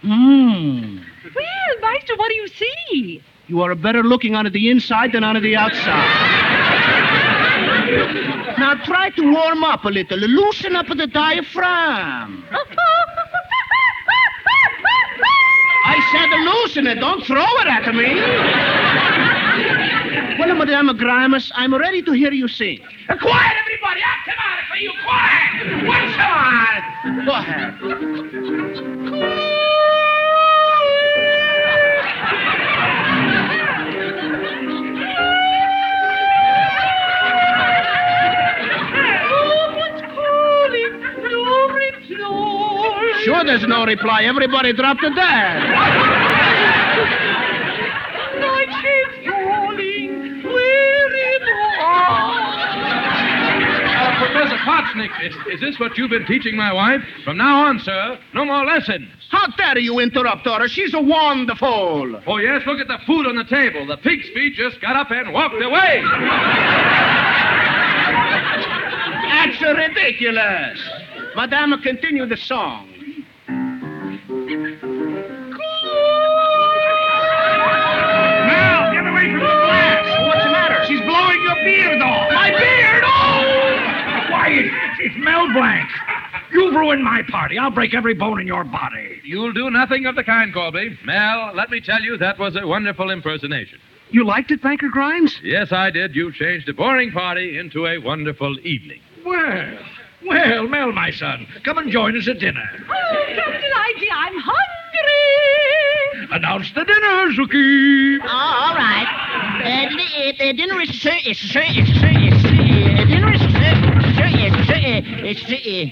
Hmm. 0.02 0.98
Well, 1.36 1.74
Meister, 1.82 2.16
what 2.16 2.30
do 2.30 2.36
you 2.36 2.48
see? 2.48 3.22
You 3.48 3.62
are 3.62 3.76
better 3.76 4.04
looking 4.04 4.36
on 4.36 4.50
the 4.52 4.70
inside 4.70 5.12
than 5.12 5.24
on 5.24 5.42
the 5.42 5.56
outside. 5.56 6.08
now 8.58 8.76
try 8.86 9.10
to 9.12 9.32
warm 9.34 9.64
up 9.64 9.84
a 9.84 9.90
little. 9.90 10.18
Loosen 10.18 10.76
up 10.76 10.88
the 10.88 11.08
diaphragm. 11.08 12.46
I 15.92 16.00
said 16.14 16.30
loosen 16.40 16.88
it. 16.88 16.96
Don't 17.02 17.22
throw 17.26 17.44
it 17.44 17.68
at 17.68 17.94
me. 17.94 18.16
well, 20.40 20.56
Madame 20.56 20.88
Grimus, 20.98 21.52
I'm 21.54 21.76
ready 21.76 22.02
to 22.02 22.14
hear 22.14 22.32
you 22.32 22.48
sing. 22.48 22.80
Uh, 23.10 23.18
quiet, 23.18 23.58
everybody. 23.60 24.00
Ah, 24.06 24.22
come 24.26 24.36
out 24.40 24.64
for 24.70 24.78
you. 24.78 24.94
Quiet. 25.04 25.86
What's 25.86 26.18
on? 26.24 27.26
Go 27.26 27.34
ahead. 27.34 29.58
Sure 43.24 43.44
there's 43.46 43.66
no 43.68 43.86
reply. 43.86 44.24
Everybody 44.24 44.74
dropped 44.74 45.02
the 45.02 45.10
dead. 45.10 45.62
Night 48.40 48.72
shades 48.82 49.28
falling, 49.30 50.44
weary 50.44 51.38
Uh, 53.94 54.18
Professor 54.26 54.58
Kotsnick, 54.66 55.12
is, 55.24 55.36
is 55.54 55.60
this 55.62 55.80
what 55.80 55.98
you've 55.98 56.10
been 56.10 56.26
teaching 56.26 56.56
my 56.56 56.74
wife? 56.74 57.02
From 57.24 57.38
now 57.38 57.68
on, 57.68 57.80
sir, 57.80 58.18
no 58.34 58.44
more 58.46 58.66
lessons. 58.66 59.08
How 59.30 59.48
dare 59.56 59.78
you 59.78 60.00
interrupt 60.00 60.46
her? 60.48 60.68
She's 60.68 60.94
a 60.96 61.02
wonderful. 61.02 62.22
Oh, 62.26 62.38
yes, 62.38 62.64
look 62.66 62.80
at 62.80 62.88
the 62.88 62.98
food 63.06 63.28
on 63.28 63.36
the 63.36 63.44
table. 63.44 63.86
The 63.86 63.98
pig's 63.98 64.28
feet 64.34 64.56
just 64.56 64.82
got 64.82 64.96
up 64.96 65.12
and 65.12 65.32
walked 65.32 65.62
away. 65.62 66.04
That's 69.30 69.62
ridiculous. 69.62 70.80
Madame, 71.36 71.80
continue 71.82 72.26
the 72.26 72.38
song. 72.38 72.91
Mel 85.32 85.54
Blanc. 85.54 85.90
You've 86.52 86.74
ruined 86.76 87.04
my 87.06 87.22
party. 87.30 87.58
I'll 87.58 87.72
break 87.72 87.94
every 87.94 88.14
bone 88.14 88.42
in 88.42 88.48
your 88.48 88.66
body. 88.66 89.22
You'll 89.24 89.54
do 89.54 89.70
nothing 89.70 90.06
of 90.06 90.16
the 90.16 90.24
kind, 90.26 90.54
Colby. 90.54 91.00
Mel, 91.06 91.54
let 91.56 91.70
me 91.70 91.80
tell 91.80 92.02
you, 92.02 92.18
that 92.18 92.38
was 92.38 92.58
a 92.58 92.68
wonderful 92.68 93.10
impersonation. 93.10 93.80
You 94.10 94.26
liked 94.26 94.52
it, 94.52 94.62
Banker 94.62 94.90
Grimes? 94.90 95.40
Yes, 95.42 95.72
I 95.72 95.90
did. 95.90 96.14
You 96.16 96.34
changed 96.34 96.68
a 96.68 96.74
boring 96.74 97.12
party 97.12 97.58
into 97.58 97.88
a 97.88 97.98
wonderful 98.00 98.60
evening. 98.60 99.00
Well, 99.26 99.78
well, 100.28 100.68
Mel, 100.68 100.92
my 100.92 101.12
son, 101.12 101.48
come 101.64 101.78
and 101.78 101.90
join 101.90 102.18
us 102.18 102.28
at 102.28 102.40
dinner. 102.40 102.70
Oh, 102.90 103.24
Captain 103.34 103.72
Iggy, 103.72 104.08
I'm 104.14 104.36
hungry. 104.38 106.28
Announce 106.36 106.74
the 106.74 106.84
dinner, 106.84 107.32
Zuki. 107.32 108.20
Oh, 108.22 108.28
all 108.28 108.76
right. 108.76 109.08
Uh, 109.64 109.90
d- 109.96 110.50
uh, 110.50 110.52
dinner 110.54 110.82
is 110.82 111.02
sir, 111.02 111.16
is 111.26 111.38
sir, 111.38 111.64
is 111.64 111.88
sir, 112.02 112.12
is 112.12 112.46
uh, 112.46 113.06
dinner 113.08 113.34
is 113.34 113.40
sir, 113.42 113.81
sir, 114.82 114.98
is 115.26 115.38
sir, 115.42 115.56
is 115.56 115.92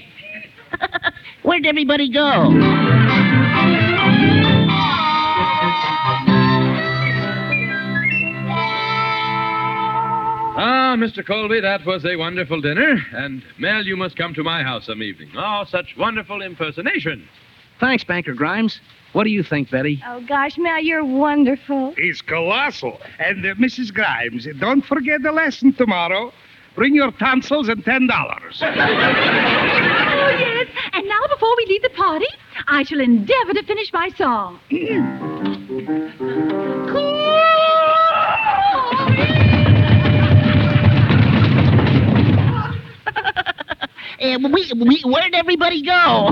uh. 0.80 1.10
Where'd 1.42 1.66
everybody 1.66 2.12
go? 2.12 2.50
Ah, 10.62 10.94
Mr. 10.98 11.24
Colby, 11.26 11.60
that 11.60 11.86
was 11.86 12.04
a 12.04 12.16
wonderful 12.16 12.60
dinner. 12.60 13.00
And, 13.12 13.42
Mel, 13.58 13.84
you 13.84 13.96
must 13.96 14.16
come 14.16 14.34
to 14.34 14.42
my 14.42 14.62
house 14.62 14.86
some 14.86 15.02
evening. 15.02 15.30
Oh, 15.36 15.64
such 15.66 15.96
wonderful 15.96 16.42
impersonations. 16.42 17.26
Thanks, 17.78 18.04
Banker 18.04 18.34
Grimes. 18.34 18.80
What 19.12 19.24
do 19.24 19.30
you 19.30 19.42
think, 19.42 19.70
Betty? 19.70 20.02
Oh, 20.06 20.20
gosh, 20.28 20.58
Mel, 20.58 20.80
you're 20.80 21.04
wonderful. 21.04 21.94
He's 21.96 22.20
colossal. 22.20 23.00
And 23.18 23.44
uh, 23.46 23.54
Mrs. 23.54 23.92
Grimes, 23.94 24.46
don't 24.58 24.84
forget 24.84 25.22
the 25.22 25.32
lesson 25.32 25.72
tomorrow. 25.72 26.32
Bring 26.80 26.94
your 26.94 27.12
tonsils 27.12 27.68
and 27.68 27.84
ten 27.84 28.06
dollars. 28.06 28.62
Oh, 30.22 30.28
yes. 30.38 30.68
And 30.92 31.06
now, 31.06 31.20
before 31.28 31.54
we 31.56 31.66
leave 31.66 31.82
the 31.82 31.90
party, 31.90 32.26
I 32.68 32.84
shall 32.84 33.00
endeavor 33.00 33.52
to 33.52 33.62
finish 33.64 33.92
my 33.92 34.08
song. 34.16 34.58
Uh, 44.22 44.38
we, 44.50 44.72
we, 44.76 45.02
where'd 45.04 45.34
everybody 45.34 45.82
go? 45.82 46.30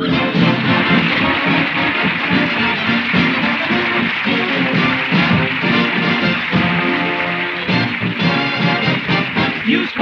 Use 9.66 9.92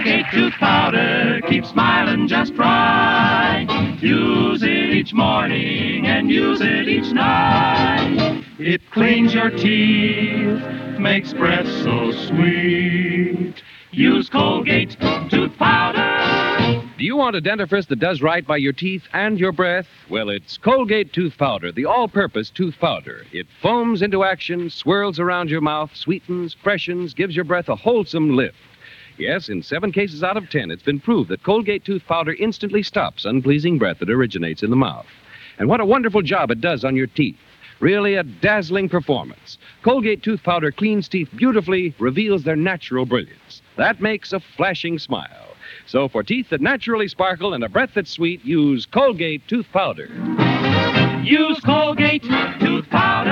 Colgate 0.00 0.24
tooth 0.32 0.54
powder, 0.54 1.42
keep 1.46 1.66
smiling 1.66 2.26
just 2.26 2.54
right. 2.54 3.66
Use 4.00 4.62
it 4.62 4.94
each 4.94 5.12
morning 5.12 6.06
and 6.06 6.30
use 6.30 6.62
it 6.62 6.88
each 6.88 7.12
night. 7.12 8.42
It 8.58 8.80
cleans 8.92 9.34
your 9.34 9.50
teeth, 9.50 10.58
makes 10.98 11.34
breath 11.34 11.66
so 11.82 12.12
sweet. 12.12 13.62
Use 13.90 14.30
Colgate 14.30 14.96
tooth 15.28 15.54
powder. 15.58 16.82
Do 16.96 17.04
you 17.04 17.16
want 17.16 17.36
a 17.36 17.42
dentifrice 17.42 17.86
that 17.88 17.98
does 17.98 18.22
right 18.22 18.46
by 18.46 18.56
your 18.56 18.72
teeth 18.72 19.02
and 19.12 19.38
your 19.38 19.52
breath? 19.52 19.86
Well, 20.08 20.30
it's 20.30 20.56
Colgate 20.56 21.12
Tooth 21.12 21.36
Powder, 21.36 21.72
the 21.72 21.84
all 21.84 22.08
purpose 22.08 22.48
tooth 22.48 22.78
powder. 22.80 23.26
It 23.32 23.46
foams 23.60 24.00
into 24.00 24.24
action, 24.24 24.70
swirls 24.70 25.18
around 25.18 25.50
your 25.50 25.60
mouth, 25.60 25.94
sweetens, 25.94 26.56
freshens, 26.62 27.12
gives 27.12 27.36
your 27.36 27.44
breath 27.44 27.68
a 27.68 27.76
wholesome 27.76 28.34
lift. 28.34 28.56
Yes, 29.20 29.50
in 29.50 29.62
seven 29.62 29.92
cases 29.92 30.22
out 30.22 30.38
of 30.38 30.48
ten, 30.48 30.70
it's 30.70 30.82
been 30.82 30.98
proved 30.98 31.28
that 31.28 31.42
Colgate 31.42 31.84
Tooth 31.84 32.02
Powder 32.06 32.32
instantly 32.38 32.82
stops 32.82 33.26
unpleasing 33.26 33.76
breath 33.78 33.98
that 33.98 34.08
originates 34.08 34.62
in 34.62 34.70
the 34.70 34.76
mouth. 34.76 35.06
And 35.58 35.68
what 35.68 35.80
a 35.80 35.84
wonderful 35.84 36.22
job 36.22 36.50
it 36.50 36.62
does 36.62 36.84
on 36.84 36.96
your 36.96 37.06
teeth. 37.06 37.36
Really 37.80 38.14
a 38.14 38.22
dazzling 38.22 38.88
performance. 38.88 39.58
Colgate 39.82 40.22
Tooth 40.22 40.42
Powder 40.42 40.72
cleans 40.72 41.06
teeth 41.06 41.28
beautifully, 41.36 41.94
reveals 41.98 42.44
their 42.44 42.56
natural 42.56 43.04
brilliance. 43.04 43.60
That 43.76 44.00
makes 44.00 44.32
a 44.32 44.40
flashing 44.40 44.98
smile. 44.98 45.54
So 45.86 46.08
for 46.08 46.22
teeth 46.22 46.48
that 46.48 46.62
naturally 46.62 47.08
sparkle 47.08 47.52
and 47.52 47.62
a 47.62 47.68
breath 47.68 47.90
that's 47.94 48.10
sweet, 48.10 48.42
use 48.42 48.86
Colgate 48.86 49.46
Tooth 49.48 49.66
Powder. 49.70 50.08
Use 51.22 51.60
Colgate 51.60 52.22
tooth 52.22 52.88
powder. 52.88 53.29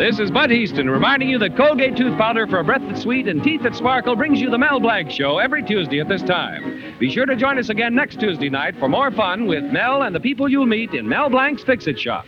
This 0.00 0.18
is 0.18 0.30
Bud 0.30 0.48
Hiestand 0.48 0.90
reminding 0.90 1.28
you 1.28 1.38
that 1.40 1.58
Colgate 1.58 1.94
Tooth 1.94 2.16
Powder 2.16 2.46
for 2.46 2.60
a 2.60 2.64
breath 2.64 2.80
that's 2.88 3.02
sweet 3.02 3.28
and 3.28 3.44
teeth 3.44 3.62
that 3.64 3.74
sparkle 3.74 4.16
brings 4.16 4.40
you 4.40 4.48
the 4.48 4.56
Mel 4.56 4.80
Blanc 4.80 5.10
Show 5.10 5.36
every 5.36 5.62
Tuesday 5.62 6.00
at 6.00 6.08
this 6.08 6.22
time. 6.22 6.96
Be 6.98 7.10
sure 7.10 7.26
to 7.26 7.36
join 7.36 7.58
us 7.58 7.68
again 7.68 7.94
next 7.94 8.18
Tuesday 8.18 8.48
night 8.48 8.78
for 8.78 8.88
more 8.88 9.10
fun 9.10 9.46
with 9.46 9.62
Mel 9.64 10.04
and 10.04 10.14
the 10.14 10.18
people 10.18 10.48
you'll 10.48 10.64
meet 10.64 10.94
in 10.94 11.06
Mel 11.06 11.28
Blanc's 11.28 11.64
Fix 11.64 11.86
It 11.86 12.00
Shop. 12.00 12.24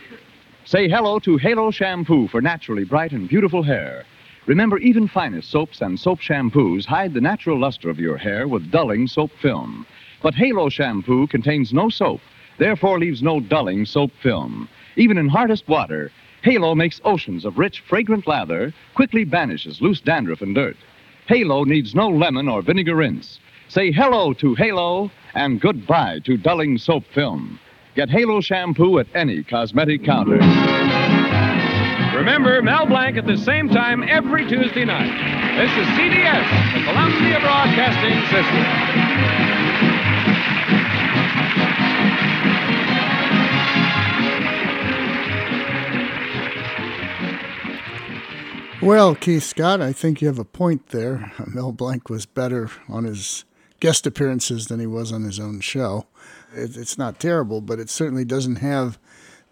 Say 0.65 0.87
hello 0.87 1.17
to 1.21 1.37
Halo 1.37 1.71
Shampoo 1.71 2.27
for 2.27 2.43
naturally 2.43 2.83
bright 2.83 3.11
and 3.11 3.27
beautiful 3.27 3.63
hair. 3.63 4.05
Remember, 4.45 4.77
even 4.77 5.07
finest 5.07 5.49
soaps 5.49 5.81
and 5.81 5.99
soap 5.99 6.19
shampoos 6.19 6.85
hide 6.85 7.15
the 7.15 7.21
natural 7.21 7.59
luster 7.59 7.89
of 7.89 7.99
your 7.99 8.17
hair 8.17 8.47
with 8.47 8.69
dulling 8.69 9.07
soap 9.07 9.31
film. 9.41 9.87
But 10.21 10.35
Halo 10.35 10.69
Shampoo 10.69 11.25
contains 11.25 11.73
no 11.73 11.89
soap, 11.89 12.21
therefore 12.59 12.99
leaves 12.99 13.23
no 13.23 13.39
dulling 13.39 13.87
soap 13.87 14.11
film. 14.21 14.69
Even 14.95 15.17
in 15.17 15.27
hardest 15.27 15.67
water, 15.67 16.11
Halo 16.43 16.75
makes 16.75 16.99
oceans 17.05 17.45
of 17.45 17.57
rich, 17.57 17.81
fragrant 17.87 18.27
lather, 18.27 18.73
quickly 18.95 19.23
banishes 19.23 19.81
loose 19.81 20.01
dandruff 20.01 20.41
and 20.41 20.53
dirt. 20.53 20.75
Halo 21.27 21.63
needs 21.63 21.95
no 21.95 22.09
lemon 22.09 22.49
or 22.49 22.61
vinegar 22.61 22.97
rinse. 22.97 23.39
Say 23.69 23.93
hello 23.93 24.33
to 24.33 24.53
Halo 24.55 25.09
and 25.35 25.61
goodbye 25.61 26.19
to 26.25 26.35
dulling 26.35 26.77
soap 26.77 27.05
film. 27.13 27.59
Get 27.95 28.09
Halo 28.09 28.41
shampoo 28.41 28.99
at 28.99 29.07
any 29.15 29.43
cosmetic 29.43 30.03
counter. 30.03 30.39
Remember, 32.13 32.61
Mel 32.61 32.87
Blanc 32.87 33.15
at 33.17 33.25
the 33.25 33.37
same 33.37 33.69
time 33.69 34.03
every 34.03 34.45
Tuesday 34.47 34.83
night. 34.83 35.57
This 35.57 35.71
is 35.71 35.87
CBS, 35.95 36.73
the 36.73 36.83
Columbia 36.83 37.39
Broadcasting 37.39 38.19
System. 38.29 39.92
Well, 48.83 49.15
Keith 49.15 49.43
Scott, 49.43 49.81
I 49.81 49.93
think 49.93 50.21
you 50.21 50.27
have 50.27 50.39
a 50.39 50.45
point 50.45 50.87
there. 50.87 51.31
Mel 51.47 51.71
Blanc 51.71 52.09
was 52.09 52.25
better 52.25 52.69
on 52.89 53.05
his 53.05 53.45
guest 53.79 54.05
appearances 54.05 54.67
than 54.67 54.81
he 54.81 54.87
was 54.87 55.13
on 55.13 55.23
his 55.23 55.39
own 55.39 55.61
show. 55.61 56.05
It, 56.53 56.75
it's 56.75 56.97
not 56.97 57.17
terrible, 57.17 57.61
but 57.61 57.79
it 57.79 57.89
certainly 57.89 58.25
doesn't 58.25 58.57
have 58.57 58.99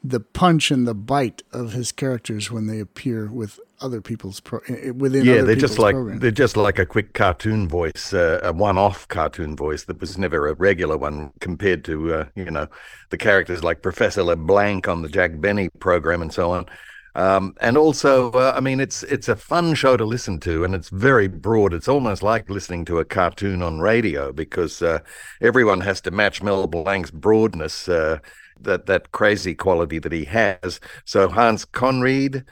the 0.03 0.19
punch 0.19 0.69
and 0.69 0.85
the 0.85 0.93
bite 0.93 1.43
of 1.53 1.71
his 1.71 1.91
characters 1.93 2.51
when 2.51 2.67
they 2.67 2.79
appear 2.79 3.31
with 3.31 3.59
other 3.79 4.01
people's 4.01 4.41
pro- 4.41 4.59
within 4.95 5.25
yeah, 5.25 5.41
they're 5.41 5.55
just 5.55 5.79
like 5.79 5.95
they're 6.19 6.31
just 6.31 6.57
like 6.57 6.77
a 6.77 6.85
quick 6.85 7.13
cartoon 7.13 7.67
voice, 7.67 8.13
uh, 8.13 8.39
a 8.43 8.51
one-off 8.51 9.07
cartoon 9.07 9.55
voice 9.55 9.85
that 9.85 9.99
was 9.99 10.17
never 10.17 10.47
a 10.47 10.53
regular 10.55 10.97
one 10.97 11.31
compared 11.39 11.85
to 11.85 12.13
uh, 12.13 12.25
you 12.35 12.51
know 12.51 12.67
the 13.09 13.17
characters 13.17 13.63
like 13.63 13.81
Professor 13.81 14.23
LeBlanc 14.23 14.87
on 14.87 15.01
the 15.03 15.09
Jack 15.09 15.39
Benny 15.39 15.69
program 15.79 16.21
and 16.21 16.33
so 16.33 16.51
on. 16.51 16.65
Um, 17.15 17.55
and 17.59 17.77
also, 17.77 18.31
uh, 18.31 18.53
I 18.55 18.61
mean, 18.61 18.79
it's 18.79 19.03
it's 19.03 19.27
a 19.27 19.35
fun 19.35 19.73
show 19.75 19.97
to 19.97 20.05
listen 20.05 20.39
to, 20.41 20.63
and 20.63 20.73
it's 20.73 20.89
very 20.89 21.27
broad. 21.27 21.73
It's 21.73 21.87
almost 21.87 22.23
like 22.23 22.49
listening 22.49 22.85
to 22.85 22.99
a 22.99 23.05
cartoon 23.05 23.61
on 23.61 23.79
radio 23.79 24.31
because 24.31 24.81
uh, 24.81 24.99
everyone 25.41 25.81
has 25.81 25.99
to 26.01 26.11
match 26.11 26.41
Mel 26.41 26.67
Blanc's 26.67 27.11
broadness, 27.11 27.89
uh, 27.89 28.19
that 28.59 28.85
that 28.85 29.11
crazy 29.11 29.55
quality 29.55 29.99
that 29.99 30.11
he 30.11 30.25
has. 30.25 30.79
So 31.05 31.27
Hans 31.27 31.65
Conried, 31.65 32.45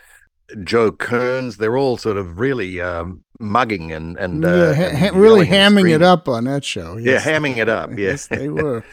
Joe 0.63 0.91
Kearns, 0.91 1.57
they're 1.57 1.77
all 1.77 1.97
sort 1.97 2.17
of 2.17 2.39
really 2.39 2.81
um, 2.81 3.23
mugging 3.39 3.91
and 3.91 4.17
and, 4.17 4.43
Yeah, 4.43 4.49
uh, 4.49 4.73
ha- 4.73 5.07
and 5.07 5.15
really 5.15 5.47
and 5.47 5.47
hamming 5.47 5.89
it 5.93 6.01
up 6.01 6.27
on 6.27 6.45
that 6.45 6.63
show. 6.65 6.97
Yeah, 6.97 7.19
hamming 7.19 7.57
it 7.57 7.69
up. 7.69 7.91
Yes, 7.97 8.27
they 8.27 8.49
were. 8.49 8.83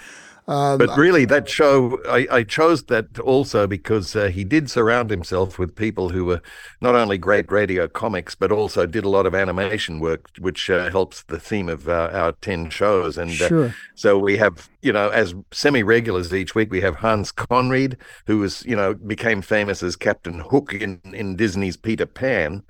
Um, 0.48 0.78
But 0.78 0.96
really, 0.96 1.24
that 1.24 1.48
show, 1.48 1.98
I, 2.08 2.26
I 2.30 2.42
chose 2.44 2.84
that 2.84 3.18
also 3.18 3.66
because 3.66 4.14
uh, 4.14 4.28
he 4.28 4.44
did 4.44 4.70
surround 4.70 5.10
himself 5.10 5.58
with 5.58 5.74
people 5.74 6.10
who 6.10 6.24
were 6.24 6.40
not 6.80 6.94
only 6.94 7.18
great 7.18 7.50
radio 7.50 7.88
comics, 7.88 8.36
but 8.36 8.52
also 8.52 8.86
did 8.86 9.04
a 9.04 9.08
lot 9.08 9.26
of 9.26 9.34
animation 9.34 9.98
work, 9.98 10.30
which 10.38 10.70
uh, 10.70 10.88
helps 10.90 11.24
the 11.24 11.40
theme 11.40 11.68
of 11.68 11.88
uh, 11.88 12.10
our 12.12 12.30
10 12.32 12.70
shows. 12.70 13.18
And 13.18 13.42
uh, 13.42 13.48
Sure. 13.48 13.74
so 13.96 14.18
we 14.18 14.36
have, 14.36 14.68
you 14.82 14.92
know, 14.92 15.08
as 15.08 15.34
semi 15.50 15.82
regulars 15.82 16.32
each 16.32 16.54
week, 16.54 16.70
we 16.70 16.80
have 16.80 16.96
Hans 16.96 17.32
Conried, 17.32 17.96
who 18.26 18.38
was, 18.38 18.64
you 18.64 18.76
know, 18.76 18.94
became 18.94 19.42
famous 19.42 19.82
as 19.82 19.96
Captain 19.96 20.38
Hook 20.38 20.72
in, 20.72 21.00
in 21.12 21.34
Disney's 21.34 21.76
Peter 21.76 22.06
Pan. 22.06 22.62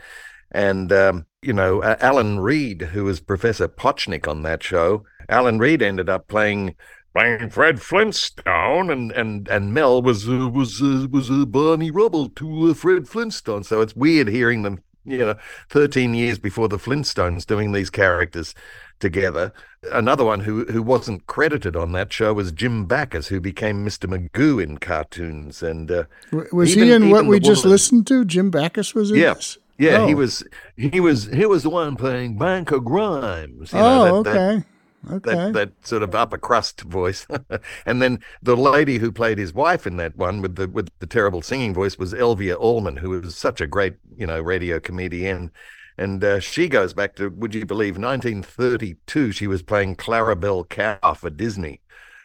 And, 0.53 0.93
um, 0.93 1.27
you 1.43 1.53
know, 1.53 1.83
uh, 1.83 1.97
Alan 2.01 2.41
Reed, 2.41 2.81
who 2.83 3.05
was 3.05 3.21
Professor 3.21 3.69
Potchnick 3.69 4.27
on 4.29 4.43
that 4.43 4.63
show. 4.63 5.05
Alan 5.29 5.59
Reed 5.59 5.83
ended 5.83 6.09
up 6.09 6.29
playing 6.29 6.77
playing 7.17 7.51
Fred 7.51 7.81
Flintstone, 7.81 8.91
and 8.91 9.13
and 9.13 9.49
and 9.49 9.73
Mel 9.73 10.03
was 10.03 10.29
uh, 10.29 10.49
was 10.49 10.83
uh, 10.83 11.07
was 11.11 11.31
uh, 11.31 11.45
Barney 11.47 11.91
Rubble 11.91 12.29
to 12.31 12.71
uh, 12.71 12.75
Fred 12.75 13.09
Flintstone. 13.09 13.65
So 13.65 13.81
it's 13.81 13.97
weird 13.97 14.29
hearing 14.29 14.63
them, 14.63 14.81
you 15.05 15.19
know, 15.19 15.35
thirteen 15.71 16.15
years 16.15 16.39
before 16.39 16.69
the 16.69 16.79
Flintstones 16.79 17.47
doing 17.47 17.73
these 17.73 17.91
characters 17.91 18.55
together. 18.99 19.53
Another 19.93 20.25
one 20.25 20.41
who 20.41 20.65
who 20.67 20.83
wasn't 20.83 21.27
credited 21.27 21.77
on 21.77 21.93
that 21.93 22.13
show 22.13 22.35
was 22.35 22.53
Jim 22.53 22.87
Backus, 22.87 23.29
who 23.29 23.41
became 23.41 23.85
Mr. 23.87 24.09
Magoo 24.09 24.63
in 24.63 24.79
cartoons. 24.79 25.63
And 25.63 25.91
uh, 25.91 26.05
Was 26.53 26.77
even- 26.77 26.89
he 26.89 26.95
in 26.95 27.11
what 27.11 27.27
we 27.27 27.41
just 27.41 27.65
woman- 27.65 27.73
listened 27.73 28.07
to? 28.09 28.25
Jim 28.25 28.51
Backus 28.51 28.95
was 28.95 29.11
in 29.11 29.17
Yeah. 29.19 29.35
this? 29.35 29.59
Yeah, 29.79 30.07
he 30.07 30.15
Oh. 30.15 30.17
was 30.17 30.43
he 30.77 31.01
was 31.01 31.27
he 31.27 31.45
was 31.47 31.63
the 31.63 31.71
one 31.71 31.97
playing 31.97 32.39
Banker 32.39 32.81
Grimes. 32.81 33.73
You 33.75 33.79
oh, 33.79 34.05
know, 34.07 34.23
that, 34.23 34.33
that- 34.33 34.55
okay. 34.57 34.67
Okay. 35.11 35.35
that 35.35 35.53
that 35.53 35.87
sort 35.87 36.03
of 36.03 36.15
upper 36.15 36.39
crust 36.39 36.83
voice. 36.83 37.27
and 37.87 38.03
then 38.03 38.21
the 38.43 38.57
lady 38.57 38.99
who 38.99 39.13
played 39.13 39.39
his 39.39 39.53
wife 39.53 39.87
in 39.87 39.97
that 39.97 40.17
one 40.17 40.43
with 40.43 40.57
the 40.57 40.69
with 40.69 40.91
the 40.99 41.07
terrible 41.07 41.43
singing 41.43 41.75
voice 41.75 41.99
was 41.99 42.13
Elvia 42.13 42.57
Allman, 42.59 42.97
who 42.97 43.11
was 43.11 43.37
such 43.37 43.61
a 43.61 43.67
great 43.67 43.95
you 44.17 44.27
know 44.27 44.41
radio 44.41 44.81
comedian. 44.81 45.51
And 45.99 46.23
uh, 46.23 46.41
she 46.41 46.69
goes 46.69 46.93
back 46.93 47.17
to, 47.17 47.31
would 47.31 47.55
you 47.55 47.65
believe, 47.65 47.97
1932. 47.97 49.33
She 49.33 49.47
was 49.47 49.63
playing 49.63 49.97
Clarabelle 49.97 50.69
Cow 50.69 51.15
for 51.15 51.31
Disney. 51.31 51.81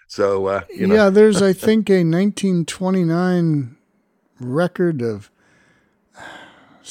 So 0.08 0.48
uh, 0.48 0.62
you 0.70 0.88
know, 0.88 0.96
yeah, 0.96 1.10
there's, 1.10 1.42
I 1.42 1.54
think, 1.54 1.90
a 1.90 2.04
1929 2.04 3.78
record 4.42 5.02
of 5.02 5.31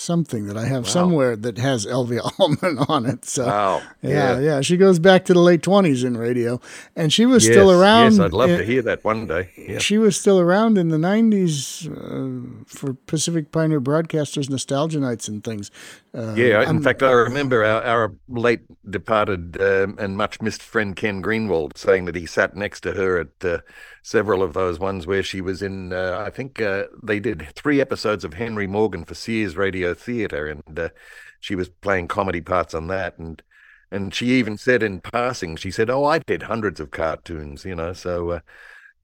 something 0.00 0.46
that 0.46 0.56
I 0.56 0.64
have 0.66 0.88
somewhere 0.88 1.36
that 1.36 1.58
has 1.58 1.84
Elvia 1.86 2.22
Allman 2.38 2.78
on 2.88 3.06
it. 3.06 3.24
So, 3.24 3.46
Wow. 3.46 3.82
yeah, 4.02 4.10
Yeah. 4.10 4.38
yeah, 4.40 4.60
She 4.62 4.76
goes 4.76 4.98
back 4.98 5.24
to 5.26 5.34
the 5.34 5.40
late 5.40 5.62
20s 5.62 6.04
in 6.04 6.16
radio, 6.16 6.60
and 6.96 7.12
she 7.12 7.26
was 7.26 7.44
yes, 7.44 7.52
still 7.54 7.70
around. 7.70 8.12
Yes, 8.12 8.20
I'd 8.20 8.32
love 8.32 8.50
in- 8.50 8.58
to 8.58 8.64
hear 8.64 8.82
that 8.82 9.04
one 9.04 9.26
day. 9.26 9.50
Yeah. 9.56 9.78
She 9.78 9.98
was 9.98 10.18
still 10.18 10.40
around 10.40 10.78
in 10.78 10.88
the 10.88 10.96
90s 10.96 11.86
uh, 11.86 12.64
for 12.66 12.94
Pacific 13.06 13.52
Pioneer 13.52 13.80
Broadcasters 13.80 14.48
Nostalgia 14.48 15.00
Nights 15.00 15.28
and 15.28 15.44
things. 15.44 15.70
Uh, 16.14 16.34
Yeah, 16.36 16.62
in 16.62 16.66
I'm- 16.68 16.82
fact, 16.82 17.02
I 17.02 17.10
remember 17.12 17.64
our, 17.64 17.82
our 17.82 18.12
late 18.28 18.60
departed 18.88 19.60
um, 19.60 19.96
and 19.98 20.16
much 20.16 20.40
missed 20.40 20.62
friend 20.62 20.96
Ken 20.96 21.22
Greenwald 21.22 21.76
saying 21.76 22.06
that 22.06 22.16
he 22.16 22.26
sat 22.26 22.56
next 22.56 22.80
to 22.80 22.92
her 22.94 23.18
at 23.20 23.44
uh, 23.44 23.58
several 24.02 24.42
of 24.42 24.52
those 24.52 24.78
ones 24.78 25.06
where 25.06 25.22
she 25.22 25.40
was 25.40 25.62
in. 25.62 25.92
Uh, 25.92 26.22
I 26.26 26.30
think 26.30 26.60
uh, 26.60 26.84
they 27.02 27.20
did 27.20 27.46
three 27.54 27.80
episodes 27.80 28.24
of 28.24 28.34
Henry 28.34 28.66
Morgan 28.66 29.04
for 29.04 29.14
Sears 29.14 29.56
Radio 29.56 29.94
Theatre, 29.94 30.46
and 30.46 30.78
uh, 30.78 30.88
she 31.40 31.54
was 31.54 31.68
playing 31.68 32.08
comedy 32.08 32.40
parts 32.40 32.74
on 32.74 32.88
that. 32.88 33.18
And 33.18 33.42
and 33.90 34.14
she 34.14 34.26
even 34.32 34.56
said 34.56 34.82
in 34.82 35.00
passing, 35.00 35.56
she 35.56 35.70
said, 35.70 35.90
"Oh, 35.90 36.04
I 36.04 36.18
did 36.20 36.44
hundreds 36.44 36.80
of 36.80 36.90
cartoons," 36.90 37.64
you 37.64 37.74
know. 37.74 37.92
So. 37.92 38.30
Uh, 38.30 38.40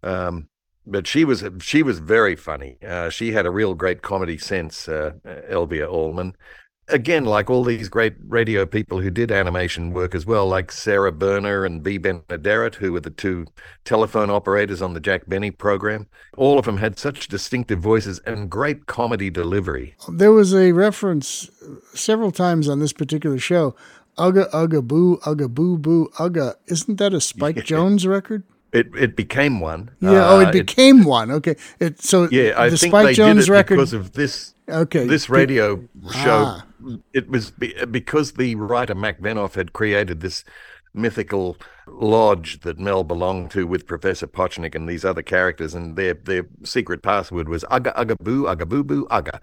um, 0.02 0.48
but 0.88 1.06
she 1.06 1.24
was 1.24 1.44
she 1.60 1.82
was 1.82 1.98
very 1.98 2.36
funny. 2.36 2.78
Uh, 2.86 3.10
she 3.10 3.32
had 3.32 3.44
a 3.44 3.50
real 3.50 3.74
great 3.74 4.02
comedy 4.02 4.38
sense, 4.38 4.88
uh, 4.88 5.12
Elvia 5.50 5.90
Allman 5.90 6.36
again, 6.88 7.24
like 7.24 7.50
all 7.50 7.64
these 7.64 7.88
great 7.88 8.14
radio 8.28 8.64
people 8.66 9.00
who 9.00 9.10
did 9.10 9.30
animation 9.30 9.92
work 9.92 10.14
as 10.14 10.24
well, 10.26 10.46
like 10.46 10.70
Sara 10.72 11.12
Berner 11.12 11.64
and 11.64 11.82
Bea 11.82 11.98
Benaderet, 11.98 12.76
who 12.76 12.92
were 12.92 13.00
the 13.00 13.10
two 13.10 13.46
telephone 13.84 14.30
operators 14.30 14.80
on 14.82 14.94
the 14.94 15.00
Jack 15.00 15.26
Benny 15.26 15.50
program. 15.50 16.06
All 16.36 16.58
of 16.58 16.64
them 16.66 16.76
had 16.78 16.98
such 16.98 17.28
distinctive 17.28 17.80
voices 17.80 18.18
and 18.26 18.50
great 18.50 18.86
comedy 18.86 19.30
delivery. 19.30 19.94
There 20.08 20.32
was 20.32 20.54
a 20.54 20.72
reference 20.72 21.50
several 21.94 22.32
times 22.32 22.68
on 22.68 22.78
this 22.80 22.92
particular 22.92 23.38
show. 23.38 23.74
Ugga 24.18 24.50
Ugga 24.50 24.82
Boo 24.86 25.18
Ugga 25.26 25.48
Boo 25.52 25.76
Boo 25.78 26.08
Ugga. 26.18 26.54
Isn't 26.68 26.96
that 26.96 27.12
a 27.12 27.20
Spike 27.20 27.64
Jones 27.64 28.06
record? 28.06 28.44
It 28.72 28.88
it 28.96 29.14
became 29.14 29.60
one. 29.60 29.90
Yeah. 30.00 30.28
oh, 30.28 30.38
Uh, 30.38 30.48
it 30.48 30.52
became 30.52 31.04
one. 31.04 31.30
Okay. 31.30 31.54
It 31.80 32.02
so 32.02 32.26
yeah, 32.30 32.54
I 32.56 32.68
the 32.70 32.76
think 32.78 32.90
Spike 32.92 33.06
they 33.08 33.14
Jones 33.14 33.44
did 33.44 33.50
it 33.50 33.52
record. 33.52 33.76
because 33.76 33.92
of 33.92 34.12
this. 34.12 34.54
Okay. 34.68 35.06
This 35.06 35.28
radio 35.28 35.76
show, 36.12 36.44
Ah. 36.46 36.66
it 37.12 37.28
was 37.28 37.50
be, 37.52 37.74
because 37.90 38.32
the 38.32 38.54
writer 38.56 38.94
Mac 38.94 39.20
Benoff 39.20 39.54
had 39.54 39.72
created 39.72 40.20
this 40.20 40.44
mythical 40.94 41.56
lodge 41.86 42.60
that 42.60 42.78
Mel 42.78 43.04
belonged 43.04 43.50
to 43.52 43.66
with 43.66 43.86
Professor 43.86 44.26
Potchnick 44.26 44.74
and 44.74 44.88
these 44.88 45.04
other 45.04 45.22
characters, 45.22 45.74
and 45.74 45.96
their 45.96 46.14
their 46.14 46.46
secret 46.64 47.02
password 47.02 47.48
was 47.48 47.64
Ugga 47.70 47.94
Ugga 47.96 48.16
Boo 48.18 48.44
Ugga 48.44 48.68
Boo 48.68 48.82
Boo 48.84 49.06
Ugga. 49.10 49.40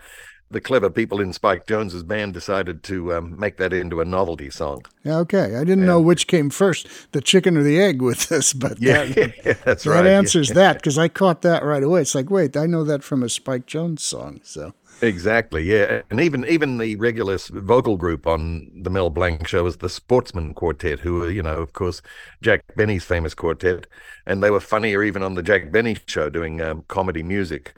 The 0.51 0.62
clever 0.62 0.91
people 0.91 1.19
in 1.19 1.33
Spike 1.33 1.65
Jones's 1.65 2.03
band 2.03 2.33
decided 2.36 2.83
to 2.83 3.12
um, 3.15 3.39
make 3.39 3.57
that 3.57 3.73
into 3.73 4.01
a 4.01 4.05
novelty 4.05 4.51
song. 4.51 4.86
Yeah, 5.03 5.17
Okay. 5.19 5.55
I 5.55 5.63
didn't 5.63 5.86
know 5.88 5.99
which 5.99 6.27
came 6.27 6.51
first, 6.51 6.88
the 7.12 7.21
chicken 7.21 7.57
or 7.57 7.63
the 7.63 7.81
egg 7.81 8.03
with 8.03 8.27
this, 8.27 8.53
but 8.53 8.79
Yeah, 8.79 9.05
that, 9.05 9.62
that's 9.65 9.83
that 9.86 9.89
right. 9.89 10.05
yeah. 10.05 10.12
answers 10.12 10.49
that 10.49 10.75
because 10.75 10.99
I 10.99 11.07
caught 11.07 11.41
that 11.41 11.63
right 11.63 11.81
away. 11.81 12.01
It's 12.01 12.13
like, 12.13 12.29
wait, 12.29 12.55
I 12.55 12.67
know 12.67 12.83
that 12.83 13.03
from 13.03 13.23
a 13.23 13.29
Spike 13.29 13.65
Jones 13.65 14.03
song. 14.03 14.41
So 14.43 14.75
Exactly, 15.01 15.63
yeah, 15.63 16.01
and 16.10 16.21
even 16.21 16.45
even 16.45 16.77
the 16.77 16.95
regular 16.95 17.38
vocal 17.51 17.97
group 17.97 18.25
on 18.25 18.71
the 18.73 18.89
Mel 18.89 19.10
Blanc 19.10 19.45
show 19.45 19.65
was 19.65 19.77
the 19.77 19.89
Sportsmen 19.89 20.53
Quartet, 20.53 21.01
who 21.01 21.15
were, 21.15 21.29
you 21.29 21.43
know, 21.43 21.58
of 21.58 21.73
course, 21.73 22.01
Jack 22.41 22.63
Benny's 22.77 23.03
famous 23.03 23.34
quartet, 23.34 23.86
and 24.25 24.41
they 24.41 24.49
were 24.49 24.62
funnier 24.62 25.03
even 25.03 25.21
on 25.21 25.34
the 25.34 25.43
Jack 25.43 25.73
Benny 25.73 25.97
show 26.08 26.29
doing 26.29 26.62
um, 26.62 26.86
comedy 26.88 27.21
music. 27.21 27.73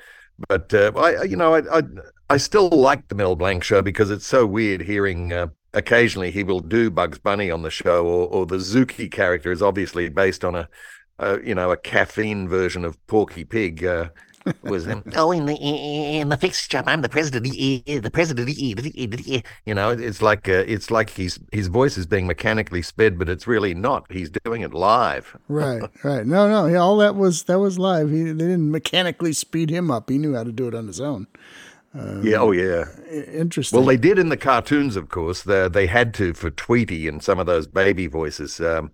But 0.48 0.72
uh, 0.72 0.92
I, 0.96 1.24
you 1.24 1.36
know, 1.36 1.56
I, 1.56 1.80
I 1.80 1.82
I 2.30 2.38
still 2.38 2.70
like 2.70 3.08
the 3.08 3.16
Mel 3.16 3.36
Blanc 3.36 3.64
show 3.64 3.82
because 3.82 4.12
it's 4.12 4.28
so 4.28 4.46
weird 4.46 4.82
hearing. 4.82 5.34
Uh, 5.34 5.48
occasionally, 5.74 6.30
he 6.30 6.44
will 6.44 6.60
do 6.60 6.92
Bugs 6.92 7.18
Bunny 7.18 7.50
on 7.50 7.64
the 7.64 7.72
show, 7.72 8.06
or 8.06 8.28
or 8.28 8.46
the 8.46 8.58
Zookie 8.58 9.12
character 9.12 9.52
is 9.52 9.64
obviously 9.64 10.10
based 10.10 10.46
on 10.46 10.54
a, 10.54 10.70
a 11.18 11.42
you 11.42 11.56
know, 11.56 11.72
a 11.72 11.78
caffeine 11.78 12.48
version 12.48 12.86
of 12.86 13.04
Porky 13.08 13.46
Pig. 13.46 13.84
Uh, 13.84 14.10
was 14.64 14.86
him. 14.86 15.04
Oh, 15.16 15.32
in 15.32 15.46
the 15.46 15.56
in 15.56 16.30
the 16.30 16.38
fixed 16.38 16.70
job, 16.70 16.86
I'm 16.88 17.02
the 17.02 17.10
president. 17.10 17.46
The 17.46 18.10
president. 18.12 18.50
eh, 18.50 18.74
eh, 18.78 18.92
eh, 18.98 19.18
eh. 19.38 19.42
You 19.66 19.74
know, 19.74 19.90
it's 19.92 20.22
like 20.22 20.48
uh, 20.50 20.64
it's 20.68 20.92
like 20.92 21.10
he's 21.12 21.40
his 21.52 21.68
voice 21.68 21.98
is 21.98 22.06
being 22.06 22.28
mechanically 22.28 22.82
sped, 22.82 23.18
but 23.18 23.30
it's 23.30 23.48
really 23.48 23.74
not. 23.74 24.06
He's 24.12 24.30
doing 24.44 24.62
it 24.62 24.74
live. 24.74 25.38
right, 25.48 25.84
right. 26.04 26.26
No, 26.26 26.48
no. 26.50 26.68
Yeah, 26.68 26.78
all 26.78 26.98
that 26.98 27.16
was 27.16 27.44
that 27.44 27.60
was 27.60 27.80
live. 27.80 28.10
He, 28.10 28.24
they 28.24 28.34
didn't 28.34 28.72
mechanically 28.72 29.34
speed 29.34 29.70
him 29.70 29.90
up. 29.92 30.10
He 30.10 30.18
knew 30.18 30.36
how 30.36 30.44
to 30.44 30.52
do 30.52 30.68
it 30.68 30.76
on 30.76 30.88
his 30.88 31.00
own. 31.02 31.28
yeah. 32.22 32.38
Oh, 32.38 32.52
yeah. 32.52 32.86
Interesting. 33.32 33.78
Well, 33.78 33.86
they 33.88 33.96
did 33.98 34.20
in 34.20 34.28
the 34.30 34.38
cartoons, 34.38 34.96
of 34.98 35.10
course. 35.10 35.44
They 35.44 35.70
they 35.70 35.88
had 35.88 36.14
to 36.16 36.34
for 36.34 36.50
Tweety 36.52 37.08
and 37.08 37.24
some 37.24 37.40
of 37.40 37.46
those 37.46 37.68
baby 37.68 38.08
voices. 38.08 38.60
Um, 38.60 38.92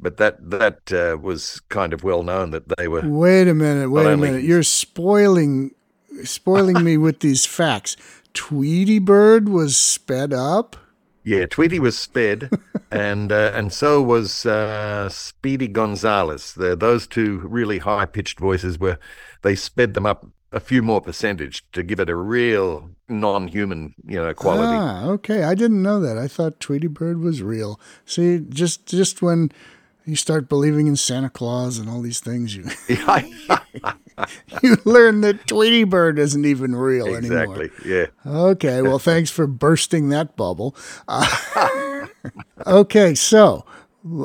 but 0.00 0.16
that 0.18 0.50
that 0.50 0.92
uh, 0.92 1.16
was 1.18 1.60
kind 1.68 1.92
of 1.92 2.04
well 2.04 2.22
known 2.22 2.50
that 2.50 2.76
they 2.76 2.88
were. 2.88 3.02
Wait 3.08 3.48
a 3.48 3.54
minute. 3.54 3.90
Wait 3.90 4.06
a 4.06 4.10
only- 4.10 4.28
minute. 4.30 4.44
You're 4.44 4.62
spoiling 4.62 5.72
spoiling 6.24 6.84
me 6.84 6.96
with 6.96 7.20
these 7.20 7.46
facts. 7.46 7.96
Tweety 8.34 8.98
Bird 8.98 9.48
was 9.48 9.76
sped 9.76 10.32
up. 10.32 10.76
Yeah, 11.24 11.46
Tweety 11.46 11.78
was 11.78 11.98
sped, 11.98 12.50
and 12.90 13.32
uh, 13.32 13.52
and 13.54 13.72
so 13.72 14.00
was 14.00 14.46
uh, 14.46 15.08
Speedy 15.08 15.68
Gonzales. 15.68 16.54
The, 16.54 16.76
those 16.76 17.06
two 17.06 17.40
really 17.40 17.78
high 17.78 18.06
pitched 18.06 18.38
voices 18.38 18.78
were 18.78 18.98
they 19.42 19.54
sped 19.54 19.94
them 19.94 20.06
up 20.06 20.26
a 20.52 20.60
few 20.60 20.82
more 20.82 21.00
percentage 21.00 21.70
to 21.72 21.82
give 21.82 22.00
it 22.00 22.08
a 22.08 22.16
real 22.16 22.90
non 23.08 23.48
human 23.48 23.94
you 24.06 24.16
know 24.16 24.32
quality. 24.32 24.72
Ah, 24.74 25.06
okay. 25.08 25.44
I 25.44 25.54
didn't 25.54 25.82
know 25.82 26.00
that. 26.00 26.16
I 26.16 26.28
thought 26.28 26.60
Tweety 26.60 26.86
Bird 26.86 27.20
was 27.20 27.42
real. 27.42 27.78
See, 28.06 28.38
just 28.48 28.86
just 28.86 29.20
when 29.20 29.50
you 30.08 30.16
start 30.16 30.48
believing 30.48 30.86
in 30.86 30.96
Santa 30.96 31.28
Claus 31.28 31.78
and 31.78 31.88
all 31.88 32.00
these 32.00 32.20
things, 32.20 32.56
you 32.56 32.64
you 34.62 34.76
learn 34.84 35.20
that 35.20 35.46
Tweety 35.46 35.84
Bird 35.84 36.18
isn't 36.18 36.44
even 36.44 36.74
real 36.74 37.06
anymore. 37.06 37.56
exactly. 37.56 37.70
Yeah. 37.84 38.06
Okay, 38.26 38.82
well, 38.82 38.98
thanks 38.98 39.30
for 39.30 39.46
bursting 39.46 40.08
that 40.08 40.36
bubble. 40.36 40.74
Uh, 41.06 42.06
okay, 42.66 43.14
so 43.14 43.64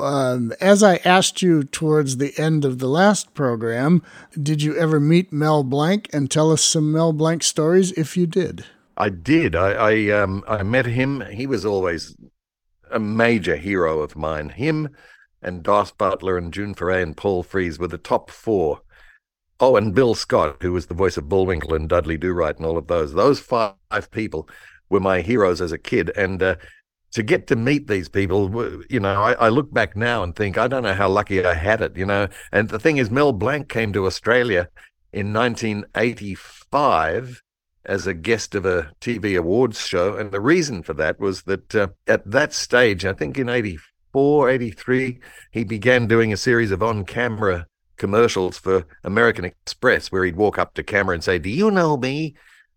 um, 0.02 0.54
as 0.62 0.82
I 0.82 0.98
asked 1.04 1.42
you 1.42 1.64
towards 1.64 2.18
the 2.18 2.34
end 2.38 2.66
of 2.66 2.80
the 2.80 2.88
last 2.88 3.34
program, 3.34 4.02
did 4.42 4.62
you 4.62 4.76
ever 4.78 5.00
meet 5.00 5.34
Mel 5.34 5.64
Blanc 5.64 6.10
and 6.14 6.30
tell 6.30 6.52
us 6.52 6.64
some 6.64 6.92
Mel 6.92 7.14
Blanc 7.14 7.44
stories 7.44 7.92
if 7.94 8.16
you 8.16 8.26
did? 8.26 8.66
I 8.96 9.10
did. 9.10 9.56
I 9.56 9.72
I, 9.72 10.10
um, 10.22 10.44
I 10.48 10.64
met 10.64 10.86
him. 10.86 11.22
He 11.32 11.48
was 11.48 11.66
always 11.66 12.16
a 12.92 13.00
major 13.00 13.56
hero 13.56 14.00
of 14.00 14.16
mine. 14.16 14.50
Him 14.50 14.90
and 15.44 15.64
Daws 15.64 15.92
Butler 15.92 16.38
and 16.38 16.54
June 16.54 16.74
Foray 16.74 17.02
and 17.02 17.16
Paul 17.16 17.44
Frees 17.44 17.80
were 17.80 17.88
the 17.88 17.98
top 17.98 18.30
four. 18.30 18.82
Oh, 19.60 19.76
and 19.76 19.94
Bill 19.94 20.16
Scott, 20.16 20.58
who 20.62 20.74
was 20.74 20.88
the 20.88 20.94
voice 20.94 21.18
of 21.18 21.30
Bullwinkle 21.30 21.74
and 21.74 21.88
Dudley 21.88 22.18
Do 22.18 22.34
Right 22.34 22.56
and 22.56 22.66
all 22.66 22.78
of 22.78 22.88
those. 22.88 23.14
Those 23.14 23.40
five 23.40 23.76
people 24.12 24.50
were 24.90 25.00
my 25.00 25.22
heroes 25.22 25.62
as 25.62 25.72
a 25.72 25.78
kid. 25.78 26.12
And 26.16 26.42
uh, 26.42 26.56
to 27.12 27.24
get 27.24 27.48
to 27.48 27.56
meet 27.56 27.88
these 27.88 28.10
people, 28.10 28.84
you 28.90 29.00
know, 29.00 29.22
I, 29.22 29.34
I, 29.34 29.50
look 29.50 29.74
back 29.74 29.96
now 29.96 30.24
and 30.24 30.36
think, 30.36 30.58
I 30.58 30.68
don't 30.68 30.84
know 30.84 30.96
how 30.96 31.08
lucky 31.08 31.46
I 31.46 31.54
had 31.54 31.82
it, 31.82 31.96
you 31.96 32.06
know. 32.06 32.28
And 32.52 32.70
the 32.70 32.80
thing 32.80 32.98
is, 32.98 33.12
Mel 33.12 33.32
Blanc 33.32 33.70
came 33.70 33.94
to 33.94 34.06
Australia 34.06 34.70
in 35.12 35.32
1985 35.32 37.42
as 37.86 38.08
a 38.08 38.14
guest 38.14 38.56
of 38.56 38.66
a 38.66 38.92
TV 39.00 39.38
awards 39.38 39.86
show. 39.86 40.16
And 40.16 40.32
the 40.32 40.42
reason 40.42 40.84
for 40.84 40.94
that 40.96 41.20
was 41.20 41.44
that 41.44 41.76
uh, 41.76 41.88
at 42.08 42.30
that 42.30 42.54
stage, 42.54 43.06
I 43.06 43.14
think 43.14 43.38
in 43.38 43.48
84, 44.14 44.50
83, 44.52 45.20
he 45.50 45.64
began 45.64 46.06
doing 46.06 46.32
a 46.32 46.38
series 46.38 46.70
of 46.70 46.84
on 46.84 47.04
camera 47.04 47.66
commercials 47.98 48.60
for 48.60 48.86
American 49.04 49.44
Express 49.44 50.12
where 50.12 50.24
he'd 50.24 50.36
walk 50.36 50.60
up 50.60 50.76
to 50.76 50.84
camera 50.84 51.16
and 51.16 51.24
say, 51.24 51.40
Do 51.40 51.50
you 51.50 51.72
know 51.72 51.98
me? 51.98 52.36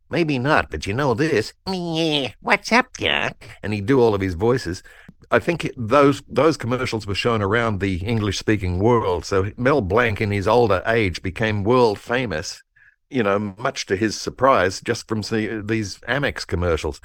Maybe 0.09 0.39
not, 0.39 0.70
but 0.70 0.87
you 0.87 0.95
know 0.95 1.12
this. 1.12 1.53
Yeah, 1.70 2.32
what's 2.41 2.72
up, 2.72 2.87
Jack? 2.97 3.59
And 3.62 3.74
he'd 3.74 3.84
do 3.84 4.01
all 4.01 4.14
of 4.14 4.22
his 4.22 4.32
voices. 4.32 4.82
I 5.30 5.39
think 5.39 5.70
those 5.76 6.22
those 6.26 6.57
commercials 6.57 7.07
were 7.07 7.14
shown 7.14 7.43
around 7.43 7.80
the 7.80 7.97
English 7.97 8.39
speaking 8.39 8.78
world. 8.78 9.26
So 9.26 9.51
Mel 9.59 9.82
Blanc, 9.82 10.22
in 10.22 10.30
his 10.30 10.49
older 10.49 10.82
age, 10.87 11.20
became 11.20 11.64
world 11.64 11.99
famous. 11.99 12.62
You 13.11 13.24
know, 13.24 13.39
much 13.59 13.84
to 13.87 13.97
his 13.97 14.18
surprise, 14.18 14.80
just 14.80 15.07
from 15.07 15.20
the, 15.20 15.62
these 15.62 15.99
Amex 16.09 16.47
commercials. 16.47 17.01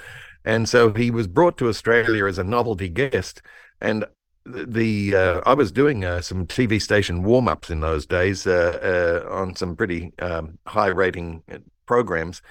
And 0.45 0.69
so 0.69 0.93
he 0.93 1.11
was 1.11 1.27
brought 1.27 1.57
to 1.57 1.67
Australia 1.67 2.25
as 2.27 2.37
a 2.37 2.45
novelty 2.45 2.87
guest. 2.87 3.41
And 3.81 4.05
the 4.45 5.15
uh, 5.15 5.41
I 5.45 5.53
was 5.53 5.71
doing 5.71 6.03
uh, 6.03 6.21
some 6.21 6.47
TV 6.47 6.81
station 6.81 7.23
warm 7.23 7.47
ups 7.47 7.69
in 7.69 7.81
those 7.81 8.05
days 8.05 8.47
uh, 8.47 9.23
uh, 9.29 9.33
on 9.33 9.55
some 9.55 9.75
pretty 9.75 10.13
um, 10.19 10.57
high 10.65 10.87
rating 10.87 11.43
uh, 11.51 11.59
programs, 11.85 12.41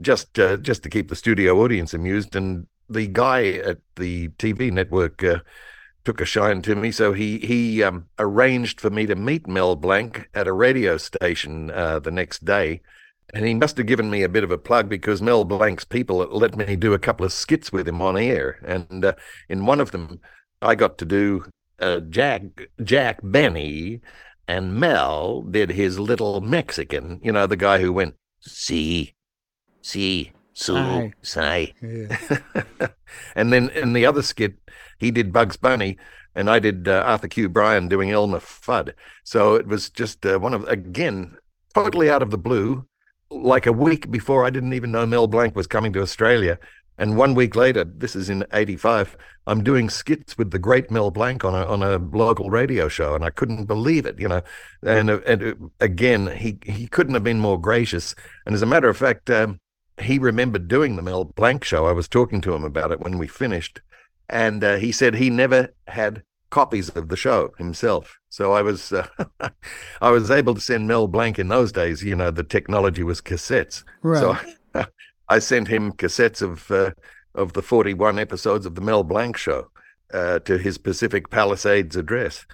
just 0.00 0.38
uh, 0.38 0.58
just 0.58 0.82
to 0.82 0.90
keep 0.90 1.08
the 1.08 1.16
studio 1.16 1.62
audience 1.62 1.94
amused. 1.94 2.36
And 2.36 2.66
the 2.88 3.06
guy 3.06 3.52
at 3.52 3.78
the 3.96 4.28
TV 4.30 4.70
network 4.70 5.24
took 6.04 6.20
a 6.20 6.24
shine 6.24 6.62
to 6.62 6.74
me, 6.74 6.92
so 6.92 7.12
he 7.12 7.38
he 7.38 7.82
um, 7.82 8.06
arranged 8.18 8.80
for 8.80 8.90
me 8.90 9.06
to 9.06 9.14
meet 9.14 9.46
Mel 9.46 9.76
Blanc 9.76 10.28
at 10.34 10.46
a 10.46 10.52
radio 10.52 10.96
station 10.98 11.68
the 11.68 12.10
next 12.12 12.44
day. 12.44 12.82
And 13.32 13.44
he 13.44 13.54
must 13.54 13.76
have 13.76 13.86
given 13.86 14.10
me 14.10 14.24
a 14.24 14.28
bit 14.28 14.42
of 14.42 14.50
a 14.50 14.58
plug 14.58 14.88
because 14.88 15.22
Mel 15.22 15.44
Blanc's 15.44 15.84
people 15.84 16.16
let 16.16 16.56
me 16.56 16.74
do 16.74 16.94
a 16.94 16.98
couple 16.98 17.24
of 17.24 17.32
skits 17.32 17.70
with 17.70 17.86
him 17.86 18.02
on 18.02 18.18
air. 18.18 18.58
And 18.66 19.14
in 19.48 19.66
one 19.66 19.78
of 19.78 19.92
them, 19.92 20.20
I 20.62 20.74
got 20.74 20.98
to 20.98 21.04
do 21.04 21.44
uh, 21.78 22.00
Jack 22.00 22.42
Jack 22.82 23.20
Benny, 23.22 24.00
and 24.46 24.74
Mel 24.74 25.42
did 25.42 25.70
his 25.70 25.98
little 25.98 26.40
Mexican. 26.40 27.20
You 27.22 27.32
know, 27.32 27.46
the 27.46 27.56
guy 27.56 27.78
who 27.80 27.92
went 27.92 28.16
see, 28.40 29.14
see, 29.82 30.32
so, 30.52 31.10
say. 31.22 31.74
And 33.34 33.52
then 33.52 33.70
in 33.70 33.92
the 33.92 34.06
other 34.06 34.22
skit, 34.22 34.54
he 34.98 35.10
did 35.10 35.32
Bugs 35.32 35.56
Bunny, 35.56 35.96
and 36.34 36.50
I 36.50 36.58
did 36.58 36.86
uh, 36.86 37.02
Arthur 37.06 37.28
Q. 37.28 37.48
Bryan 37.48 37.88
doing 37.88 38.10
Elmer 38.10 38.40
Fudd. 38.40 38.92
So 39.24 39.54
it 39.54 39.66
was 39.66 39.88
just 39.88 40.24
uh, 40.26 40.38
one 40.38 40.54
of 40.54 40.64
again 40.68 41.36
totally 41.74 42.10
out 42.10 42.22
of 42.22 42.30
the 42.30 42.38
blue. 42.38 42.86
Like 43.30 43.66
a 43.66 43.72
week 43.72 44.10
before, 44.10 44.44
I 44.44 44.50
didn't 44.50 44.74
even 44.74 44.92
know 44.92 45.06
Mel 45.06 45.28
Blanc 45.28 45.54
was 45.54 45.66
coming 45.66 45.92
to 45.94 46.02
Australia. 46.02 46.58
And 47.00 47.16
one 47.16 47.34
week 47.34 47.56
later, 47.56 47.82
this 47.82 48.14
is 48.14 48.28
in 48.28 48.44
'85, 48.52 49.16
I'm 49.46 49.64
doing 49.64 49.88
skits 49.88 50.36
with 50.36 50.50
the 50.50 50.58
great 50.58 50.90
Mel 50.90 51.10
Blanc 51.10 51.42
on 51.46 51.54
a 51.54 51.64
on 51.64 51.82
a 51.82 51.96
local 51.96 52.50
radio 52.50 52.88
show, 52.88 53.14
and 53.14 53.24
I 53.24 53.30
couldn't 53.30 53.64
believe 53.64 54.04
it, 54.04 54.20
you 54.20 54.28
know. 54.28 54.42
And 54.82 55.08
uh, 55.08 55.20
and 55.26 55.42
uh, 55.42 55.54
again, 55.80 56.26
he 56.36 56.58
he 56.62 56.86
couldn't 56.86 57.14
have 57.14 57.24
been 57.24 57.40
more 57.40 57.58
gracious. 57.58 58.14
And 58.44 58.54
as 58.54 58.60
a 58.60 58.66
matter 58.66 58.90
of 58.90 58.98
fact, 58.98 59.30
um, 59.30 59.60
he 59.98 60.18
remembered 60.18 60.68
doing 60.68 60.96
the 60.96 61.02
Mel 61.02 61.24
Blanc 61.24 61.64
show. 61.64 61.86
I 61.86 61.92
was 61.92 62.06
talking 62.06 62.42
to 62.42 62.54
him 62.54 62.64
about 62.64 62.92
it 62.92 63.00
when 63.00 63.16
we 63.16 63.26
finished, 63.26 63.80
and 64.28 64.62
uh, 64.62 64.76
he 64.76 64.92
said 64.92 65.14
he 65.14 65.30
never 65.30 65.70
had 65.88 66.22
copies 66.50 66.90
of 66.90 67.08
the 67.08 67.16
show 67.16 67.54
himself. 67.56 68.18
So 68.28 68.52
I 68.52 68.60
was 68.60 68.92
uh, 68.92 69.06
I 70.02 70.10
was 70.10 70.30
able 70.30 70.54
to 70.54 70.60
send 70.60 70.86
Mel 70.86 71.08
Blanc 71.08 71.38
in 71.38 71.48
those 71.48 71.72
days. 71.72 72.04
You 72.04 72.14
know, 72.14 72.30
the 72.30 72.44
technology 72.44 73.02
was 73.02 73.22
cassettes. 73.22 73.84
Right. 74.02 74.20
So 74.74 74.84
I 75.30 75.38
sent 75.38 75.68
him 75.68 75.92
cassettes 75.92 76.42
of 76.42 76.70
uh, 76.70 76.90
of 77.34 77.52
the 77.52 77.62
41 77.62 78.18
episodes 78.18 78.66
of 78.66 78.74
the 78.74 78.80
Mel 78.80 79.04
Blanc 79.04 79.36
show 79.36 79.70
uh, 80.12 80.40
to 80.40 80.58
his 80.58 80.76
Pacific 80.76 81.30
Palisades 81.30 81.96
address. 81.96 82.44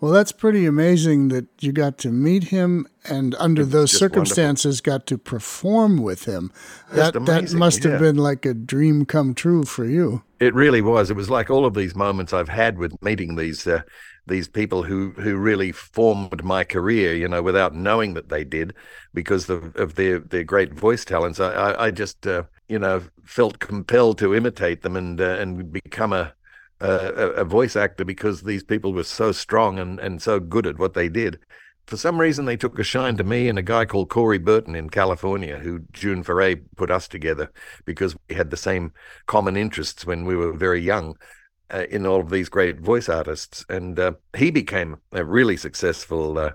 Well, 0.00 0.12
that's 0.12 0.32
pretty 0.32 0.64
amazing 0.64 1.28
that 1.28 1.46
you 1.60 1.72
got 1.72 1.98
to 1.98 2.10
meet 2.10 2.44
him 2.44 2.86
and 3.04 3.34
under 3.38 3.62
it's 3.62 3.72
those 3.72 3.98
circumstances 3.98 4.80
wonderful. 4.80 4.98
got 4.98 5.06
to 5.08 5.18
perform 5.18 5.98
with 5.98 6.24
him. 6.24 6.52
That 6.92 7.12
that 7.26 7.52
must 7.52 7.82
have 7.82 8.00
been 8.00 8.16
like 8.16 8.46
a 8.46 8.54
dream 8.54 9.04
come 9.04 9.34
true 9.34 9.64
for 9.64 9.84
you. 9.84 10.22
It 10.38 10.54
really 10.54 10.80
was. 10.80 11.10
It 11.10 11.16
was 11.16 11.28
like 11.28 11.50
all 11.50 11.66
of 11.66 11.74
these 11.74 11.94
moments 11.94 12.32
I've 12.32 12.48
had 12.48 12.78
with 12.78 12.94
meeting 13.02 13.36
these 13.36 13.66
uh, 13.66 13.82
these 14.30 14.48
people 14.48 14.84
who 14.84 15.10
who 15.10 15.36
really 15.36 15.72
formed 15.72 16.42
my 16.42 16.64
career, 16.64 17.14
you 17.14 17.28
know, 17.28 17.42
without 17.42 17.74
knowing 17.74 18.14
that 18.14 18.30
they 18.30 18.44
did, 18.44 18.72
because 19.12 19.50
of, 19.50 19.76
of 19.76 19.96
their 19.96 20.20
their 20.20 20.44
great 20.44 20.72
voice 20.72 21.04
talents. 21.04 21.38
I 21.40 21.74
I, 21.78 21.90
just 21.90 22.26
uh, 22.26 22.44
you 22.68 22.78
know 22.78 23.02
felt 23.24 23.58
compelled 23.58 24.16
to 24.18 24.34
imitate 24.34 24.80
them 24.82 24.96
and 24.96 25.20
uh, 25.20 25.36
and 25.38 25.70
become 25.70 26.14
a, 26.14 26.32
a 26.80 26.86
a 26.86 27.44
voice 27.44 27.76
actor 27.76 28.04
because 28.04 28.42
these 28.42 28.64
people 28.64 28.94
were 28.94 29.04
so 29.04 29.32
strong 29.32 29.78
and 29.78 30.00
and 30.00 30.22
so 30.22 30.40
good 30.40 30.66
at 30.66 30.78
what 30.78 30.94
they 30.94 31.10
did. 31.10 31.38
For 31.86 31.96
some 31.96 32.20
reason, 32.20 32.44
they 32.44 32.56
took 32.56 32.78
a 32.78 32.84
shine 32.84 33.16
to 33.16 33.24
me 33.24 33.48
and 33.48 33.58
a 33.58 33.62
guy 33.62 33.84
called 33.84 34.10
Corey 34.10 34.38
Burton 34.38 34.76
in 34.76 34.90
California, 34.90 35.58
who 35.58 35.80
June 35.92 36.22
Foray 36.22 36.54
put 36.76 36.88
us 36.88 37.08
together 37.08 37.50
because 37.84 38.14
we 38.28 38.36
had 38.36 38.50
the 38.50 38.56
same 38.56 38.92
common 39.26 39.56
interests 39.56 40.06
when 40.06 40.24
we 40.24 40.36
were 40.36 40.52
very 40.52 40.80
young 40.80 41.16
uh, 41.72 41.86
in 41.90 42.06
all 42.06 42.20
of 42.20 42.30
these 42.30 42.48
great 42.48 42.80
voice 42.80 43.08
artists, 43.08 43.64
and 43.68 43.98
uh, 43.98 44.12
he 44.36 44.50
became 44.50 44.98
a 45.12 45.24
really 45.24 45.56
successful 45.56 46.38
uh, 46.38 46.50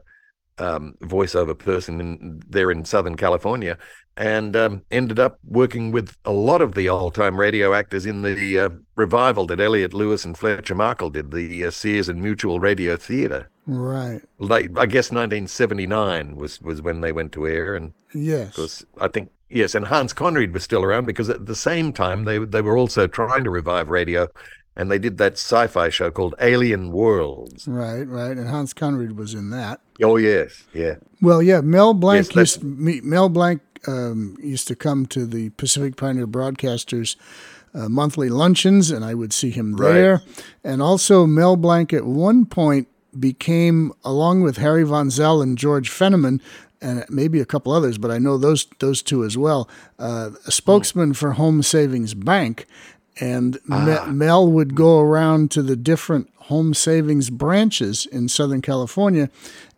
um, 0.58 0.96
voiceover 1.02 1.58
person 1.58 2.00
in, 2.00 2.42
there 2.48 2.72
in 2.72 2.86
Southern 2.86 3.16
California, 3.16 3.78
and 4.18 4.56
um, 4.56 4.82
ended 4.92 5.20
up 5.20 5.40
working 5.44 5.92
with 5.92 6.16
a 6.26 6.32
lot 6.32 6.62
of 6.62 6.74
the 6.74 6.88
old-time 6.88 7.38
radio 7.38 7.74
actors 7.74 8.06
in 8.06 8.22
the 8.22 8.60
uh, 8.60 8.70
revival 8.96 9.46
that 9.48 9.60
Elliot 9.60 9.94
Lewis 9.94 10.24
and 10.24 10.38
Fletcher 10.38 10.76
Markle 10.76 11.10
did, 11.10 11.32
the 11.32 11.66
uh, 11.66 11.72
Sears 11.72 12.08
and 12.08 12.22
Mutual 12.22 12.60
Radio 12.60 12.96
Theatre. 12.96 13.50
Right. 13.68 14.22
Like 14.38 14.66
I 14.78 14.86
guess 14.86 15.12
1979 15.12 16.36
was 16.36 16.62
was 16.62 16.82
when 16.82 17.02
they 17.02 17.12
went 17.12 17.32
to 17.34 17.48
air, 17.48 17.76
and 17.76 17.94
yes, 18.14 18.50
because 18.50 18.86
I 19.02 19.08
think 19.08 19.32
yes, 19.50 19.74
and 19.74 19.88
Hans 19.88 20.14
Conried 20.14 20.54
was 20.54 20.64
still 20.64 20.84
around 20.84 21.06
because 21.06 21.30
at 21.30 21.48
the 21.48 21.56
same 21.56 21.92
time 21.92 22.26
they 22.26 22.38
they 22.38 22.62
were 22.62 22.78
also 22.78 23.08
trying 23.08 23.44
to 23.44 23.50
revive 23.50 23.90
radio 23.90 24.28
and 24.76 24.92
they 24.92 25.00
did 25.00 25.18
that 25.18 25.34
sci-fi 25.34 25.90
show 25.90 26.12
called 26.12 26.36
Alien 26.40 26.92
Worlds. 26.92 27.68
Right, 27.68 28.04
right, 28.04 28.38
and 28.38 28.48
Hans 28.48 28.74
Conried 28.74 29.14
was 29.14 29.34
in 29.34 29.50
that. 29.52 29.82
Oh 30.02 30.18
yes, 30.18 30.64
yeah. 30.74 30.96
Well, 31.22 31.42
yeah, 31.42 31.62
Mel 31.62 31.94
Blanc 31.94 32.36
yes, 32.36 32.58
used 32.58 32.64
Mel 32.64 33.30
Blanc 33.30 33.62
um, 33.88 34.38
used 34.42 34.68
to 34.68 34.76
come 34.76 35.06
to 35.08 35.26
the 35.26 35.50
Pacific 35.52 35.96
Pioneer 35.96 36.28
Broadcasters. 36.28 37.16
Uh, 37.74 37.90
monthly 37.90 38.30
luncheons, 38.30 38.90
and 38.90 39.04
I 39.04 39.14
would 39.14 39.34
see 39.34 39.50
him 39.50 39.74
there. 39.74 40.14
Right. 40.14 40.46
And 40.64 40.82
also, 40.82 41.26
Mel 41.26 41.58
Blanc 41.58 41.92
at 41.92 42.06
one 42.06 42.46
point 42.46 42.88
became, 43.20 43.92
along 44.06 44.44
with 44.44 44.56
Harry 44.56 44.84
Von 44.84 45.10
Zell 45.10 45.42
and 45.42 45.58
George 45.58 45.90
Fenneman, 45.90 46.40
and 46.82 47.04
maybe 47.10 47.40
a 47.40 47.46
couple 47.46 47.72
others, 47.72 47.98
but 47.98 48.12
I 48.12 48.18
know 48.18 48.38
those 48.38 48.68
those 48.80 49.02
two 49.02 49.24
as 49.24 49.38
well. 49.38 49.70
Uh, 49.98 50.32
a 50.46 50.52
spokesman 50.52 51.14
for 51.14 51.32
Home 51.34 51.64
Savings 51.64 52.14
Bank, 52.14 52.66
and 53.20 53.60
ah. 53.70 54.06
Mel 54.08 54.52
would 54.52 54.76
go 54.76 55.00
around 55.00 55.52
to 55.52 55.62
the 55.62 55.76
different 55.76 56.30
home 56.36 56.74
savings 56.74 57.30
branches 57.30 58.06
in 58.06 58.28
Southern 58.28 58.62
California 58.62 59.30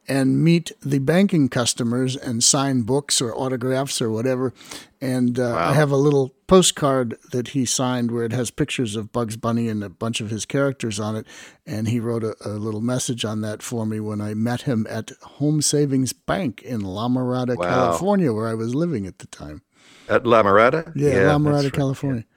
and 0.08 0.44
meet 0.44 0.72
the 0.82 1.00
banking 1.00 1.50
customers 1.50 2.16
and 2.16 2.44
sign 2.44 2.82
books 2.82 3.22
or 3.22 3.36
autographs 3.36 4.02
or 4.02 4.10
whatever. 4.10 4.54
And 5.02 5.38
uh, 5.38 5.54
wow. 5.54 5.70
I 5.70 5.74
have 5.74 5.92
a 5.92 5.98
little 5.98 6.34
postcard 6.48 7.18
that 7.32 7.50
he 7.50 7.66
signed 7.66 8.12
where 8.12 8.24
it 8.24 8.32
has 8.32 8.50
pictures 8.50 8.96
of 8.96 9.12
Bugs 9.12 9.36
Bunny 9.36 9.68
and 9.68 9.84
a 9.84 9.90
bunch 9.90 10.22
of 10.22 10.30
his 10.30 10.46
characters 10.46 11.00
on 11.00 11.18
it. 11.18 11.28
And 11.66 11.90
he 11.90 12.00
wrote 12.00 12.24
a, 12.24 12.36
a 12.46 12.52
little 12.52 12.82
message 12.82 13.26
on 13.26 13.42
that 13.42 13.62
for 13.62 13.86
me 13.86 14.00
when 14.00 14.22
I 14.22 14.34
met 14.34 14.62
him 14.62 14.88
at 14.90 15.12
Home 15.24 15.62
Savings 15.62 16.14
Bank 16.14 16.62
in 16.62 16.82
La 16.82 17.10
Mirada, 17.10 17.58
wow. 17.58 17.68
California, 17.68 18.32
where 18.32 18.48
I 18.48 18.54
was 18.54 18.74
living 18.74 19.06
at 19.06 19.20
the 19.20 19.28
time. 19.28 19.62
At 20.08 20.26
La 20.26 20.42
Mirada? 20.42 20.94
Yeah, 20.96 21.12
yeah 21.12 21.32
La 21.34 21.38
Mirada, 21.38 21.72
California. 21.72 22.24
Yeah. 22.28 22.37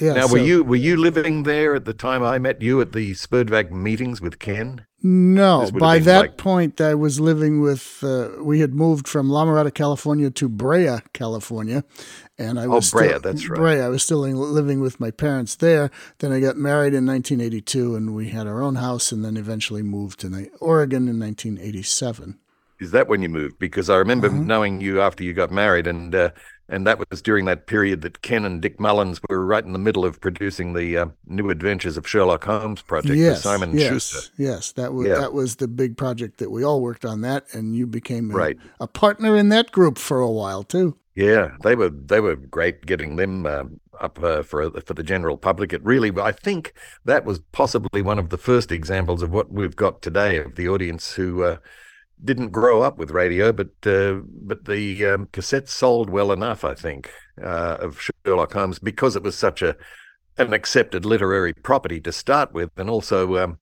Yeah. 0.00 0.12
now, 0.12 0.26
so- 0.26 0.34
were 0.34 0.38
you 0.38 0.62
were 0.64 0.76
you 0.76 0.96
living 0.96 1.42
there 1.44 1.74
at 1.74 1.84
the 1.84 1.94
time 1.94 2.22
I 2.22 2.38
met 2.38 2.60
you 2.62 2.80
at 2.80 2.92
the 2.92 3.12
SPERDVAC 3.14 3.70
meetings 3.70 4.20
with 4.20 4.38
Ken? 4.38 4.84
No, 5.02 5.60
This 5.60 5.72
would 5.72 5.80
have 5.82 5.88
by 5.88 5.98
that 6.00 6.20
like- 6.20 6.36
point, 6.36 6.80
I 6.80 6.94
was 6.94 7.20
living 7.20 7.60
with. 7.60 8.02
Uh, 8.02 8.30
we 8.42 8.60
had 8.60 8.74
moved 8.74 9.06
from 9.08 9.30
La 9.30 9.44
Mirada, 9.46 9.72
California, 9.72 10.28
to 10.30 10.48
Brea, 10.48 10.98
California, 11.12 11.84
and 12.36 12.58
I 12.58 12.64
Oh, 12.66 12.70
was 12.76 12.90
Brea, 12.90 13.08
still, 13.08 13.20
that's 13.20 13.48
right. 13.48 13.56
Brea. 13.60 13.80
I 13.80 13.88
was 13.88 14.02
still 14.02 14.18
living 14.18 14.80
with 14.80 14.98
my 14.98 15.10
parents 15.12 15.54
there. 15.54 15.90
Then 16.18 16.32
I 16.32 16.40
got 16.40 16.56
married 16.56 16.94
in 16.94 17.06
1982, 17.06 17.94
and 17.94 18.12
we 18.14 18.30
had 18.30 18.46
our 18.48 18.60
own 18.60 18.74
house, 18.74 19.12
and 19.12 19.24
then 19.24 19.36
eventually 19.36 19.82
moved 19.82 20.18
to 20.20 20.48
Oregon 20.60 21.06
in 21.08 21.18
1987. 21.18 22.38
Is 22.80 22.90
that 22.92 23.08
when 23.08 23.22
you 23.22 23.28
moved? 23.28 23.58
Because 23.58 23.88
I 23.90 23.96
remember 23.96 24.28
Uh-huh. 24.28 24.38
knowing 24.42 24.80
you 24.80 25.00
after 25.00 25.22
you 25.24 25.32
got 25.32 25.50
married, 25.52 25.86
and 25.86 26.14
uh, 26.14 26.30
and 26.68 26.86
that 26.86 26.98
was 27.10 27.22
during 27.22 27.44
that 27.46 27.66
period 27.66 28.02
that 28.02 28.22
Ken 28.22 28.44
and 28.44 28.60
Dick 28.60 28.78
Mullins 28.78 29.20
were 29.28 29.44
right 29.44 29.64
in 29.64 29.72
the 29.72 29.78
middle 29.78 30.04
of 30.04 30.20
producing 30.20 30.74
the 30.74 30.96
uh, 30.96 31.06
New 31.26 31.50
Adventures 31.50 31.96
of 31.96 32.06
Sherlock 32.06 32.44
Holmes 32.44 32.82
project 32.82 33.16
yes, 33.16 33.38
for 33.38 33.42
Simon 33.48 33.76
yes, 33.76 33.88
Schuster. 33.92 34.32
yes. 34.36 34.72
That 34.72 34.92
was 34.92 35.06
Yeah. 35.08 35.18
that 35.18 35.32
was 35.32 35.56
the 35.56 35.68
big 35.68 35.96
project 35.96 36.38
that 36.38 36.50
we 36.50 36.64
all 36.64 36.80
worked 36.80 37.04
on. 37.04 37.22
That, 37.22 37.46
and 37.52 37.74
you 37.74 37.86
became 37.86 38.30
a, 38.30 38.34
Right. 38.34 38.58
a 38.80 38.86
partner 38.86 39.36
in 39.36 39.48
that 39.50 39.72
group 39.72 39.98
for 39.98 40.20
a 40.20 40.30
while 40.30 40.62
too. 40.62 40.96
Yeah, 41.14 41.56
they 41.64 41.74
were 41.74 41.90
they 41.90 42.20
were 42.20 42.36
great 42.36 42.86
getting 42.86 43.16
them 43.16 43.44
uh, 43.44 43.64
up 44.00 44.22
uh, 44.22 44.42
for 44.44 44.70
for 44.82 44.94
the 44.94 45.02
general 45.02 45.36
public. 45.36 45.72
It 45.72 45.84
really, 45.84 46.12
I 46.20 46.30
think 46.30 46.72
that 47.04 47.24
was 47.24 47.40
possibly 47.50 48.02
one 48.02 48.20
of 48.20 48.28
the 48.28 48.38
first 48.38 48.70
examples 48.70 49.20
of 49.22 49.32
what 49.32 49.50
we've 49.50 49.74
got 49.74 50.00
today 50.00 50.36
of 50.36 50.54
the 50.54 50.68
audience 50.68 51.14
who 51.14 51.42
uh, 51.42 51.56
didn't 52.24 52.50
grow 52.50 52.82
up 52.82 52.98
with 52.98 53.10
radio, 53.10 53.52
but 53.52 53.70
uh, 53.86 54.20
but 54.24 54.64
the 54.64 55.06
um, 55.06 55.28
sold 55.66 56.10
well 56.10 56.32
enough. 56.32 56.64
I 56.64 56.74
think 56.74 57.10
uh, 57.42 57.76
of 57.80 58.00
Sherlock 58.24 58.52
Holmes 58.52 58.78
because 58.78 59.16
it 59.16 59.22
was 59.22 59.36
such 59.36 59.62
a 59.62 59.76
an 60.36 60.52
accepted 60.52 61.04
literary 61.04 61.52
property 61.52 62.00
to 62.00 62.12
start 62.12 62.52
with, 62.52 62.70
and 62.76 62.88
also 62.88 63.36
um, 63.36 63.58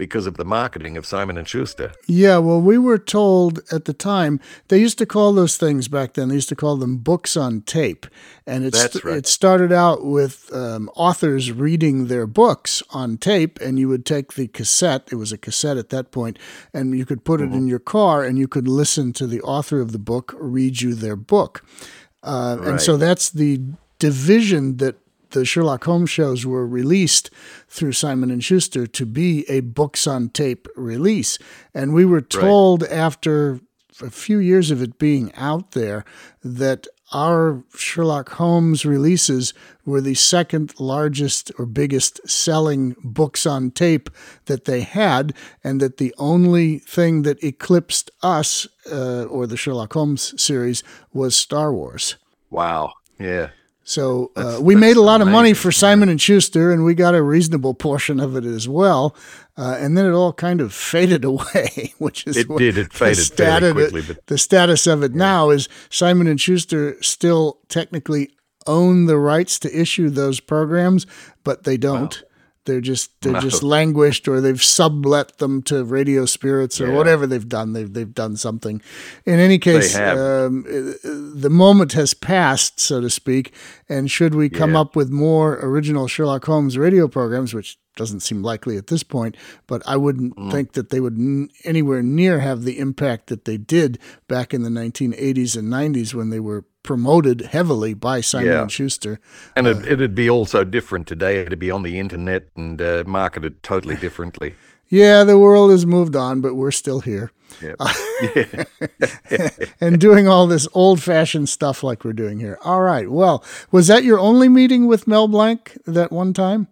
because 0.00 0.26
of 0.26 0.38
the 0.38 0.44
marketing 0.46 0.96
of 0.96 1.04
Simon 1.04 1.36
and 1.36 1.46
Schuster. 1.46 1.92
Yeah, 2.06 2.38
well, 2.38 2.60
we 2.60 2.78
were 2.78 2.96
told 2.98 3.60
at 3.70 3.84
the 3.84 3.92
time 3.92 4.40
they 4.68 4.78
used 4.78 4.96
to 4.98 5.04
call 5.06 5.34
those 5.34 5.58
things 5.58 5.88
back 5.88 6.14
then. 6.14 6.28
They 6.28 6.36
used 6.36 6.48
to 6.48 6.56
call 6.56 6.76
them 6.78 6.96
books 6.96 7.36
on 7.36 7.60
tape, 7.60 8.06
and 8.46 8.64
it's 8.64 8.80
That's 8.80 9.04
right. 9.04 9.18
it 9.18 9.26
started 9.26 9.72
out 9.72 10.02
with 10.02 10.50
um, 10.54 10.88
authors 10.96 11.52
reading 11.52 12.06
their 12.06 12.26
books 12.26 12.82
on 12.90 13.18
tape, 13.18 13.60
and 13.60 13.78
you 13.78 13.88
would 13.88 14.06
take 14.06 14.32
the 14.32 14.48
cassette. 14.48 15.08
It 15.12 15.16
was 15.16 15.32
a 15.32 15.38
cassette 15.38 15.76
at 15.76 15.90
that 15.90 16.10
point, 16.12 16.38
and 16.72 16.96
you 16.96 17.04
could 17.04 17.22
put 17.24 17.40
it 17.40 17.50
Mm-hmm. 17.50 17.58
in 17.58 17.68
your 17.68 17.78
car, 17.78 18.24
and 18.24 18.38
you 18.38 18.48
could 18.48 18.66
listen 18.68 19.12
to 19.12 19.26
the 19.26 19.42
author 19.42 19.80
of 19.82 19.92
the 19.92 19.98
book 19.98 20.34
read 20.38 20.80
you 20.80 20.94
their 20.94 21.16
book. 21.16 21.62
Uh, 22.22 22.56
And 22.62 22.80
so 22.80 22.96
that's 22.96 23.28
the 23.30 23.60
division 23.98 24.78
that 24.78 24.96
the 25.30 25.44
Sherlock 25.44 25.84
Holmes 25.84 26.10
shows 26.10 26.46
were 26.46 26.66
released 26.66 27.30
through 27.68 27.92
Simon 27.92 28.30
and 28.30 28.42
Schuster 28.42 28.86
to 28.86 29.06
be 29.06 29.48
a 29.48 29.60
books 29.60 30.06
on 30.06 30.28
tape 30.28 30.68
release. 30.76 31.38
And 31.74 31.92
we 31.92 32.04
were 32.04 32.20
told 32.20 32.84
after 32.84 33.60
a 34.02 34.10
few 34.10 34.38
years 34.38 34.70
of 34.70 34.82
it 34.82 34.98
being 34.98 35.32
out 35.34 35.72
there 35.72 36.04
that 36.42 36.86
our 37.12 37.64
Sherlock 37.74 38.30
Holmes 38.30 38.84
releases 38.84 39.52
were 39.84 40.00
the 40.00 40.14
second 40.14 40.78
largest 40.78 41.50
or 41.58 41.66
biggest 41.66 42.20
selling 42.28 42.94
books 43.02 43.46
on 43.46 43.72
tape 43.72 44.10
that 44.44 44.64
they 44.64 44.82
had, 44.82 45.34
and 45.64 45.80
that 45.80 45.96
the 45.96 46.14
only 46.18 46.78
thing 46.78 47.22
that 47.22 47.42
eclipsed 47.42 48.10
us 48.22 48.68
uh, 48.90 49.24
or 49.24 49.46
the 49.46 49.56
Sherlock 49.56 49.92
Holmes 49.92 50.40
series 50.40 50.84
was 51.12 51.34
Star 51.34 51.72
Wars. 51.72 52.16
Wow. 52.48 52.94
Yeah. 53.18 53.50
So 53.90 54.30
uh, 54.36 54.58
we 54.62 54.76
made 54.76 54.96
a 54.96 55.00
lot 55.00 55.20
of 55.20 55.26
money 55.26 55.52
for 55.52 55.72
Simon 55.72 56.08
and 56.08 56.20
Schuster, 56.20 56.70
and 56.70 56.84
we 56.84 56.94
got 56.94 57.16
a 57.16 57.22
reasonable 57.22 57.74
portion 57.74 58.20
of 58.20 58.36
it 58.36 58.44
as 58.44 58.68
well. 58.68 59.16
Uh, 59.58 59.78
and 59.80 59.98
then 59.98 60.06
it 60.06 60.12
all 60.12 60.32
kind 60.32 60.60
of 60.60 60.72
faded 60.92 61.24
away, 61.24 61.92
which 61.98 62.24
is 62.24 62.36
It 62.36 62.46
did. 62.56 62.78
It 62.78 62.92
faded 62.92 62.94
fairly 62.94 63.14
statu- 63.16 63.72
quickly, 63.72 64.02
but- 64.02 64.24
the 64.28 64.38
status 64.38 64.86
of 64.86 65.02
it 65.02 65.12
now 65.12 65.50
is 65.50 65.68
Simon 65.90 66.28
and 66.28 66.40
Schuster 66.40 67.02
still 67.02 67.58
technically 67.68 68.30
own 68.64 69.06
the 69.06 69.18
rights 69.18 69.58
to 69.58 69.80
issue 69.80 70.08
those 70.08 70.38
programs, 70.38 71.04
but 71.42 71.64
they 71.64 71.76
don't. 71.76 72.22
They're 72.66 72.80
just 72.82 73.10
they're 73.22 73.32
No. 73.32 73.40
just 73.40 73.62
languished, 73.62 74.28
or 74.28 74.40
they've 74.40 74.62
sublet 74.62 75.38
them 75.38 75.62
to 75.62 75.82
Radio 75.82 76.26
Spirits, 76.26 76.78
or 76.80 76.88
Yeah. 76.88 76.94
whatever 76.94 77.26
they've 77.26 77.48
done. 77.48 77.72
They've 77.72 77.90
they've 77.92 78.12
done 78.14 78.36
something. 78.36 78.82
In 79.24 79.38
any 79.38 79.58
case, 79.58 79.96
um, 79.96 80.64
the 80.64 81.48
moment 81.50 81.92
has 81.94 82.12
passed, 82.12 82.78
so 82.78 83.00
to 83.00 83.08
speak. 83.08 83.52
And 83.88 84.10
should 84.10 84.34
we 84.34 84.48
come 84.50 84.72
Yeah. 84.72 84.80
up 84.82 84.94
with 84.94 85.10
more 85.10 85.58
original 85.62 86.06
Sherlock 86.06 86.44
Holmes 86.44 86.76
radio 86.76 87.08
programs, 87.08 87.54
which 87.54 87.78
doesn't 87.96 88.20
seem 88.20 88.42
likely 88.42 88.76
at 88.76 88.86
this 88.86 89.02
point, 89.02 89.36
but 89.66 89.82
I 89.86 89.96
wouldn't 89.96 90.36
Mm. 90.36 90.50
think 90.52 90.72
that 90.72 90.90
they 90.90 91.00
would 91.00 91.18
n- 91.18 91.48
anywhere 91.64 92.02
near 92.02 92.40
have 92.40 92.64
the 92.64 92.78
impact 92.78 93.26
that 93.28 93.46
they 93.46 93.56
did 93.56 93.98
back 94.28 94.54
in 94.54 94.62
the 94.62 94.70
1980s 94.70 95.56
and 95.56 95.68
90s 95.68 96.14
when 96.14 96.30
they 96.30 96.40
were 96.40 96.64
promoted 96.82 97.42
heavily 97.42 97.94
by 97.94 98.20
Simon 98.20 98.48
Yeah. 98.48 98.62
and 98.62 98.72
Schuster. 98.72 99.20
And 99.56 99.66
it, 99.66 99.86
it'd 99.86 100.14
be 100.14 100.28
also 100.30 100.64
different 100.64 101.06
today. 101.06 101.40
It'd 101.40 101.58
be 101.58 101.70
on 101.70 101.82
the 101.82 101.98
internet 101.98 102.48
and 102.56 102.80
uh, 102.80 103.04
marketed 103.06 103.62
totally 103.62 103.96
differently. 103.96 104.54
Yeah, 104.88 105.22
the 105.24 105.38
world 105.38 105.70
has 105.70 105.86
moved 105.86 106.16
on, 106.16 106.40
but 106.40 106.54
we're 106.56 106.72
still 106.72 107.00
here. 107.00 107.30
Yeah. 107.62 107.74
and 109.80 110.00
doing 110.00 110.26
all 110.28 110.46
this 110.46 110.66
old 110.72 111.00
fashioned 111.02 111.48
stuff 111.48 111.82
like 111.82 112.04
we're 112.04 112.12
doing 112.12 112.40
here. 112.40 112.58
All 112.64 112.80
right. 112.80 113.10
Well, 113.10 113.44
was 113.70 113.86
that 113.86 114.02
your 114.04 114.18
only 114.18 114.48
meeting 114.48 114.86
with 114.86 115.06
Mel 115.06 115.28
Blanc 115.28 115.76
that 115.86 116.10
one 116.10 116.32
time? 116.32 116.68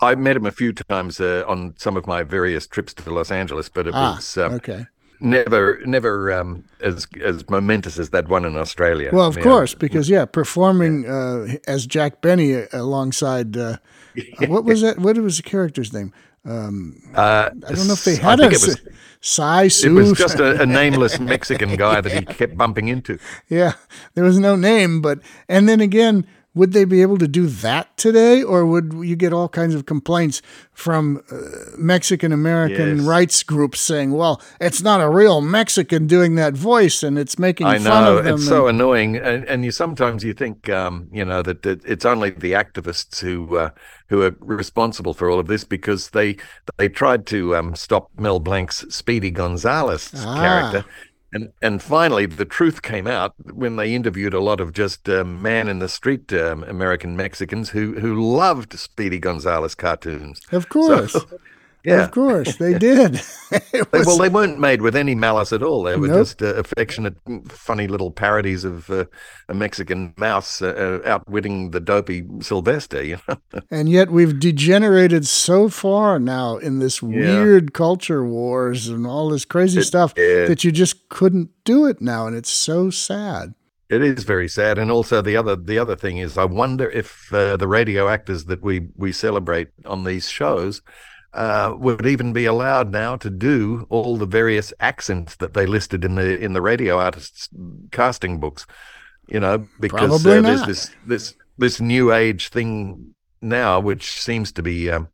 I 0.00 0.14
met 0.14 0.36
him 0.36 0.44
a 0.44 0.50
few 0.50 0.72
times 0.72 1.20
uh, 1.20 1.44
on 1.46 1.74
some 1.78 1.96
of 1.96 2.06
my 2.06 2.22
various 2.22 2.66
trips 2.66 2.92
to 2.94 3.10
Los 3.10 3.30
Angeles, 3.30 3.68
but 3.68 3.86
it 3.86 3.94
Ah, 3.94 4.16
was 4.16 4.36
um, 4.36 4.54
okay. 4.54 4.86
Never, 5.24 5.80
never 5.86 6.32
um, 6.32 6.64
as 6.80 7.06
as 7.24 7.48
momentous 7.50 7.98
as 7.98 8.10
that 8.10 8.28
one 8.28 8.44
in 8.44 8.56
Australia. 8.56 9.10
Well, 9.12 9.26
of 9.26 9.36
Yeah. 9.36 9.42
course, 9.42 9.74
because 9.74 10.08
yeah, 10.08 10.24
performing 10.26 11.06
uh, 11.08 11.56
as 11.66 11.86
Jack 11.86 12.20
Benny 12.20 12.64
alongside 12.72 13.56
uh, 13.56 13.78
what 14.46 14.64
was 14.64 14.80
that? 14.82 14.98
What 14.98 15.16
was 15.18 15.36
the 15.38 15.42
character's 15.42 15.92
name? 15.92 16.12
Um, 16.46 17.00
Uh, 17.14 17.48
I 17.68 17.72
don't 17.72 17.86
know 17.88 17.94
if 17.94 18.04
they 18.04 18.18
I 18.20 18.30
had 18.30 18.38
think 18.38 18.52
a 18.52 18.56
it 18.56 18.62
was, 18.62 18.76
Sai 19.20 19.64
it 19.64 19.92
was 19.92 20.12
just 20.12 20.38
a, 20.38 20.60
a 20.60 20.66
nameless 20.66 21.18
Mexican 21.34 21.76
guy 21.76 22.00
that 22.02 22.12
he 22.12 22.24
kept 22.26 22.56
bumping 22.56 22.88
into. 22.88 23.18
yeah, 23.48 23.72
there 24.14 24.24
was 24.24 24.38
no 24.38 24.54
name, 24.54 25.00
but 25.00 25.20
and 25.48 25.66
then 25.68 25.80
again, 25.80 26.26
would 26.54 26.72
they 26.72 26.84
be 26.84 27.02
able 27.02 27.18
to 27.18 27.26
do 27.28 27.46
that 27.46 27.96
today, 27.96 28.42
or 28.42 28.64
would 28.64 28.92
you 29.02 29.16
get 29.16 29.32
all 29.32 29.48
kinds 29.48 29.74
of 29.74 29.86
complaints 29.86 30.40
from 30.72 31.22
uh, 31.30 31.36
Mexican 31.76 32.32
American 32.32 32.98
Yes. 32.98 33.06
rights 33.06 33.42
groups 33.42 33.80
saying, 33.80 34.12
"Well, 34.12 34.40
it's 34.60 34.82
not 34.82 35.00
a 35.00 35.08
real 35.08 35.40
Mexican 35.40 36.06
doing 36.06 36.36
that 36.36 36.54
voice, 36.54 37.02
and 37.02 37.18
it's 37.18 37.38
making 37.38 37.66
I 37.66 37.78
fun 37.78 38.04
know 38.04 38.18
of 38.18 38.24
them." 38.24 38.34
it's 38.36 38.46
so 38.46 38.66
annoying, 38.68 39.16
and, 39.16 39.44
and 39.46 39.64
you 39.64 39.70
sometimes 39.72 40.22
you 40.24 40.32
think, 40.34 40.68
um, 40.68 41.08
you 41.12 41.24
know, 41.24 41.42
that, 41.42 41.62
that 41.62 41.84
it's 41.84 42.04
only 42.04 42.30
the 42.30 42.52
activists 42.52 43.20
who 43.20 43.56
uh, 43.56 43.70
who 44.08 44.22
are 44.22 44.36
responsible 44.40 45.14
for 45.14 45.28
all 45.30 45.38
of 45.40 45.46
this 45.48 45.64
because 45.64 46.10
they 46.10 46.36
they 46.76 46.88
tried 46.88 47.26
to 47.26 47.56
um, 47.56 47.74
stop 47.74 48.10
Mel 48.18 48.38
Blanc's 48.40 48.84
Speedy 48.94 49.30
Gonzales 49.30 50.12
Ah. 50.16 50.34
character, 50.40 50.84
and 51.34 51.52
and 51.60 51.82
finally 51.82 52.26
the 52.26 52.44
truth 52.44 52.80
came 52.80 53.06
out 53.06 53.34
when 53.52 53.76
they 53.76 53.94
interviewed 53.94 54.32
a 54.32 54.40
lot 54.40 54.60
of 54.60 54.72
just 54.72 55.08
um, 55.08 55.42
man 55.42 55.68
in 55.68 55.80
the 55.80 55.88
street 55.88 56.32
um, 56.32 56.64
American 56.64 57.16
Mexicans 57.16 57.70
who 57.70 57.98
who 58.00 58.14
loved 58.14 58.78
Speedy 58.78 59.18
Gonzales 59.18 59.74
cartoons. 59.74 60.40
of 60.52 60.68
course, 60.68 61.16
Yeah. 61.84 62.04
of 62.04 62.10
course, 62.12 62.56
they 62.56 62.78
did. 62.78 63.12
Was- 63.92 64.06
well, 64.06 64.18
they 64.18 64.28
weren't 64.28 64.58
made 64.58 64.80
with 64.82 64.96
any 64.96 65.14
malice 65.14 65.52
at 65.52 65.62
all. 65.62 65.82
They 65.84 65.96
were 65.96 66.08
Nope. 66.08 66.18
just 66.20 66.42
uh, 66.42 66.54
affectionate, 66.54 67.16
funny 67.48 67.86
little 67.88 68.10
parodies 68.10 68.64
of 68.64 68.88
uh, 68.90 69.04
a 69.48 69.54
Mexican 69.54 70.14
mouse 70.16 70.62
uh, 70.62 71.00
uh, 71.04 71.08
outwitting 71.08 71.70
the 71.70 71.80
dopey 71.80 72.24
Sylvester. 72.40 73.02
You 73.04 73.18
know, 73.28 73.36
And 73.70 73.88
yet 73.88 74.10
we've 74.10 74.38
degenerated 74.40 75.26
so 75.26 75.68
far 75.68 76.18
now 76.18 76.56
in 76.56 76.78
this 76.78 77.02
weird 77.02 77.74
culture 77.74 78.24
wars 78.24 78.88
and 78.88 79.06
all 79.06 79.28
this 79.28 79.44
crazy 79.44 79.82
stuff 79.82 80.14
yeah. 80.16 80.46
that 80.46 80.64
you 80.64 80.72
just 80.72 81.08
couldn't 81.10 81.50
do 81.64 81.86
it 81.86 82.00
now, 82.00 82.26
and 82.26 82.34
it's 82.36 82.50
so 82.50 82.90
sad. 82.90 83.54
it 83.90 84.02
is 84.02 84.24
very 84.24 84.48
sad. 84.48 84.78
And 84.78 84.90
also 84.90 85.20
the 85.22 85.36
other 85.36 85.54
the 85.56 85.78
other 85.78 85.96
thing 85.96 86.16
is, 86.18 86.38
I 86.38 86.46
wonder 86.46 86.88
if 86.90 87.32
uh, 87.32 87.56
the 87.58 87.68
radio 87.68 88.08
actors 88.08 88.46
that 88.46 88.62
we 88.62 88.88
we 88.96 89.12
celebrate 89.12 89.68
on 89.84 90.04
these 90.04 90.28
shows. 90.30 90.80
Uh, 91.34 91.74
would 91.76 92.06
even 92.06 92.32
be 92.32 92.44
allowed 92.44 92.92
now 92.92 93.16
to 93.16 93.28
do 93.28 93.88
all 93.90 94.16
the 94.16 94.24
various 94.26 94.72
accents 94.78 95.34
that 95.36 95.52
they 95.52 95.66
listed 95.66 96.04
in 96.04 96.14
the 96.14 96.38
in 96.38 96.52
the 96.52 96.62
radio 96.62 96.96
artists 96.96 97.48
casting 97.90 98.38
books, 98.38 98.66
you 99.26 99.40
know, 99.40 99.66
because 99.80 100.24
uh, 100.24 100.40
there's 100.40 100.64
this 100.64 100.90
this 101.04 101.34
this 101.58 101.80
new 101.80 102.12
age 102.12 102.50
thing 102.50 103.14
now, 103.42 103.80
which 103.80 104.20
seems 104.20 104.52
to 104.52 104.62
be 104.62 104.88
um, 104.88 105.08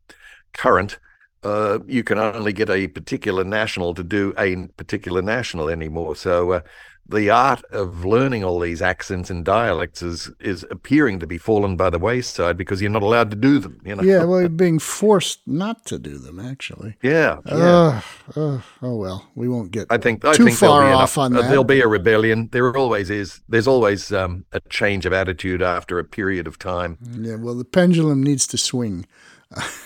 current. 0.53 0.99
Uh, 1.43 1.79
you 1.87 2.03
can 2.03 2.19
only 2.19 2.53
get 2.53 2.69
a 2.69 2.87
particular 2.87 3.43
national 3.43 3.95
to 3.95 4.03
do 4.03 4.31
a 4.37 4.67
particular 4.77 5.23
national 5.23 5.69
anymore. 5.69 6.15
So 6.15 6.51
uh, 6.51 6.61
the 7.07 7.29
art 7.29 7.63
of 7.71 8.05
learning 8.05 8.43
all 8.43 8.59
these 8.59 8.81
accents 8.81 9.29
and 9.29 9.43
dialects 9.43 10.01
is 10.01 10.31
is 10.39 10.65
appearing 10.71 11.19
to 11.19 11.27
be 11.27 11.37
fallen 11.37 11.75
by 11.75 11.89
the 11.89 11.99
wayside 11.99 12.57
because 12.57 12.81
you're 12.81 12.89
not 12.91 13.03
allowed 13.03 13.29
to 13.31 13.35
do 13.35 13.59
them. 13.59 13.81
You 13.83 13.95
know. 13.95 14.03
Yeah, 14.03 14.23
well, 14.23 14.39
you're 14.39 14.49
being 14.49 14.79
forced 14.79 15.39
not 15.45 15.85
to 15.87 15.99
do 15.99 16.17
them, 16.17 16.39
actually. 16.39 16.95
Yeah. 17.03 17.39
yeah. 17.45 18.01
Uh, 18.35 18.39
uh, 18.39 18.61
oh 18.81 18.95
well, 18.95 19.27
we 19.35 19.49
won't 19.49 19.71
get 19.71 19.87
I 19.89 19.97
think 19.97 20.23
I 20.23 20.33
think 20.33 20.53
far 20.57 20.83
off 20.83 21.17
enough- 21.17 21.17
on 21.17 21.35
uh, 21.35 21.41
that. 21.41 21.49
There'll 21.49 21.63
be 21.63 21.81
a 21.81 21.87
rebellion. 21.87 22.49
There 22.51 22.75
always 22.77 23.09
is. 23.09 23.41
There's 23.49 23.67
always 23.67 24.11
um, 24.13 24.45
a 24.53 24.59
change 24.69 25.05
of 25.05 25.13
attitude 25.13 25.61
after 25.61 25.99
a 25.99 26.03
period 26.03 26.47
of 26.47 26.57
time. 26.57 26.97
yeah, 27.19 27.35
well, 27.35 27.55
the 27.55 27.65
pendulum 27.65 28.23
needs 28.23 28.47
to 28.47 28.57
swing. 28.57 29.05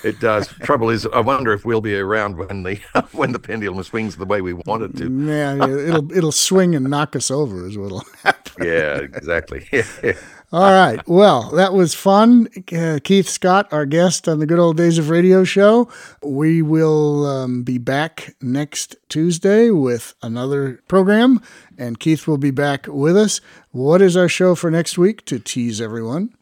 It 0.04 0.20
does. 0.20 0.48
Trouble 0.62 0.90
is, 0.92 1.08
I 1.08 1.22
wonder 1.22 1.52
if 1.52 1.66
we'll 1.66 1.82
be 1.82 1.96
around 1.98 2.38
when 2.38 2.64
the 2.64 2.80
when 3.12 3.32
the 3.32 3.40
pendulum 3.40 3.82
swings 3.84 4.16
the 4.18 4.26
way 4.26 4.42
we 4.42 4.54
want 4.54 4.84
it 4.84 4.96
to. 4.98 5.10
Man, 5.10 5.62
it'll 5.62 6.12
it'll 6.12 6.32
swing 6.32 6.76
and 6.76 6.88
knock 6.90 7.16
us 7.16 7.32
over, 7.32 7.66
is 7.68 7.78
what'll 7.78 8.04
happen. 8.24 8.66
Yeah, 8.66 8.98
exactly. 8.98 9.68
All 10.52 10.72
right. 10.72 11.06
Well, 11.08 11.50
that 11.52 11.74
was 11.74 11.94
fun. 11.94 12.48
Uh, 12.72 13.00
Keith 13.04 13.28
Scott, 13.28 13.68
our 13.74 13.86
guest 13.86 14.30
on 14.30 14.40
the 14.40 14.46
Good 14.46 14.60
Old 14.60 14.78
Days 14.78 14.98
of 14.98 15.10
Radio 15.10 15.44
show. 15.44 15.90
We 16.22 16.62
will 16.62 17.26
um, 17.26 17.64
be 17.64 17.78
back 17.78 18.36
next 18.42 18.96
Tuesday 19.10 19.72
with 19.72 20.14
another 20.22 20.82
program, 20.88 21.42
and 21.78 22.00
Keith 22.00 22.28
will 22.28 22.38
be 22.38 22.52
back 22.52 22.86
with 22.88 23.18
us. 23.18 23.42
What 23.72 24.02
is 24.02 24.16
our 24.16 24.30
show 24.30 24.54
for 24.54 24.70
next 24.70 24.98
week 24.98 25.26
to 25.26 25.40
tease 25.40 25.82
everyone? 25.82 26.34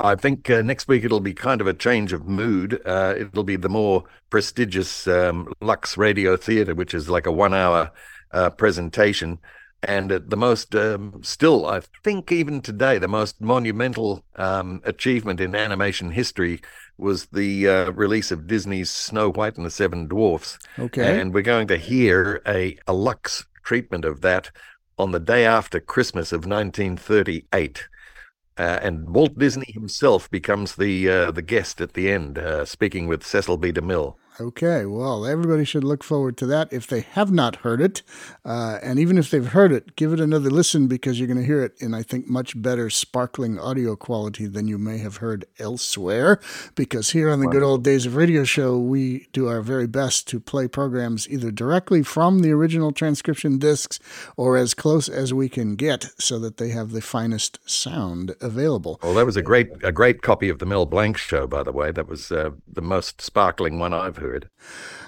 I 0.00 0.14
think 0.14 0.48
uh, 0.48 0.62
next 0.62 0.86
week 0.86 1.04
it'll 1.04 1.20
be 1.20 1.34
kind 1.34 1.60
of 1.60 1.66
a 1.66 1.74
change 1.74 2.12
of 2.12 2.26
mood. 2.26 2.80
Uh, 2.84 3.14
it'll 3.18 3.44
be 3.44 3.56
the 3.56 3.68
more 3.68 4.04
prestigious 4.30 5.08
um, 5.08 5.52
Lux 5.60 5.96
Radio 5.96 6.36
Theatre, 6.36 6.74
which 6.74 6.94
is 6.94 7.08
like 7.08 7.26
a 7.26 7.32
one-hour 7.32 7.90
uh, 8.30 8.50
presentation, 8.50 9.38
and 9.82 10.10
the 10.10 10.36
most 10.36 10.74
um, 10.74 11.20
still, 11.22 11.66
I 11.66 11.80
think, 12.02 12.32
even 12.32 12.60
today, 12.60 12.98
the 12.98 13.08
most 13.08 13.40
monumental 13.40 14.24
um, 14.36 14.82
achievement 14.84 15.40
in 15.40 15.54
animation 15.54 16.10
history 16.10 16.60
was 16.96 17.26
the 17.26 17.68
uh, 17.68 17.90
release 17.92 18.32
of 18.32 18.48
Disney's 18.48 18.90
Snow 18.90 19.30
White 19.30 19.56
and 19.56 19.64
the 19.64 19.70
Seven 19.70 20.08
Dwarfs. 20.08 20.58
Okay. 20.78 21.20
and 21.20 21.32
we're 21.32 21.42
going 21.42 21.68
to 21.68 21.76
hear 21.76 22.42
a, 22.46 22.76
a 22.88 22.92
Lux 22.92 23.46
treatment 23.62 24.04
of 24.04 24.20
that 24.22 24.50
on 24.98 25.12
the 25.12 25.20
day 25.20 25.44
after 25.44 25.78
Christmas 25.78 26.32
of 26.32 26.44
1938. 26.44 27.88
Uh, 28.58 28.80
and 28.82 29.08
Walt 29.08 29.38
Disney 29.38 29.70
himself 29.72 30.28
becomes 30.30 30.74
the 30.74 31.08
uh, 31.08 31.30
the 31.30 31.42
guest 31.42 31.80
at 31.80 31.94
the 31.94 32.10
end, 32.10 32.38
uh, 32.38 32.64
speaking 32.64 33.06
with 33.06 33.24
Cecil 33.24 33.56
B. 33.56 33.72
DeMille. 33.72 34.16
Okay, 34.40 34.86
well, 34.86 35.26
everybody 35.26 35.64
should 35.64 35.82
look 35.82 36.04
forward 36.04 36.36
to 36.36 36.46
that 36.46 36.72
if 36.72 36.86
they 36.86 37.00
have 37.00 37.32
not 37.32 37.56
heard 37.56 37.80
it. 37.80 38.02
Uh, 38.44 38.78
and 38.84 39.00
even 39.00 39.18
if 39.18 39.32
they've 39.32 39.48
heard 39.48 39.72
it, 39.72 39.96
give 39.96 40.12
it 40.12 40.20
another 40.20 40.48
listen 40.48 40.86
because 40.86 41.18
you're 41.18 41.26
going 41.26 41.40
to 41.40 41.44
hear 41.44 41.64
it 41.64 41.74
in, 41.80 41.92
I 41.92 42.04
think, 42.04 42.28
much 42.28 42.60
better 42.60 42.88
sparkling 42.88 43.58
audio 43.58 43.96
quality 43.96 44.46
than 44.46 44.68
you 44.68 44.78
may 44.78 44.98
have 44.98 45.16
heard 45.16 45.44
elsewhere. 45.58 46.38
Because 46.76 47.10
here 47.10 47.30
on 47.30 47.40
the 47.40 47.48
Good 47.48 47.64
Old 47.64 47.82
Days 47.82 48.06
of 48.06 48.14
Radio 48.14 48.44
show, 48.44 48.78
we 48.78 49.26
do 49.32 49.48
our 49.48 49.60
very 49.60 49.88
best 49.88 50.28
to 50.28 50.38
play 50.38 50.68
programs 50.68 51.28
either 51.28 51.50
directly 51.50 52.04
from 52.04 52.38
the 52.38 52.52
original 52.52 52.92
transcription 52.92 53.58
discs 53.58 53.98
or 54.36 54.56
as 54.56 54.72
close 54.72 55.08
as 55.08 55.34
we 55.34 55.48
can 55.48 55.74
get 55.74 56.12
so 56.16 56.38
that 56.38 56.58
they 56.58 56.68
have 56.68 56.92
the 56.92 57.00
finest 57.00 57.58
sound 57.68 58.36
available. 58.40 59.00
Well, 59.02 59.14
that 59.14 59.26
was 59.26 59.36
a 59.36 59.42
great 59.42 59.68
a 59.82 59.90
great 59.90 60.22
copy 60.22 60.48
of 60.48 60.60
the 60.60 60.66
Mel 60.66 60.86
Blanc 60.86 61.16
show, 61.16 61.48
by 61.48 61.64
the 61.64 61.72
way. 61.72 61.90
That 61.90 62.06
was 62.06 62.30
uh, 62.30 62.50
the 62.72 62.82
most 62.82 63.20
sparkling 63.20 63.80
one 63.80 63.92
I've 63.92 64.18
heard. 64.18 64.27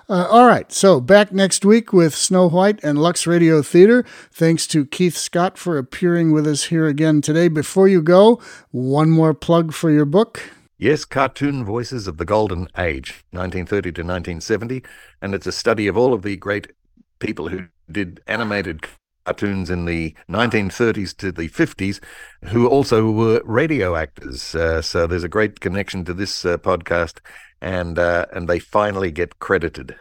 Uh, 0.09 0.27
all 0.29 0.47
right, 0.47 0.73
so 0.73 1.01
back 1.01 1.33
next 1.33 1.65
week 1.65 1.93
with 1.93 2.15
Snow 2.15 2.49
White 2.49 2.83
and 2.83 2.99
Lux 2.99 3.27
Radio 3.27 3.63
Theater. 3.63 4.05
Thanks 4.33 4.67
to 4.69 4.85
Keith 4.85 5.17
Scott 5.17 5.57
for 5.57 5.79
appearing 5.79 6.33
with 6.33 6.47
us 6.47 6.65
here 6.65 6.87
again 6.87 7.21
today. 7.21 7.47
Before 7.47 7.87
you 7.87 8.03
go, 8.03 8.41
one 8.73 9.11
more 9.11 9.35
plug 9.35 9.73
for 9.73 9.91
your 9.91 10.05
book. 10.05 10.43
Yes, 10.79 11.05
Cartoon 11.05 11.65
Voices 11.65 12.07
of 12.07 12.17
the 12.17 12.25
Golden 12.25 12.67
Age, 12.77 13.23
1930 13.31 13.93
to 13.93 14.01
1970. 14.01 14.83
And 15.21 15.35
it's 15.35 15.47
a 15.47 15.53
study 15.53 15.87
of 15.87 15.97
all 15.97 16.15
of 16.15 16.23
the 16.23 16.37
great 16.37 16.73
people 17.19 17.49
who 17.49 17.67
did 17.89 18.21
animated 18.27 18.87
cartoons 19.25 19.71
in 19.71 19.85
the 19.85 20.15
1930s 20.29 21.17
to 21.19 21.31
the 21.31 21.49
50s 21.49 22.01
who 22.45 22.67
also 22.67 23.11
were 23.11 23.43
radio 23.45 23.95
actors. 23.95 24.55
Uh, 24.55 24.81
so 24.83 25.07
there's 25.07 25.23
a 25.23 25.29
great 25.29 25.61
connection 25.61 26.05
to 26.05 26.15
this 26.15 26.45
uh, 26.45 26.57
podcast. 26.59 27.19
And, 27.61 27.99
uh, 27.99 28.27
and 28.33 28.49
they 28.49 28.59
finally 28.59 29.11
get 29.11 29.39
credited 29.39 29.97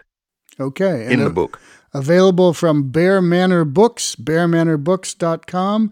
Okay. 0.60 1.06
in 1.06 1.14
and 1.20 1.26
the 1.26 1.30
book. 1.30 1.60
Available 1.94 2.54
from 2.54 2.90
Bear 2.92 3.22
Manor 3.22 3.66
Books, 3.66 4.16
bearmanorBooks.com, 4.16 5.92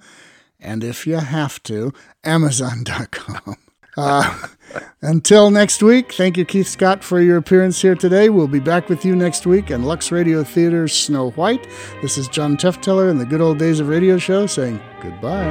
and 0.60 0.84
if 0.84 1.08
you 1.08 1.16
have 1.18 1.62
to, 1.64 1.92
Amazon.com. 2.24 3.56
Uh, 4.00 4.38
until 5.02 5.50
next 5.50 5.82
week, 5.82 6.14
thank 6.14 6.38
you, 6.38 6.46
Keith 6.46 6.68
Scott, 6.68 7.04
for 7.04 7.20
your 7.20 7.36
appearance 7.38 7.82
here 7.82 7.96
today. 7.96 8.30
We'll 8.30 8.48
be 8.48 8.60
back 8.60 8.90
with 8.90 9.04
you 9.04 9.16
next 9.16 9.48
week 9.48 9.72
on 9.72 9.82
Lux 9.86 10.12
Radio 10.12 10.44
Theater's 10.44 10.94
Snow 10.94 11.32
White. 11.32 11.66
This 12.04 12.16
is 12.16 12.28
John 12.28 12.58
Tefteller 12.58 13.10
in 13.10 13.18
the 13.18 13.26
Good 13.26 13.42
Old 13.42 13.58
Days 13.58 13.80
of 13.80 13.88
Radio 13.88 14.20
show 14.20 14.46
saying 14.46 14.80
goodbye. 15.02 15.48